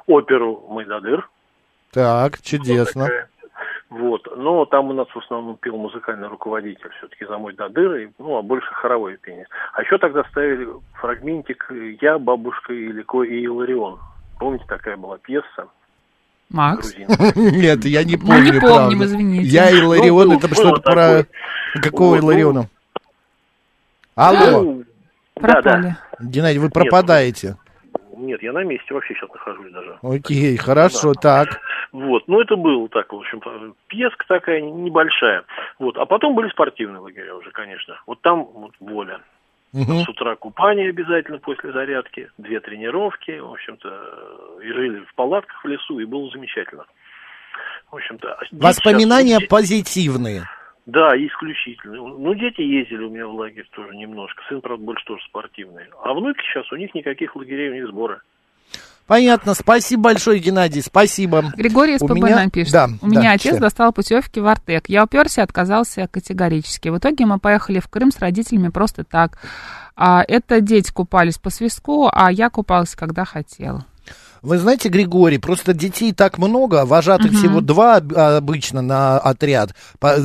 оперу 0.05 0.67
«Майдадыр». 0.69 1.27
Так, 1.97 2.41
чудесно. 2.41 3.05
такая. 3.05 3.29
Вот. 3.89 4.27
Но 4.35 4.65
там 4.65 4.89
у 4.89 4.93
нас 4.93 5.07
в 5.07 5.17
основном 5.17 5.57
пел 5.57 5.77
музыкальный 5.77 6.27
руководитель 6.27 6.89
все-таки 6.97 7.25
за 7.25 7.37
мой 7.37 7.53
дадыр, 7.55 7.95
и, 7.95 8.09
ну, 8.19 8.37
а 8.37 8.41
больше 8.41 8.67
хоровое 8.73 9.17
пение. 9.17 9.47
А 9.73 9.81
еще 9.81 9.97
тогда 9.97 10.23
ставили 10.25 10.67
фрагментик 10.93 11.71
«Я, 12.01 12.19
бабушка 12.19 12.73
Илико 12.73 13.23
и 13.23 13.41
Иларион». 13.45 13.97
Помните, 14.39 14.65
такая 14.67 14.97
была 14.97 15.17
пьеса? 15.17 15.67
Макс? 16.49 16.93
Нет, 17.35 17.83
я 17.85 18.03
не 18.03 18.15
Мы 18.17 18.25
помню, 18.27 18.53
не 18.53 18.59
помним, 18.59 18.99
правда. 18.99 19.05
извините. 19.05 19.47
Я 19.47 19.69
и 19.71 19.81
Ларион, 19.81 20.27
Ну, 20.29 20.37
это 20.37 20.53
что-то 20.53 20.81
про... 20.81 21.25
Какого 21.81 22.11
Вот, 22.15 22.21
ну, 22.21 22.31
Илариона? 22.31 22.69
Алло, 24.15 24.61
Ну, 24.61 24.83
да, 25.35 25.41
Пропали. 25.41 25.81
да. 25.83 25.97
Геннадий, 26.19 26.59
вы 26.59 26.69
пропадаете. 26.69 27.57
Нет, 28.17 28.41
я 28.41 28.51
на 28.51 28.63
месте 28.63 28.93
вообще 28.93 29.13
сейчас 29.13 29.29
нахожусь 29.29 29.71
даже. 29.71 29.97
Окей, 30.01 30.57
хорошо, 30.57 31.13
так. 31.13 31.61
Вот, 31.91 32.27
ну 32.27 32.41
это 32.41 32.55
было 32.55 32.89
так, 32.89 33.13
в 33.13 33.15
общем, 33.15 33.41
пьеска 33.87 34.25
такая 34.27 34.61
небольшая. 34.61 35.43
Вот, 35.79 35.97
а 35.97 36.05
потом 36.05 36.35
были 36.35 36.49
спортивные 36.49 36.99
лагеря 36.99 37.35
уже, 37.35 37.51
конечно. 37.51 37.99
Вот 38.05 38.21
там 38.21 38.43
вот 38.43 38.71
воля. 38.79 39.21
Мгм. 39.73 39.99
С 39.99 40.09
утра 40.09 40.35
купание 40.35 40.89
обязательно 40.89 41.39
после 41.39 41.71
зарядки, 41.71 42.31
две 42.37 42.59
тренировки, 42.59 43.37
в 43.37 43.51
общем-то, 43.51 44.59
и 44.63 44.67
жили 44.71 44.99
в 45.05 45.13
палатках 45.13 45.63
в 45.63 45.67
лесу, 45.67 45.99
и 45.99 46.05
было 46.05 46.29
замечательно. 46.31 46.85
В 47.91 47.95
общем-то, 47.95 48.33
а 48.33 48.43
Воспоминания 48.51 49.37
сейчас- 49.37 49.49
позитивные. 49.49 50.43
Да, 50.87 51.09
исключительно. 51.17 51.97
Ну, 51.97 52.33
дети 52.33 52.61
ездили 52.61 53.03
у 53.03 53.09
меня 53.09 53.27
в 53.27 53.35
лагерь 53.35 53.67
тоже 53.75 53.93
немножко. 53.93 54.41
Сын, 54.47 54.61
правда, 54.61 54.83
больше 54.83 55.03
тоже 55.05 55.21
спортивный. 55.27 55.83
А 56.01 56.13
внуки 56.13 56.39
сейчас, 56.41 56.71
у 56.71 56.77
них 56.77 56.95
никаких 56.95 57.35
лагерей, 57.35 57.71
у 57.71 57.73
них 57.73 57.87
сборы. 57.87 58.21
Понятно, 59.05 59.53
спасибо 59.53 60.03
большое, 60.03 60.39
Геннадий, 60.39 60.81
спасибо. 60.81 61.43
Григорий 61.55 61.95
из 61.95 61.99
ПБ 62.01 62.13
меня- 62.15 62.35
нам 62.37 62.49
пишет. 62.49 62.73
да, 62.73 62.87
У 63.01 63.07
меня 63.07 63.21
да, 63.21 63.31
отец 63.31 63.43
читаем. 63.43 63.61
достал 63.61 63.93
путевки 63.93 64.39
в 64.39 64.47
Артек. 64.47 64.89
Я 64.89 65.03
уперся 65.03 65.41
и 65.41 65.43
отказался 65.43 66.07
категорически. 66.07 66.89
В 66.89 66.97
итоге 66.97 67.25
мы 67.25 67.39
поехали 67.39 67.79
в 67.79 67.87
Крым 67.89 68.11
с 68.11 68.19
родителями 68.19 68.69
просто 68.69 69.03
так. 69.03 69.39
А, 69.95 70.23
это 70.27 70.61
дети 70.61 70.91
купались 70.93 71.37
по 71.37 71.49
свистку, 71.49 72.09
а 72.11 72.31
я 72.31 72.49
купалась, 72.49 72.95
когда 72.95 73.23
хотела. 73.25 73.85
Вы 74.41 74.57
знаете, 74.57 74.89
Григорий, 74.89 75.37
просто 75.37 75.73
детей 75.73 76.11
так 76.13 76.37
много, 76.37 76.85
вожатых 76.85 77.31
Мгм. 77.31 77.37
всего 77.39 77.61
два 77.61 77.97
а, 77.97 78.37
обычно 78.37 78.81
на 78.81 79.17
отряд. 79.19 79.73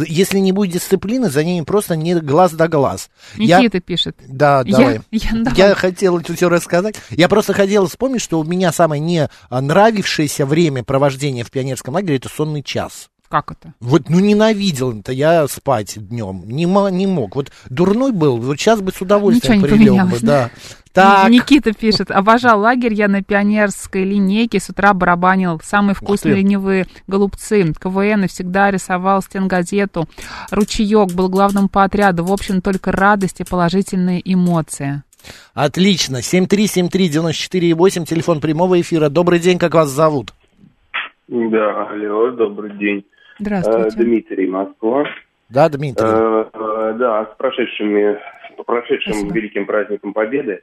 Если 0.08 0.38
не 0.38 0.52
будет 0.52 0.72
дисциплины, 0.72 1.30
за 1.30 1.44
ними 1.44 1.64
просто 1.64 1.96
не 1.96 2.14
глаз 2.14 2.52
да 2.52 2.68
глаз. 2.68 3.10
Я- 3.36 3.58
Никита 3.60 3.80
пишет. 3.80 4.16
Да, 4.26 4.62
Я- 4.66 4.76
давай. 4.76 5.00
я- 5.10 5.30
давай. 5.32 5.54
Я 5.58 5.74
хотел 5.74 6.18
это 6.18 6.34
все 6.34 6.48
рассказать. 6.48 6.96
Я 7.10 7.28
просто 7.28 7.52
хотел 7.52 7.86
вспомнить, 7.86 8.20
что 8.22 8.40
у 8.40 8.44
меня 8.44 8.72
самое 8.72 9.00
не 9.00 9.28
а, 9.50 9.60
нравившееся 9.60 10.46
время 10.46 10.84
провождения 10.84 11.44
в 11.44 11.50
пионерском 11.50 11.94
лагере 11.94 12.16
это 12.16 12.28
сонный 12.28 12.62
час. 12.62 13.08
Как 13.32 13.50
это? 13.50 13.72
Вот, 13.80 14.10
ну, 14.10 14.20
ненавидел 14.20 14.92
это 14.92 15.10
я 15.10 15.48
спать 15.48 15.94
днем. 15.96 16.42
Не, 16.46 16.66
не 16.66 17.06
мог. 17.06 17.34
Вот 17.34 17.50
дурной 17.70 18.12
был, 18.12 18.36
вот 18.36 18.60
сейчас 18.60 18.82
бы 18.82 18.92
с 18.92 19.00
удовольствием 19.00 19.62
Ничего 19.62 19.74
не 19.74 19.84
прилег 19.86 20.04
бы, 20.10 20.18
да. 20.20 20.50
Так, 20.92 21.30
Никита 21.30 21.72
пишет, 21.72 22.10
обожал 22.10 22.60
лагерь, 22.60 22.92
я 22.92 23.08
на 23.08 23.22
пионерской 23.22 24.04
линейке 24.04 24.60
с 24.60 24.68
утра 24.68 24.92
барабанил 24.92 25.58
самые 25.64 25.94
вкусные 25.94 26.34
ленивые 26.34 26.86
голубцы, 27.06 27.72
КВН 27.72 28.24
и 28.24 28.28
всегда 28.28 28.70
рисовал 28.70 29.22
стенгазету. 29.22 30.06
Ручеек 30.50 31.14
был 31.14 31.30
главным 31.30 31.70
по 31.70 31.84
отряду. 31.84 32.24
В 32.24 32.32
общем, 32.32 32.60
только 32.60 32.92
радость 32.92 33.40
и 33.40 33.44
положительные 33.44 34.20
эмоции. 34.30 35.04
отлично. 35.54 36.18
7373948, 36.18 38.04
телефон 38.04 38.42
прямого 38.42 38.78
эфира. 38.78 39.08
Добрый 39.08 39.38
день, 39.38 39.58
как 39.58 39.72
вас 39.72 39.88
зовут? 39.88 40.34
Да, 41.28 41.88
алло, 41.88 42.32
добрый 42.32 42.76
день. 42.76 43.06
Здравствуйте. 43.42 43.88
Э, 43.88 44.04
Дмитрий, 44.04 44.46
Москва. 44.46 45.04
Да, 45.48 45.68
Дмитрий? 45.68 46.06
Э, 46.06 46.44
э, 46.52 46.94
Да, 46.98 47.26
с 47.26 47.36
прошедшими, 47.36 48.18
с 48.58 48.64
прошедшим 48.64 49.12
Спасибо. 49.14 49.34
Великим 49.34 49.66
праздником 49.66 50.12
Победы. 50.12 50.62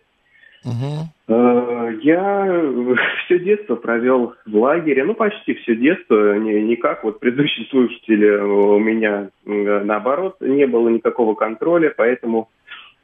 Э, 0.63 1.93
Я 2.01 2.63
все 3.25 3.39
детство 3.39 3.75
провел 3.75 4.35
в 4.45 4.55
лагере, 4.55 5.03
ну 5.03 5.13
почти 5.13 5.55
все 5.55 5.75
детство, 5.75 6.37
не, 6.37 6.61
не 6.61 6.75
как 6.77 7.03
вот 7.03 7.19
предыдущие 7.19 7.67
слушатели, 7.67 8.29
у 8.29 8.79
меня 8.79 9.29
наоборот 9.45 10.37
не 10.39 10.65
было 10.65 10.87
никакого 10.87 11.35
контроля, 11.35 11.93
поэтому 11.95 12.49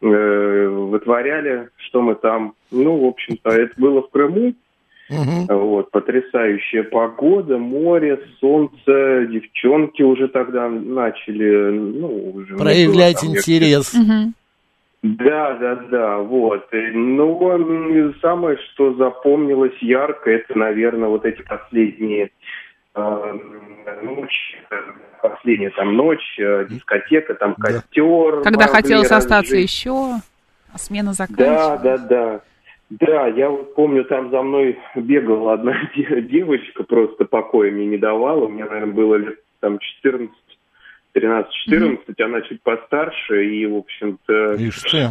э, 0.01 0.67
вытворяли, 0.67 1.69
что 1.77 2.01
мы 2.01 2.15
там, 2.15 2.53
ну, 2.71 2.97
в 2.97 3.05
общем-то, 3.05 3.49
это 3.49 3.73
было 3.77 4.01
в 4.01 4.09
Крыму, 4.09 4.53
Мгм. 5.09 5.45
вот, 5.47 5.91
потрясающая 5.91 6.83
погода, 6.83 7.57
море, 7.57 8.19
солнце, 8.39 9.27
девчонки 9.29 10.01
уже 10.01 10.27
тогда 10.29 10.67
начали, 10.67 11.69
ну, 11.71 12.31
уже... 12.33 12.55
Проявлять 12.57 13.21
было 13.21 13.33
там 13.33 13.37
интерес. 13.37 13.93
Мгм. 13.93 14.33
да, 15.03 15.53
да, 15.59 15.75
да, 15.91 16.17
вот. 16.17 16.67
Э, 16.71 16.91
Ну, 16.93 17.51
м, 17.51 18.15
самое, 18.21 18.57
что 18.73 18.95
запомнилось 18.95 19.77
ярко, 19.81 20.31
это, 20.31 20.57
наверное, 20.57 21.09
вот 21.09 21.23
эти 21.25 21.43
последние 21.43 22.31
э, 22.95 23.33
ночи, 24.01 24.57
последняя 25.21 25.69
там 25.71 25.95
ночь, 25.95 26.39
э, 26.39 26.65
дискотека, 26.69 27.35
там 27.35 27.53
Да. 27.57 27.63
костер. 27.73 28.41
Когда 28.41 28.67
хотелось 28.67 29.11
остаться 29.11 29.55
еще, 29.55 30.15
а 30.73 30.77
смена 30.77 31.13
заканчивалась. 31.13 31.81
да, 31.81 31.97
да. 31.97 32.07
Да, 32.07 32.41
я 32.89 33.49
вот 33.49 33.75
помню, 33.75 34.05
там 34.05 34.29
за 34.31 34.41
мной 34.41 34.77
бегала 34.95 35.53
одна 35.53 35.89
де- 35.95 36.21
девочка, 36.21 36.83
просто 36.83 37.25
покоя 37.25 37.71
мне 37.71 37.85
не 37.85 37.97
давала. 37.97 38.47
Мне, 38.47 38.65
наверное, 38.65 38.93
было 38.93 39.15
лет 39.15 39.39
там 39.59 39.79
14, 39.79 40.29
13-14, 41.15 41.99
она 42.19 42.41
чуть 42.41 42.61
постарше, 42.61 43.45
и, 43.45 43.65
в 43.65 43.77
общем-то, 43.77 44.57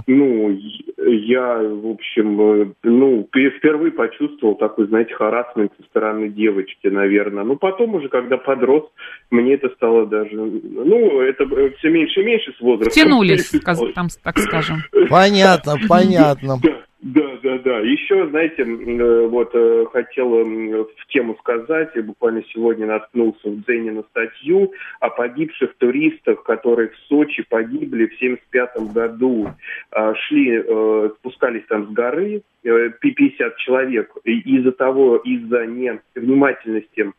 ну, 0.06 0.50
я, 0.98 1.56
в 1.56 1.90
общем, 1.90 2.40
э, 2.40 2.66
ну, 2.82 3.24
пе- 3.24 3.50
впервые 3.50 3.90
почувствовал 3.90 4.54
такой, 4.54 4.86
знаете, 4.86 5.14
харасмент 5.14 5.72
со 5.78 5.82
стороны 5.86 6.28
девочки, 6.28 6.88
наверное. 6.88 7.44
Ну, 7.44 7.56
потом 7.56 7.94
уже, 7.94 8.08
когда 8.08 8.36
подрос, 8.36 8.84
мне 9.30 9.54
это 9.54 9.70
стало 9.70 10.06
даже, 10.06 10.36
ну, 10.36 11.20
это 11.20 11.46
все 11.78 11.88
меньше 11.88 12.20
и 12.20 12.24
меньше 12.24 12.52
с 12.52 12.60
возрастом. 12.60 13.02
Тянулись, 13.02 13.50
там, 13.94 14.08
так 14.22 14.38
скажем. 14.38 14.78
Понятно, 15.08 15.76
понятно. 15.88 16.56
Да, 17.05 17.36
да, 17.42 17.59
да. 17.59 17.80
Еще, 17.80 18.26
знаете, 18.28 18.62
э, 18.62 19.26
вот 19.26 19.50
э, 19.52 19.84
хотел 19.92 20.30
в 20.30 21.07
тему 21.09 21.36
сказать, 21.38 21.90
я 21.94 22.02
буквально 22.02 22.42
сегодня 22.44 22.86
наткнулся 22.86 23.50
в 23.50 23.61
Дзене 23.62 23.92
на 23.92 24.05
статью 24.05 24.72
о 25.00 25.11
погибших 25.11 25.74
туристах, 25.76 26.42
которые 26.44 26.88
в 26.88 26.96
Сочи 27.09 27.44
погибли 27.46 28.07
в 28.07 28.18
75 28.18 28.92
году. 28.94 29.50
А, 29.90 30.14
Шли, 30.14 30.62
э, 30.66 31.11
спускались 31.18 31.66
там 31.68 31.90
с 31.90 31.92
горы, 31.92 32.40
э, 32.64 32.90
пи- 32.98 33.11
50 33.11 33.59
человек, 33.59 34.11
из-за 34.24 34.72
того, 34.72 35.18
из-за 35.18 35.66
невнимательности 35.66 37.12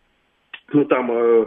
ну, 0.74 0.86
там 0.86 1.12
э, 1.12 1.46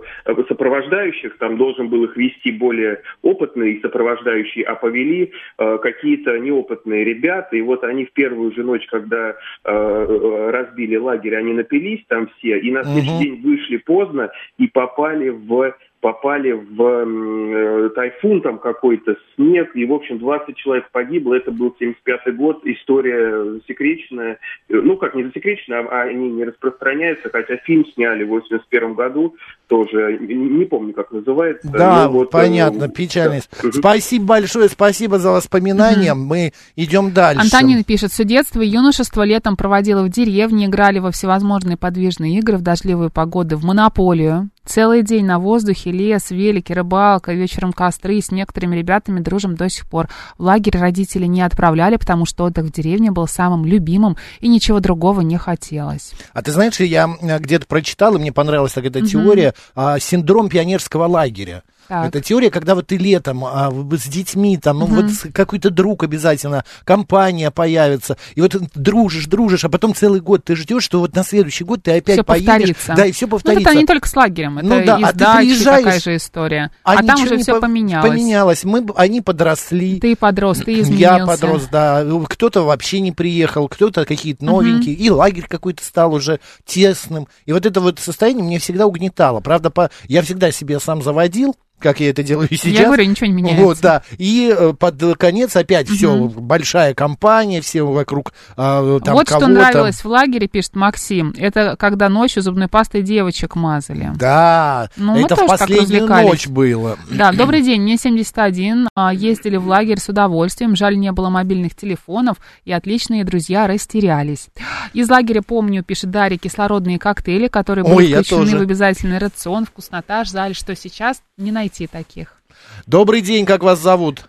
сопровождающих, 0.49 1.39
там 1.39 1.57
должен 1.57 1.89
был 1.89 2.05
их 2.05 2.17
вести 2.17 2.53
более 2.53 3.03
опытный 3.23 3.81
сопровождающий, 3.81 4.63
а 4.63 4.75
повели 4.75 5.33
э, 5.59 5.79
какие-то 5.79 6.39
неопытные 6.39 7.05
ребята, 7.05 7.57
и 7.57 7.63
вот 7.63 7.85
они 7.85 8.05
в 8.05 8.13
первую 8.13 8.53
же 8.53 8.63
ночь, 8.63 8.87
когда 8.87 9.31
э, 9.31 9.35
э, 9.65 10.51
разбили 10.51 10.97
лагерь, 10.97 11.37
они 11.37 11.53
напились 11.53 12.05
там 12.09 12.29
все, 12.39 12.59
и 12.59 12.71
на 12.71 12.85
следующий 12.85 13.19
день 13.19 13.43
вышли 13.43 13.79
поздно 13.79 14.31
и 14.57 14.69
попали 14.69 15.31
в 15.31 15.75
попали 16.01 16.53
в 16.53 16.83
э, 16.83 17.91
тайфун 17.91 18.41
там 18.41 18.59
какой-то, 18.59 19.17
снег, 19.35 19.75
и, 19.75 19.85
в 19.85 19.93
общем, 19.93 20.19
20 20.19 20.57
человек 20.57 20.89
погибло, 20.91 21.35
это 21.35 21.51
был 21.51 21.75
75-й 21.81 22.33
год, 22.33 22.61
история 22.65 23.45
засекреченная, 23.45 24.39
ну, 24.69 24.97
как 24.97 25.15
не 25.15 25.25
засекреченная, 25.25 25.87
а 25.89 26.03
они 26.03 26.31
не 26.31 26.45
распространяются, 26.45 27.31
хотя 27.31 27.57
фильм 27.59 27.85
сняли 27.87 28.25
в 28.25 28.29
81 28.29 28.95
году, 28.95 29.35
тоже, 29.69 30.19
не, 30.19 30.65
помню, 30.65 30.95
как 30.95 31.13
называется. 31.13 31.69
Да, 31.69 32.09
вот, 32.09 32.31
понятно, 32.31 32.85
э, 32.85 32.89
печально. 32.89 33.41
Да. 33.63 33.71
Спасибо 33.73 34.25
большое, 34.25 34.69
спасибо 34.69 35.19
за 35.19 35.31
воспоминания, 35.31 36.13
угу. 36.13 36.23
мы 36.23 36.53
идем 36.75 37.13
дальше. 37.13 37.43
Антонин 37.43 37.85
пишет, 37.85 38.11
все 38.11 38.25
детство 38.25 38.63
и 38.63 38.69
юношество 38.69 39.23
летом 39.23 39.57
проводила 39.57 40.03
в 40.03 40.09
деревне, 40.09 40.67
играли 40.67 40.99
во 40.99 41.11
всевозможные 41.11 41.77
подвижные 41.77 42.39
игры 42.39 42.57
в 42.57 42.63
дождливые 42.63 43.11
погоды, 43.11 43.57
в 43.57 43.65
монополию, 43.65 44.49
Целый 44.69 45.03
день 45.03 45.25
на 45.25 45.39
воздухе, 45.39 45.91
лес, 45.91 46.31
велики, 46.31 46.75
рыбалка, 46.75 47.33
вечером 47.33 47.73
костры. 47.73 48.21
С 48.21 48.31
некоторыми 48.31 48.77
ребятами 48.77 49.19
дружим 49.21 49.55
до 49.55 49.71
сих 49.71 49.87
пор. 49.89 50.11
В 50.37 50.43
лагерь 50.43 50.77
родители 50.77 51.25
не 51.25 51.41
отправляли, 51.41 51.97
потому 51.97 52.27
что 52.27 52.45
отдых 52.45 52.67
в 52.67 52.71
деревне 52.71 53.11
был 53.11 53.27
самым 53.27 53.65
любимым, 53.65 54.19
и 54.41 54.49
ничего 54.49 54.81
другого 54.81 55.23
не 55.23 55.39
хотелось. 55.39 56.13
А 56.35 56.43
ты 56.43 56.53
знаешь, 56.53 56.79
я 56.81 57.09
где-то 57.23 57.67
прочитал, 57.67 58.17
и 58.17 58.19
мне 58.19 58.31
понравилась 58.31 58.77
эта 58.77 58.99
угу. 58.99 59.07
теория, 59.07 59.55
синдром 60.01 60.49
пионерского 60.49 61.07
лагеря. 61.07 61.63
Так. 61.89 62.09
Это 62.09 62.21
теория, 62.21 62.51
когда 62.51 62.75
вот 62.75 62.89
ты 62.89 62.99
летом 62.99 63.45
а, 63.47 63.71
с 63.71 64.07
детьми, 64.09 64.59
там, 64.59 64.81
ну 64.81 64.85
угу. 64.85 64.97
вот 64.97 65.11
какой-то 65.33 65.71
друг 65.71 66.03
обязательно, 66.03 66.65
компания 66.85 67.51
появится, 67.51 68.19
и 68.35 68.43
вот 68.43 68.55
дружишь, 68.75 69.27
дружишь, 69.27 69.65
а 69.65 69.71
потом 69.71 69.95
целый 69.95 70.21
год 70.21 70.45
ты 70.45 70.55
ждешь, 70.55 70.85
что 70.85 71.01
вот 71.01 71.15
на 71.15 71.25
следующий 71.25 71.65
год 71.65 71.83
ты 71.83 71.93
опять 71.93 72.17
все 72.17 72.25
поедешь. 72.25 72.47
Повторится. 72.49 72.95
Да, 72.95 73.07
и 73.07 73.13
все 73.13 73.27
повторится. 73.27 73.65
Ну, 73.65 73.71
это 73.71 73.81
не 73.81 73.87
только 73.87 74.07
с 74.07 74.15
лагерем, 74.15 74.59
это 74.59 74.69
ну, 74.69 74.85
да, 74.85 74.99
и 74.99 75.03
а 75.03 75.11
с 75.11 75.15
дачей 75.15 75.65
такая 75.65 76.01
же 76.01 76.17
история. 76.17 76.71
А, 76.85 76.99
а 76.99 77.03
там 77.03 77.23
уже 77.23 77.39
все 77.39 77.55
по- 77.55 77.61
поменялось. 77.63 78.11
Поменялось, 78.11 78.65
мы, 78.65 78.87
они 78.95 79.23
подросли. 79.23 79.99
Ты 79.99 80.15
подрос, 80.15 80.59
ты 80.59 80.81
изменился. 80.81 81.19
Я 81.19 81.27
подрос, 81.27 81.69
да. 81.73 82.05
Кто-то 82.29 82.63
вообще 82.63 83.01
не 83.01 83.13
приехал, 83.13 83.69
кто-то 83.69 84.05
какие-то 84.05 84.45
новенькие, 84.45 84.95
угу. 84.95 85.05
и 85.05 85.11
лагерь 85.11 85.47
какой-то 85.49 85.83
стал 85.83 86.13
уже 86.13 86.41
тесным. 86.67 87.29
И 87.47 87.53
вот 87.53 87.65
это 87.65 87.81
вот 87.81 87.99
состояние 87.99 88.45
мне 88.45 88.59
всегда 88.59 88.87
угнетало. 88.87 89.41
Правда, 89.41 89.71
по... 89.71 89.91
я 90.07 90.23
всегда 90.23 90.53
себе 90.53 90.81
сам 90.81 91.03
заводил, 91.03 91.57
как 91.79 92.01
я 92.01 92.11
это 92.11 92.23
делаю 92.23 92.49
сейчас. 92.51 92.67
Я 92.67 92.87
говорю, 92.87 93.05
ничего 93.05 93.27
не 93.27 93.33
меняется. 93.33 93.65
Вот, 93.65 93.81
да. 93.81 94.03
И 94.19 94.55
э, 94.57 94.73
под 94.73 95.03
конец 95.17 95.57
опять 95.57 95.89
угу. 95.89 95.97
все, 95.97 96.17
большая 96.29 96.95
компания, 96.95 97.61
все 97.61 97.83
вокруг 97.83 98.33
э, 98.57 99.01
там 99.05 99.15
Вот 99.15 99.29
что 99.29 99.47
нравилось 99.47 100.03
в 100.05 100.09
лагере, 100.09 100.49
пишет 100.49 100.77
Максим, 100.77 101.35
это 101.37 101.77
когда 101.79 102.09
ночью 102.09 102.43
зубной 102.43 102.69
пастой 102.69 103.03
девочек 103.03 103.57
мазали. 103.57 104.13
Да, 104.17 104.91
ну, 104.97 105.17
это 105.19 105.37
в 105.37 105.47
последнюю 105.47 106.07
ночь 106.07 106.47
было. 106.47 106.99
Да, 107.11 107.33
добрый 107.39 107.63
день, 107.63 107.83
мне 107.83 107.97
71, 107.97 108.89
а, 108.95 109.13
ездили 109.13 109.57
в 109.57 109.67
лагерь 109.67 109.99
с 109.99 110.09
удовольствием, 110.09 110.77
жаль, 110.77 110.99
не 110.99 111.13
было 111.13 111.29
мобильных 111.29 111.75
телефонов, 111.75 112.39
и 112.65 112.73
отличные 112.73 113.25
друзья 113.25 113.67
растерялись. 113.67 114.49
Из 114.93 115.09
лагеря 115.09 115.43
помню, 115.43 115.83
пишет 115.83 116.11
Дарья, 116.11 116.39
кислородные 116.39 116.99
коктейли, 116.99 117.49
которые 117.49 117.85
были 117.85 118.15
Ой, 118.15 118.23
включены 118.25 118.59
в 118.59 118.63
обязательный 118.63 119.19
рацион, 119.19 119.65
вкуснота, 119.65 120.25
жаль, 120.25 120.55
что 120.55 120.75
сейчас 120.75 121.23
не 121.37 121.53
найти 121.53 121.68
найти 121.69 121.87
таких. 121.87 122.41
Добрый 122.87 123.21
день, 123.21 123.45
как 123.45 123.63
вас 123.63 123.79
зовут? 123.79 124.29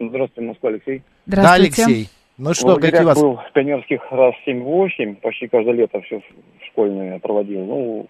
Здравствуйте, 0.00 0.48
Москва, 0.48 0.70
Алексей. 0.70 1.02
Здравствуйте. 1.26 1.76
Да, 1.76 1.84
Алексей. 1.86 2.08
Ну 2.38 2.54
что, 2.54 2.76
в 2.76 2.80
какие 2.80 3.02
у 3.02 3.06
вас... 3.06 3.20
был 3.20 3.36
в 3.36 3.52
пионерских 3.52 4.00
раз 4.10 4.34
7-8, 4.46 5.16
почти 5.16 5.46
каждое 5.48 5.74
лето 5.74 6.00
все 6.00 6.22
школьное 6.68 7.18
проводил. 7.18 7.66
Ну, 7.66 8.06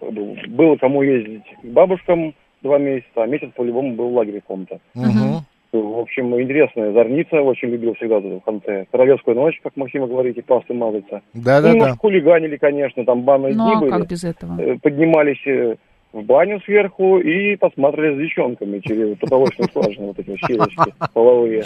было 0.49 0.77
кому 0.77 1.03
ездить 1.03 1.43
к 1.63 1.67
бабушкам 1.67 2.33
два 2.63 2.79
месяца, 2.79 3.25
а 3.25 3.27
месяц 3.27 3.49
по-любому 3.57 3.97
был 3.97 4.11
в 4.11 4.15
лагере 4.15 4.39
в 4.39 4.43
каком-то. 4.43 4.79
Угу. 4.95 5.43
В 5.73 5.99
общем, 6.01 6.41
интересная 6.41 6.93
зорница, 6.93 7.43
очень 7.43 7.71
любил 7.71 7.95
всегда 7.95 8.19
в 8.19 8.41
конце. 8.41 8.87
Королевскую 8.93 9.37
ночь, 9.37 9.59
как 9.63 9.77
Максима 9.77 10.07
говорит, 10.07 10.37
и 10.37 10.43
пасты 10.43 10.75
мазаться. 10.75 11.23
Да, 11.35 11.61
да, 11.61 11.75
ну, 11.75 11.81
да. 11.81 11.97
хулиганили, 11.97 12.57
конечно, 12.57 13.05
там 13.05 13.23
банные 13.23 13.55
ну, 13.55 13.65
дни 13.65 13.75
а 13.75 13.81
были. 13.81 13.91
как 13.91 14.09
без 14.09 14.23
этого? 14.23 14.61
Э, 14.61 14.79
поднимались 14.81 15.45
э, 15.47 15.77
в 16.13 16.23
баню 16.23 16.61
сверху 16.61 17.19
и 17.19 17.57
посмотрели 17.57 18.15
с 18.15 18.19
девчонками 18.19 18.81
через 18.81 19.17
потолочную 19.19 19.69
скважину, 19.69 20.09
вот 20.09 20.19
эти 20.19 20.31
вот 20.31 20.39
щелечки 20.39 20.95
половые. 21.15 21.65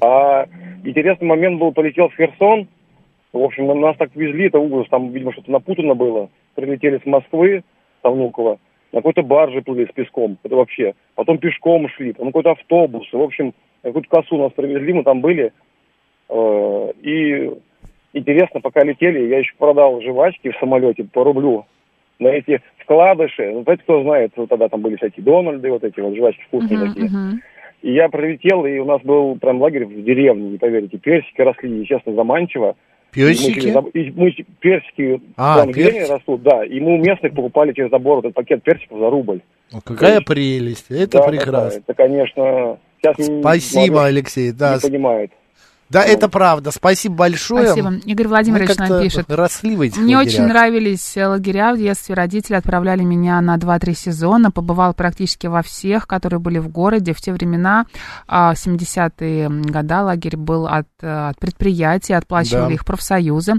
А 0.00 0.46
интересный 0.84 1.26
момент 1.26 1.58
был, 1.58 1.72
полетел 1.72 2.08
в 2.08 2.16
Херсон, 2.16 2.68
в 3.32 3.42
общем, 3.42 3.66
нас 3.80 3.96
так 3.96 4.14
везли, 4.14 4.46
это 4.46 4.58
ужас, 4.58 4.88
там, 4.90 5.10
видимо, 5.10 5.32
что-то 5.32 5.52
напутано 5.52 5.94
было. 5.94 6.30
Прилетели 6.54 6.98
с 6.98 7.06
Москвы, 7.06 7.62
со 8.02 8.10
Внуково, 8.10 8.58
на 8.92 8.98
какой-то 8.98 9.22
барже 9.22 9.62
плыли 9.62 9.86
с 9.86 9.92
песком, 9.92 10.36
это 10.42 10.56
вообще. 10.56 10.94
Потом 11.14 11.38
пешком 11.38 11.88
шли, 11.90 12.12
потом 12.12 12.28
какой-то 12.28 12.52
автобус. 12.52 13.06
В 13.12 13.20
общем, 13.20 13.54
какую-то 13.82 14.08
косу 14.08 14.36
нас 14.36 14.52
привезли, 14.52 14.92
мы 14.92 15.04
там 15.04 15.20
были. 15.20 15.52
Э, 16.28 16.92
и 17.02 17.50
интересно, 18.12 18.60
пока 18.60 18.82
летели, 18.82 19.28
я 19.28 19.38
еще 19.38 19.52
продал 19.58 20.00
жвачки 20.00 20.50
в 20.50 20.58
самолете 20.58 21.04
по 21.04 21.22
рублю 21.22 21.66
на 22.18 22.28
эти 22.28 22.60
вкладыши. 22.90 23.52
Ну, 23.52 23.62
знаете, 23.62 23.82
кто 23.84 24.02
знает, 24.02 24.32
вот 24.36 24.48
тогда 24.48 24.68
там 24.68 24.80
были 24.80 24.96
всякие 24.96 25.24
Дональды, 25.24 25.70
вот 25.70 25.84
эти 25.84 26.00
вот 26.00 26.16
жвачки 26.16 26.42
вкусные 26.48 26.80
uh-huh, 26.80 26.88
такие. 26.88 27.06
Uh-huh. 27.06 27.36
И 27.82 27.92
я 27.94 28.08
пролетел, 28.08 28.66
и 28.66 28.78
у 28.78 28.84
нас 28.84 29.00
был 29.02 29.36
прям 29.36 29.60
лагерь 29.62 29.86
в 29.86 30.04
деревне, 30.04 30.50
не 30.50 30.58
поверите. 30.58 30.98
Персики 30.98 31.40
росли, 31.40 31.86
честно, 31.86 32.14
заманчиво. 32.14 32.76
Персики? 33.12 33.68
И 33.68 33.72
мы, 33.72 33.90
через, 33.92 34.14
мы 34.14 34.32
персики 34.60 35.22
а, 35.36 35.60
там 35.60 35.72
персики? 35.72 36.10
растут, 36.10 36.42
да. 36.42 36.64
И 36.64 36.78
мы 36.80 36.94
у 36.94 36.98
местных 36.98 37.32
покупали 37.32 37.72
через 37.72 37.90
забор 37.90 38.18
этот 38.18 38.34
пакет 38.34 38.62
персиков 38.62 38.98
за 38.98 39.08
рубль. 39.08 39.40
Ну, 39.72 39.80
какая 39.82 40.16
есть, 40.16 40.26
прелесть, 40.26 40.90
это 40.90 41.18
да, 41.18 41.28
прекрасно. 41.28 41.80
Да, 41.80 41.92
это, 41.92 41.94
конечно, 41.94 42.78
сейчас 43.00 43.16
Спасибо, 43.40 44.04
Алексей, 44.04 44.52
да. 44.52 44.74
Не 44.74 44.90
понимает. 44.90 45.30
Да, 45.90 46.04
ну. 46.06 46.12
это 46.12 46.28
правда. 46.28 46.70
Спасибо 46.70 47.16
большое. 47.16 47.66
Спасибо. 47.66 47.94
Игорь 48.04 48.28
Владимирович 48.28 48.76
нам 48.76 49.02
пишет. 49.02 49.26
росли 49.28 49.74
в 49.74 49.80
этих 49.80 49.98
Мне 49.98 50.16
лагерях. 50.16 50.34
очень 50.34 50.46
нравились 50.46 51.16
э, 51.16 51.26
лагеря 51.26 51.74
в 51.74 51.78
детстве. 51.78 52.14
Родители 52.14 52.54
отправляли 52.54 53.02
меня 53.02 53.40
на 53.40 53.56
2-3 53.56 53.94
сезона. 53.94 54.52
Побывал 54.52 54.94
практически 54.94 55.48
во 55.48 55.62
всех, 55.62 56.06
которые 56.06 56.38
были 56.38 56.58
в 56.58 56.68
городе. 56.68 57.12
В 57.12 57.20
те 57.20 57.32
времена, 57.32 57.86
70-е 58.28 59.46
а, 59.46 59.50
года, 59.50 60.02
лагерь 60.02 60.36
был 60.36 60.68
от, 60.68 60.86
э, 61.00 61.28
от 61.30 61.40
предприятий, 61.40 62.12
отплачивали 62.12 62.68
да. 62.68 62.74
их 62.74 62.84
профсоюзы. 62.84 63.54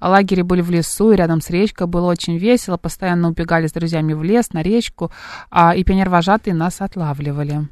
Лагеря 0.00 0.42
были 0.42 0.62
в 0.62 0.70
лесу 0.70 1.12
и 1.12 1.16
рядом 1.16 1.40
с 1.40 1.50
речкой. 1.50 1.86
Было 1.86 2.10
очень 2.10 2.36
весело. 2.36 2.78
Постоянно 2.78 3.28
убегали 3.28 3.68
с 3.68 3.72
друзьями 3.72 4.12
в 4.12 4.24
лес, 4.24 4.52
на 4.52 4.64
речку. 4.64 5.12
А, 5.52 5.72
и 5.76 5.84
пионер-вожатые 5.84 6.52
нас 6.52 6.80
отлавливали. 6.80 7.68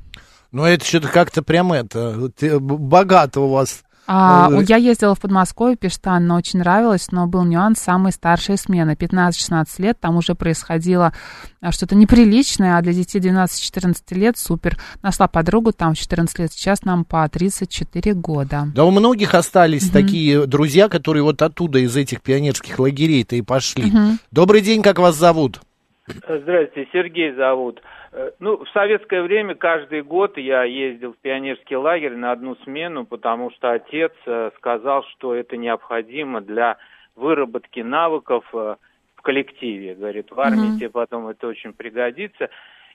Ну, 0.52 0.64
это 0.64 0.84
что-то 0.84 1.08
как-то 1.08 1.42
прям 1.42 1.72
это, 1.72 2.30
богато 2.60 3.40
у 3.40 3.50
вас 3.50 3.82
а, 4.07 4.50
ну, 4.50 4.61
я 4.61 4.76
ездила 4.76 5.14
в 5.14 5.20
Подмосковье, 5.20 5.76
пишет 5.76 6.07
Анна, 6.07 6.36
очень 6.36 6.59
нравилось, 6.59 7.11
но 7.11 7.26
был 7.26 7.44
нюанс 7.44 7.78
самой 7.80 8.12
старшей 8.12 8.59
смены. 8.59 8.96
15-16 8.98 9.66
лет, 9.78 9.98
там 9.98 10.16
уже 10.16 10.34
происходило 10.34 11.12
а, 11.61 11.72
что-то 11.72 11.94
неприличное, 11.94 12.76
а 12.76 12.82
для 12.82 12.92
детей 12.92 13.20
12-14 13.20 13.94
лет 14.11 14.36
супер. 14.36 14.76
Нашла 15.02 15.26
подругу, 15.26 15.72
там 15.72 15.94
14 15.94 16.38
лет, 16.38 16.52
сейчас 16.52 16.84
нам 16.84 17.05
по 17.05 17.26
34 17.28 18.14
года. 18.14 18.64
Да 18.74 18.84
у 18.84 18.90
многих 18.90 19.34
остались 19.34 19.86
угу. 19.86 19.92
такие 19.92 20.46
друзья, 20.46 20.88
которые 20.88 21.22
вот 21.22 21.40
оттуда, 21.40 21.78
из 21.78 21.96
этих 21.96 22.20
пионерских 22.20 22.78
лагерей-то 22.78 23.36
и 23.36 23.42
пошли. 23.42 23.86
Угу. 23.86 24.18
Добрый 24.30 24.61
день, 24.61 24.82
как 24.82 24.98
вас 24.98 25.16
зовут? 25.16 25.61
Здравствуйте, 26.07 26.88
Сергей 26.92 27.34
зовут. 27.34 27.80
Э, 28.14 28.30
ну, 28.38 28.64
в 28.64 28.68
советское 28.70 29.22
время 29.22 29.56
каждый 29.56 30.02
год 30.02 30.38
я 30.38 30.62
ездил 30.62 31.14
в 31.14 31.18
пионерский 31.18 31.76
лагерь 31.76 32.14
на 32.14 32.30
одну 32.30 32.54
смену, 32.62 33.04
потому 33.04 33.50
что 33.50 33.72
отец 33.72 34.12
э, 34.24 34.52
сказал, 34.56 35.02
что 35.04 35.34
это 35.34 35.56
необходимо 35.56 36.40
для 36.40 36.76
выработки 37.16 37.80
навыков 37.80 38.44
э, 38.52 38.76
в 39.16 39.22
коллективе. 39.22 39.96
Говорит, 39.96 40.30
в 40.30 40.38
армии 40.38 40.74
mm-hmm. 40.74 40.78
тебе 40.78 40.90
потом 40.90 41.26
это 41.26 41.48
очень 41.48 41.72
пригодится. 41.72 42.50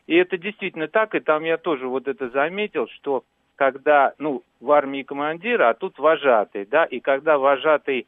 И 0.07 0.15
это 0.15 0.37
действительно 0.37 0.87
так, 0.87 1.13
и 1.13 1.19
там 1.19 1.43
я 1.43 1.57
тоже 1.57 1.87
вот 1.87 2.07
это 2.07 2.29
заметил, 2.29 2.87
что 2.87 3.25
когда, 3.57 4.13
ну, 4.19 4.43
в 4.61 4.71
армии 4.71 5.03
командира, 5.03 5.69
а 5.69 5.73
тут 5.73 5.99
вожатый, 5.99 6.65
да, 6.65 6.85
и 6.85 7.01
когда 7.01 7.37
вожатый 7.37 8.07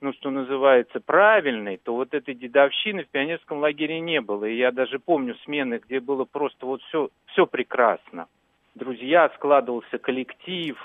ну, 0.00 0.12
что 0.14 0.30
называется, 0.30 1.00
правильной, 1.00 1.76
то 1.76 1.94
вот 1.94 2.14
этой 2.14 2.34
дедовщины 2.34 3.04
в 3.04 3.08
пионерском 3.08 3.58
лагере 3.58 4.00
не 4.00 4.20
было. 4.20 4.46
И 4.46 4.56
я 4.56 4.72
даже 4.72 4.98
помню 4.98 5.34
смены, 5.44 5.80
где 5.84 6.00
было 6.00 6.24
просто 6.24 6.66
вот 6.66 6.82
все, 6.84 7.10
все 7.26 7.46
прекрасно. 7.46 8.26
Друзья, 8.74 9.30
складывался 9.34 9.98
коллектив. 9.98 10.76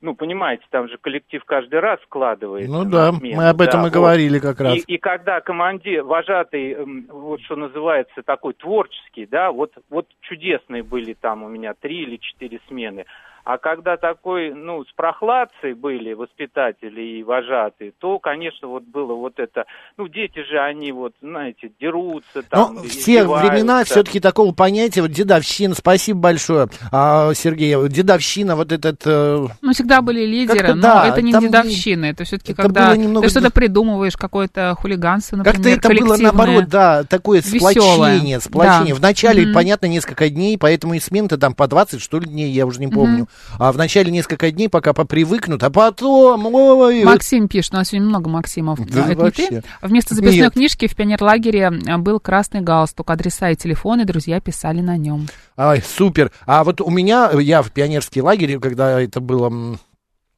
Ну, 0.00 0.14
понимаете, 0.14 0.64
там 0.70 0.88
же 0.88 0.96
коллектив 0.96 1.44
каждый 1.44 1.80
раз 1.80 2.00
складывается. 2.04 2.72
Ну 2.72 2.84
да, 2.86 3.12
смену. 3.12 3.36
мы 3.36 3.48
об 3.50 3.60
этом 3.60 3.82
да, 3.82 3.88
и 3.88 3.90
вот. 3.90 3.92
говорили 3.92 4.38
как 4.38 4.58
раз. 4.60 4.76
И, 4.76 4.94
и 4.94 4.96
когда 4.96 5.42
командир, 5.42 6.02
вожатый, 6.02 6.76
вот 7.08 7.42
что 7.42 7.56
называется, 7.56 8.22
такой 8.22 8.54
творческий, 8.54 9.26
да, 9.26 9.52
вот, 9.52 9.72
вот 9.90 10.06
чудесные 10.22 10.82
были 10.82 11.12
там 11.12 11.42
у 11.42 11.48
меня 11.48 11.74
три 11.74 12.04
или 12.04 12.16
четыре 12.16 12.60
смены. 12.68 13.04
А 13.44 13.58
когда 13.58 13.96
такой, 13.96 14.52
ну, 14.52 14.84
с 14.84 14.92
прохладцей 14.94 15.72
были 15.72 16.12
воспитатели 16.12 17.00
и 17.00 17.22
вожатые, 17.22 17.92
то, 17.98 18.18
конечно, 18.18 18.68
вот 18.68 18.84
было 18.84 19.14
вот 19.14 19.38
это, 19.38 19.64
ну, 19.96 20.08
дети 20.08 20.42
же, 20.44 20.58
они 20.58 20.92
вот, 20.92 21.14
знаете, 21.22 21.70
дерутся 21.80 22.42
там, 22.48 22.74
Но 22.74 22.82
все 22.82 23.24
времена 23.24 23.84
все-таки 23.84 24.20
такого 24.20 24.52
понятия, 24.52 25.02
вот 25.02 25.10
дедовщина, 25.12 25.74
спасибо 25.74 26.20
большое, 26.20 26.68
а, 26.92 27.32
Сергей, 27.34 27.76
дедовщина, 27.88 28.56
вот 28.56 28.72
этот... 28.72 29.00
э, 29.06 29.46
Ну, 29.62 29.72
всегда 29.72 30.02
были 30.02 30.24
лидеры, 30.24 30.74
но 30.74 30.82
да, 30.82 31.08
это 31.08 31.22
не 31.22 31.32
там 31.32 31.42
дедовщина, 31.44 32.06
это 32.06 32.24
все-таки 32.24 32.54
когда 32.54 32.94
немного 32.96 33.26
ты 33.26 33.30
что-то 33.30 33.50
придумываешь, 33.50 34.16
какое-то 34.16 34.74
хулиганство, 34.78 35.36
например, 35.36 35.80
Как-то 35.80 35.88
это 35.88 36.04
было, 36.04 36.16
наоборот, 36.16 36.68
да, 36.68 37.04
такое 37.04 37.40
сплочение, 37.40 38.40
сплочение. 38.40 38.94
Да. 38.94 39.00
Вначале, 39.00 39.44
Мгм. 39.46 39.54
понятно, 39.54 39.86
несколько 39.86 40.28
дней, 40.28 40.58
поэтому 40.58 40.94
и 40.94 41.00
смены-то 41.00 41.38
там 41.38 41.54
по 41.54 41.66
20, 41.66 42.00
что 42.02 42.18
ли, 42.18 42.26
дней, 42.26 42.50
я 42.50 42.66
уже 42.66 42.80
не 42.80 42.88
помню. 42.88 43.26
А 43.58 43.72
вначале 43.72 44.10
несколько 44.10 44.50
дней, 44.50 44.68
пока 44.68 44.92
попривыкнут, 44.92 45.62
а 45.62 45.70
потом... 45.70 46.46
Ой, 46.46 47.04
Максим 47.04 47.48
пишет, 47.48 47.74
у 47.74 47.76
нас 47.76 47.88
сегодня 47.88 48.08
много 48.08 48.28
Максимов. 48.30 48.78
Да 48.78 49.00
это 49.00 49.08
не 49.08 49.14
ты? 49.14 49.20
вообще. 49.20 49.62
Вместо 49.82 50.14
записной 50.14 50.44
Нет. 50.44 50.52
книжки 50.54 50.86
в 50.86 50.96
пионерлагере 50.96 51.72
а, 51.88 51.98
был 51.98 52.20
красный 52.20 52.60
галстук, 52.60 53.10
адреса 53.10 53.50
и 53.50 53.56
телефоны, 53.56 54.04
друзья 54.04 54.40
писали 54.40 54.80
на 54.80 54.96
нем. 54.96 55.28
Ай, 55.56 55.82
супер. 55.82 56.30
А 56.46 56.64
вот 56.64 56.80
у 56.80 56.90
меня, 56.90 57.30
я 57.32 57.62
в 57.62 57.70
пионерский 57.70 58.22
лагерь, 58.22 58.58
когда 58.58 59.00
это 59.00 59.20
было... 59.20 59.78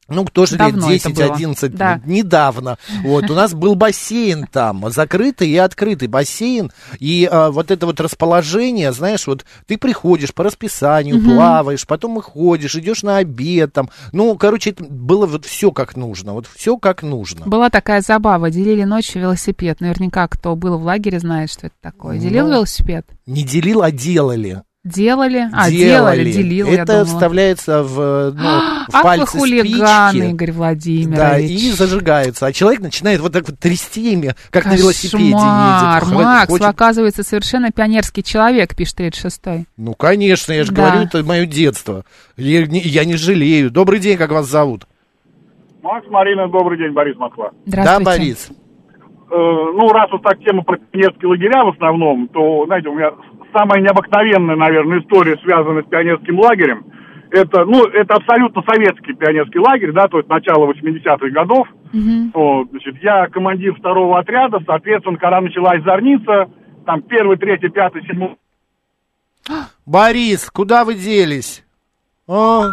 Ну, 0.09 0.25
тоже 0.25 0.57
Давно 0.57 0.89
лет 0.89 1.05
это 1.05 1.15
было. 1.15 1.35
10-11, 1.37 1.69
Да. 1.69 2.01
недавно. 2.05 2.77
Вот, 3.03 3.29
у 3.29 3.33
нас 3.33 3.53
был 3.53 3.75
бассейн 3.75 4.47
там, 4.51 4.91
закрытый 4.91 5.49
и 5.49 5.55
открытый 5.57 6.09
бассейн. 6.09 6.71
И 6.99 7.27
а, 7.31 7.51
вот 7.51 7.71
это 7.71 7.85
вот 7.85 8.01
расположение, 8.01 8.91
знаешь, 8.91 9.25
вот 9.27 9.45
ты 9.65 9.77
приходишь 9.77 10.33
по 10.33 10.43
расписанию, 10.43 11.17
Мгм. 11.17 11.35
плаваешь, 11.35 11.87
потом 11.87 12.21
ходишь, 12.21 12.75
идешь 12.75 13.01
на 13.03 13.17
обед 13.17 13.71
там. 13.71 13.89
Ну, 14.11 14.35
короче, 14.37 14.71
это 14.71 14.83
было 14.83 15.25
вот 15.25 15.45
все 15.45 15.71
как 15.71 15.95
нужно, 15.95 16.33
вот 16.33 16.47
все 16.53 16.77
как 16.77 17.01
нужно. 17.01 17.45
Была 17.45 17.69
такая 17.69 18.01
забава, 18.01 18.49
делили 18.51 18.83
ночью 18.83 19.21
велосипед. 19.21 19.79
Наверняка, 19.79 20.27
кто 20.27 20.55
был 20.57 20.77
в 20.77 20.83
лагере, 20.83 21.19
знает, 21.19 21.49
что 21.49 21.67
это 21.67 21.75
такое. 21.81 22.17
Делил 22.19 22.47
Ну, 22.47 22.55
велосипед? 22.55 23.05
Не 23.25 23.43
делил, 23.43 23.81
а 23.81 23.89
делали. 23.91 24.63
Делали? 24.83 25.47
А, 25.53 25.69
делали, 25.71 26.29
делил, 26.29 26.67
я 26.67 26.81
Это 26.81 26.85
думала. 26.87 27.05
вставляется 27.05 27.83
в, 27.83 28.33
ну, 28.33 28.33
в 28.89 28.89
Ах, 28.91 28.93
вы 28.95 29.01
пальцы 29.01 29.37
хулиганы, 29.37 30.09
спички. 30.11 30.29
Игорь 30.31 30.51
Владимирович. 30.51 31.15
Да, 31.17 31.39
и 31.39 31.57
зажигаются. 31.71 32.47
А 32.47 32.51
человек 32.51 32.81
начинает 32.81 33.21
вот 33.21 33.31
так 33.31 33.47
вот 33.47 33.57
трясти 33.57 34.11
ими, 34.11 34.35
как 34.49 34.65
на 34.65 34.75
велосипеде 34.75 35.31
Кошмар, 35.31 36.03
едет. 36.03 36.13
Макс, 36.25 36.47
Хочет- 36.51 36.61
вы, 36.65 36.67
оказывается, 36.69 37.23
совершенно 37.23 37.71
пионерский 37.71 38.23
человек, 38.23 38.75
пишет 38.75 38.99
36-й. 38.99 39.67
Ну, 39.77 39.93
конечно, 39.93 40.51
я 40.51 40.65
же 40.65 40.73
Да. 40.73 40.81
говорю, 40.81 41.05
это 41.07 41.23
мое 41.23 41.45
детство. 41.45 42.03
Я 42.35 42.65
не, 42.67 42.81
я 42.81 43.05
не 43.05 43.15
жалею. 43.15 43.71
Добрый 43.71 43.99
день, 43.99 44.17
как 44.17 44.31
вас 44.31 44.47
зовут? 44.49 44.85
Макс, 45.81 46.05
Марина, 46.09 46.49
добрый 46.49 46.77
день, 46.77 46.91
Борис 46.91 47.15
Москва. 47.15 47.51
Да, 47.65 48.01
Борис. 48.01 48.49
Э, 49.31 49.35
ну, 49.35 49.87
раз 49.93 50.11
вот 50.11 50.21
так 50.23 50.37
тема 50.39 50.61
про 50.63 50.77
пионерские 50.77 51.27
лагеря 51.29 51.63
в 51.63 51.69
основном, 51.69 52.27
то, 52.27 52.65
знаете, 52.67 52.89
у 52.89 52.93
меня 52.95 53.11
самая 53.53 53.81
необыкновенная, 53.81 54.55
наверное, 54.55 54.99
история, 54.99 55.37
связанная 55.43 55.83
с 55.83 55.87
пионерским 55.87 56.39
лагерем. 56.39 56.85
Это, 57.31 57.65
ну, 57.65 57.85
это 57.85 58.15
абсолютно 58.15 58.61
советский 58.61 59.13
пионерский 59.13 59.59
лагерь, 59.59 59.91
да, 59.91 60.07
то 60.07 60.17
есть 60.17 60.29
начало 60.29 60.71
80-х 60.71 61.29
годов. 61.29 61.67
Вот, 62.33 62.69
значит, 62.71 63.01
я 63.01 63.27
командир 63.27 63.73
второго 63.75 64.19
отряда, 64.19 64.59
соответственно, 64.65 65.17
когда 65.17 65.41
началась 65.41 65.83
зорница, 65.83 66.49
там 66.85 67.01
первый, 67.03 67.37
третий, 67.37 67.69
пятый, 67.69 68.03
седьмой, 68.03 68.35
Борис, 69.85 70.49
куда 70.49 70.85
вы 70.85 70.95
делись? 70.95 71.63
О, 72.27 72.65
ну 72.65 72.71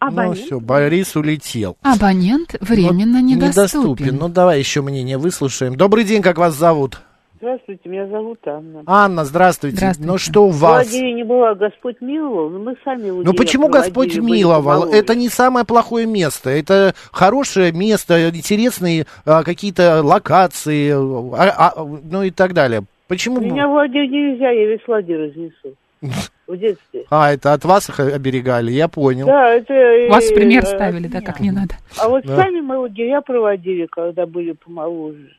Абонент? 0.00 0.38
все, 0.38 0.60
Борис 0.60 1.14
улетел. 1.16 1.76
Абонент 1.82 2.56
временно 2.60 3.20
недоступен. 3.20 4.16
Ну, 4.16 4.28
давай 4.28 4.58
еще 4.58 4.80
мнение 4.80 5.18
выслушаем. 5.18 5.76
Добрый 5.76 6.04
день, 6.04 6.22
как 6.22 6.38
вас 6.38 6.54
зовут? 6.54 7.02
Здравствуйте, 7.40 7.88
меня 7.88 8.06
зовут 8.08 8.40
Анна. 8.46 8.82
Анна, 8.86 9.24
здравствуйте. 9.24 9.92
Ну, 10.00 10.18
что 10.18 10.46
у 10.46 10.50
вас? 10.50 10.86
лагере 10.86 11.12
не 11.12 11.22
была, 11.22 11.54
Господь 11.54 12.00
миловал, 12.00 12.50
но 12.50 12.58
мы 12.58 12.76
сами 12.84 13.10
Ну 13.10 13.32
почему 13.32 13.68
Господь 13.68 14.16
миловал? 14.16 14.84
Это 14.84 15.14
не 15.14 15.28
самое 15.28 15.64
плохое 15.64 16.04
место. 16.04 16.50
Это 16.50 16.94
хорошее 17.12 17.70
место, 17.70 18.28
интересные 18.30 19.06
а, 19.24 19.44
какие-то 19.44 20.02
локации, 20.02 20.90
а, 20.90 21.72
а, 21.76 21.84
ну 21.84 22.24
и 22.24 22.30
так 22.30 22.54
далее. 22.54 22.82
Почему? 23.06 23.40
Меня 23.40 23.68
в 23.68 23.72
лагерь 23.72 24.08
нельзя, 24.08 24.50
я 24.50 24.66
весь 24.66 24.86
лагерь 24.88 25.28
разнесу. 25.28 25.76
В 26.48 26.56
детстве. 26.56 27.04
А, 27.10 27.32
это 27.32 27.52
от 27.52 27.64
вас 27.64 27.88
их 27.88 28.00
оберегали, 28.00 28.72
я 28.72 28.88
понял. 28.88 29.26
Да, 29.26 29.50
это... 29.50 29.74
Вас 30.10 30.24
в 30.24 30.34
пример 30.34 30.62
э, 30.62 30.66
ставили, 30.66 31.06
да, 31.06 31.20
как 31.20 31.40
не 31.40 31.50
надо. 31.50 31.74
А 32.00 32.08
вот 32.08 32.24
Да. 32.24 32.36
сами 32.36 32.60
мы 32.60 32.78
лагеря 32.78 33.20
проводили, 33.20 33.86
когда 33.86 34.24
были 34.24 34.52
помоложе. 34.52 35.30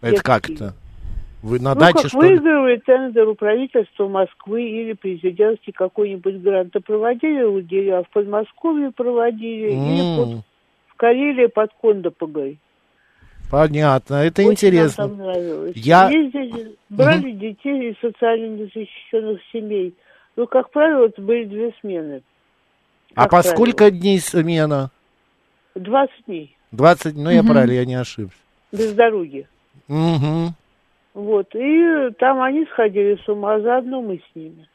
Это 0.00 0.22
как 0.22 0.50
это? 0.50 0.74
Вы 1.42 1.60
на 1.60 1.74
ну, 1.74 1.80
даче, 1.80 2.02
как 2.02 2.08
что 2.08 2.20
ли? 2.22 2.28
выигрывали 2.30 2.76
тендер 2.84 3.28
у 3.28 3.34
правительства 3.34 4.08
Москвы 4.08 4.62
или 4.68 4.94
президентский 4.94 5.72
какой-нибудь 5.72 6.36
грант. 6.42 6.74
А 6.74 6.80
проводили 6.80 7.42
лагеря, 7.42 8.02
в 8.02 8.08
Подмосковье 8.10 8.90
проводили, 8.90 9.70
или 9.70 10.00
М. 10.00 10.16
вот 10.16 10.44
в 10.88 10.94
Карелии 10.96 11.46
под 11.46 11.70
Кондопогой. 11.80 12.58
Понятно, 13.50 14.14
это 14.24 14.42
Очень 14.42 14.52
интересно. 14.52 15.06
нам 15.06 15.16
там 15.18 15.26
нравилось. 15.26 15.72
Я- 15.76 16.10
Ездили, 16.10 16.74
брали 16.88 17.30
детей 17.30 17.90
из 17.92 17.98
социально 18.00 18.46
незащищенных 18.56 19.40
семей. 19.52 19.94
Ну, 20.34 20.46
как 20.48 20.70
правило, 20.70 21.06
это 21.06 21.22
были 21.22 21.44
две 21.44 21.72
смены. 21.80 22.22
А 23.14 23.22
по 23.24 23.28
правило. 23.28 23.50
сколько 23.52 23.90
дней 23.90 24.18
смена? 24.18 24.90
20 25.76 26.24
дней 26.26 26.56
20, 26.72 27.14
ну 27.16 27.30
я 27.30 27.42
Мгм. 27.42 27.52
правильно, 27.52 27.72
я 27.74 27.84
не 27.84 27.94
ошибся. 27.94 28.36
без 28.72 28.92
дороги. 28.94 29.46
Мгм. 29.86 30.54
Вот. 31.16 31.46
И 31.54 32.10
там 32.18 32.42
они 32.42 32.66
сходили 32.72 33.18
с 33.24 33.26
ума, 33.26 33.54
а 33.54 33.60
заодно 33.60 34.02
мы 34.02 34.18
с 34.18 34.36
ними. 34.36 34.68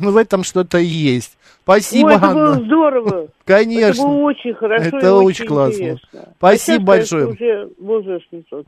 Ну, 0.00 0.10
в 0.10 0.16
этом 0.16 0.42
что-то 0.42 0.78
и 0.78 0.84
есть. 0.86 1.38
Спасибо, 1.62 2.08
Ой, 2.08 2.14
это 2.16 2.26
Анна. 2.26 2.34
было 2.34 2.64
здорово. 2.64 3.28
Конечно. 3.46 4.00
Это 4.02 4.02
было 4.02 4.22
очень 4.22 4.54
хорошо 4.54 4.84
Это 4.98 5.06
и 5.06 5.10
очень 5.10 5.46
классно. 5.46 5.72
интересно. 5.74 6.28
Спасибо 6.36 6.82
А 6.82 6.86
большое. 6.86 7.26
уже 7.28 7.68
возраст 7.78 8.26
не 8.32 8.42
тот. 8.42 8.66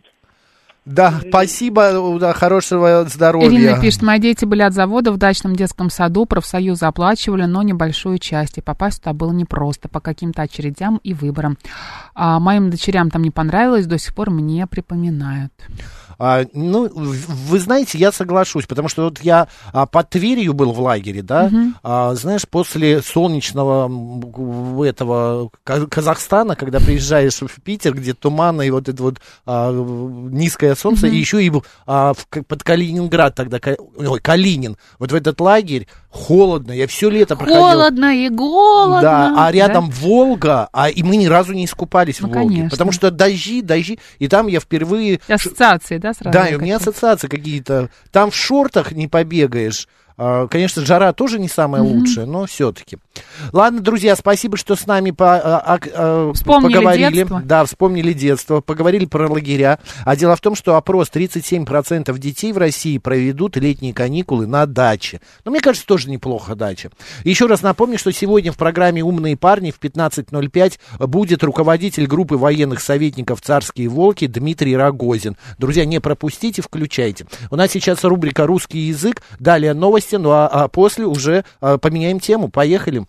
Да, 0.84 1.14
спасибо, 1.28 2.16
да, 2.20 2.32
хорошего 2.32 3.04
здоровья. 3.08 3.48
Ирина 3.48 3.80
пишет, 3.80 4.02
мои 4.02 4.20
дети 4.20 4.44
были 4.44 4.62
от 4.62 4.72
завода 4.72 5.10
в 5.10 5.16
дачном 5.16 5.56
детском 5.56 5.90
саду, 5.90 6.26
профсоюзы 6.26 6.86
оплачивали, 6.86 7.42
но 7.42 7.62
небольшую 7.64 8.18
часть, 8.18 8.58
и 8.58 8.60
попасть 8.60 9.02
туда 9.02 9.12
было 9.12 9.32
непросто 9.32 9.88
по 9.88 9.98
каким-то 9.98 10.42
очередям 10.42 11.00
и 11.02 11.12
выборам. 11.12 11.58
А 12.14 12.38
моим 12.38 12.70
дочерям 12.70 13.10
там 13.10 13.22
не 13.22 13.32
понравилось, 13.32 13.86
до 13.86 13.98
сих 13.98 14.14
пор 14.14 14.30
мне 14.30 14.64
припоминают. 14.68 15.52
А, 16.18 16.44
ну, 16.52 16.88
вы 16.92 17.58
знаете, 17.58 17.98
я 17.98 18.12
соглашусь, 18.12 18.66
потому 18.66 18.88
что 18.88 19.04
вот 19.04 19.20
я 19.20 19.48
а, 19.72 19.86
под 19.86 20.10
Тверью 20.10 20.52
был 20.54 20.72
в 20.72 20.80
лагере, 20.80 21.22
да, 21.22 21.44
Мгм. 21.44 21.76
а, 21.82 22.14
знаешь, 22.14 22.48
после 22.48 23.02
солнечного 23.02 24.84
этого 24.84 25.50
Ка- 25.64 25.86
Казахстана, 25.86 26.56
когда 26.56 26.80
приезжаешь 26.80 27.40
в 27.40 27.60
Питер, 27.62 27.94
где 27.94 28.14
туманно 28.14 28.62
и 28.62 28.70
вот 28.70 28.88
это 28.88 29.02
вот 29.02 29.18
а, 29.44 29.72
низкое 29.72 30.74
солнце, 30.74 31.06
Мгм. 31.06 31.14
и 31.14 31.18
еще 31.18 31.44
и 31.44 31.52
а, 31.86 32.14
в 32.14 32.26
под 32.44 32.62
Калининград 32.62 33.34
тогда, 33.34 33.58
ой, 33.96 34.20
Калинин, 34.20 34.76
вот 34.98 35.12
в 35.12 35.14
этот 35.14 35.40
лагерь 35.40 35.86
холодно, 36.16 36.72
я 36.72 36.86
все 36.88 37.08
лето 37.10 37.36
проходил. 37.36 37.60
Холодно 37.60 38.16
и 38.16 38.28
голодно. 38.28 39.00
Да, 39.02 39.34
а 39.46 39.52
рядом 39.52 39.88
Да? 39.90 39.94
Волга, 40.00 40.68
а 40.72 40.88
и 40.88 41.02
мы 41.02 41.16
ни 41.16 41.26
разу 41.26 41.52
не 41.52 41.64
искупались 41.64 42.20
Ну, 42.20 42.28
в 42.28 42.32
Волге, 42.32 42.48
конечно. 42.48 42.70
потому 42.70 42.92
что 42.92 43.10
дожди, 43.10 43.62
дожди, 43.62 43.98
и 44.18 44.26
там 44.28 44.46
я 44.48 44.58
впервые 44.60 45.20
Ассоциации, 45.28 45.98
да, 45.98 46.12
сразу? 46.14 46.32
да, 46.32 46.48
и 46.48 46.56
у 46.56 46.60
меня 46.60 46.76
ассоциации 46.76 47.28
какие-то. 47.28 47.90
Там 48.10 48.30
в 48.30 48.34
шортах 48.34 48.92
не 48.92 49.06
побегаешь. 49.08 49.86
А, 50.18 50.46
Конечно, 50.48 50.84
жара 50.84 51.12
тоже 51.12 51.38
не 51.38 51.48
самая 51.48 51.82
лучшая, 51.82 52.24
но 52.26 52.46
все-таки. 52.46 52.96
Ладно, 53.52 53.80
друзья, 53.80 54.16
спасибо, 54.16 54.56
что 54.56 54.74
с 54.74 54.86
нами 54.86 55.10
по- 55.10 55.36
а, 55.36 55.58
а, 55.60 55.78
а, 55.94 56.32
Вспомнили 56.32 56.74
поговорили. 56.74 57.12
детство. 57.12 57.42
Да, 57.44 57.64
вспомнили 57.66 58.12
детство, 58.14 58.60
поговорили 58.60 59.04
про 59.04 59.30
лагеря. 59.30 59.78
А 60.04 60.16
дело 60.16 60.34
в 60.36 60.40
том, 60.40 60.54
что 60.54 60.76
опрос 60.76 61.10
37% 61.12 62.18
детей 62.18 62.52
в 62.52 62.58
России 62.58 62.96
проведут 62.98 63.56
летние 63.56 63.92
каникулы 63.92 64.46
на 64.46 64.64
даче. 64.66 65.20
Но 65.44 65.50
мне 65.50 65.60
кажется, 65.60 65.86
тоже 65.86 66.08
неплохо 66.08 66.54
дача. 66.54 66.90
Еще 67.24 67.46
раз 67.46 67.60
напомню, 67.62 67.98
что 67.98 68.10
сегодня 68.12 68.52
в 68.52 68.56
программе 68.56 69.02
«Умные 69.04 69.36
парни» 69.36 69.70
в 69.70 69.78
15.05 69.78 70.78
будет 71.06 71.44
руководитель 71.44 72.06
группы 72.06 72.36
военных 72.36 72.80
советников 72.80 73.40
«Царские 73.42 73.88
волки» 73.88 74.26
Дмитрий 74.26 74.76
Рогозин. 74.76 75.36
Друзья, 75.58 75.84
не 75.84 76.00
пропустите, 76.00 76.62
включайте. 76.62 77.26
У 77.50 77.56
нас 77.56 77.70
сейчас 77.70 78.02
рубрика 78.04 78.46
«Русский 78.46 78.78
язык», 78.78 79.22
далее 79.38 79.74
новости, 80.12 80.16
ну 80.16 80.30
а, 80.30 80.46
а 80.46 80.68
после 80.68 81.06
уже 81.06 81.44
а, 81.60 81.78
поменяем 81.78 82.20
тему. 82.20 82.48
Поехали. 82.48 83.06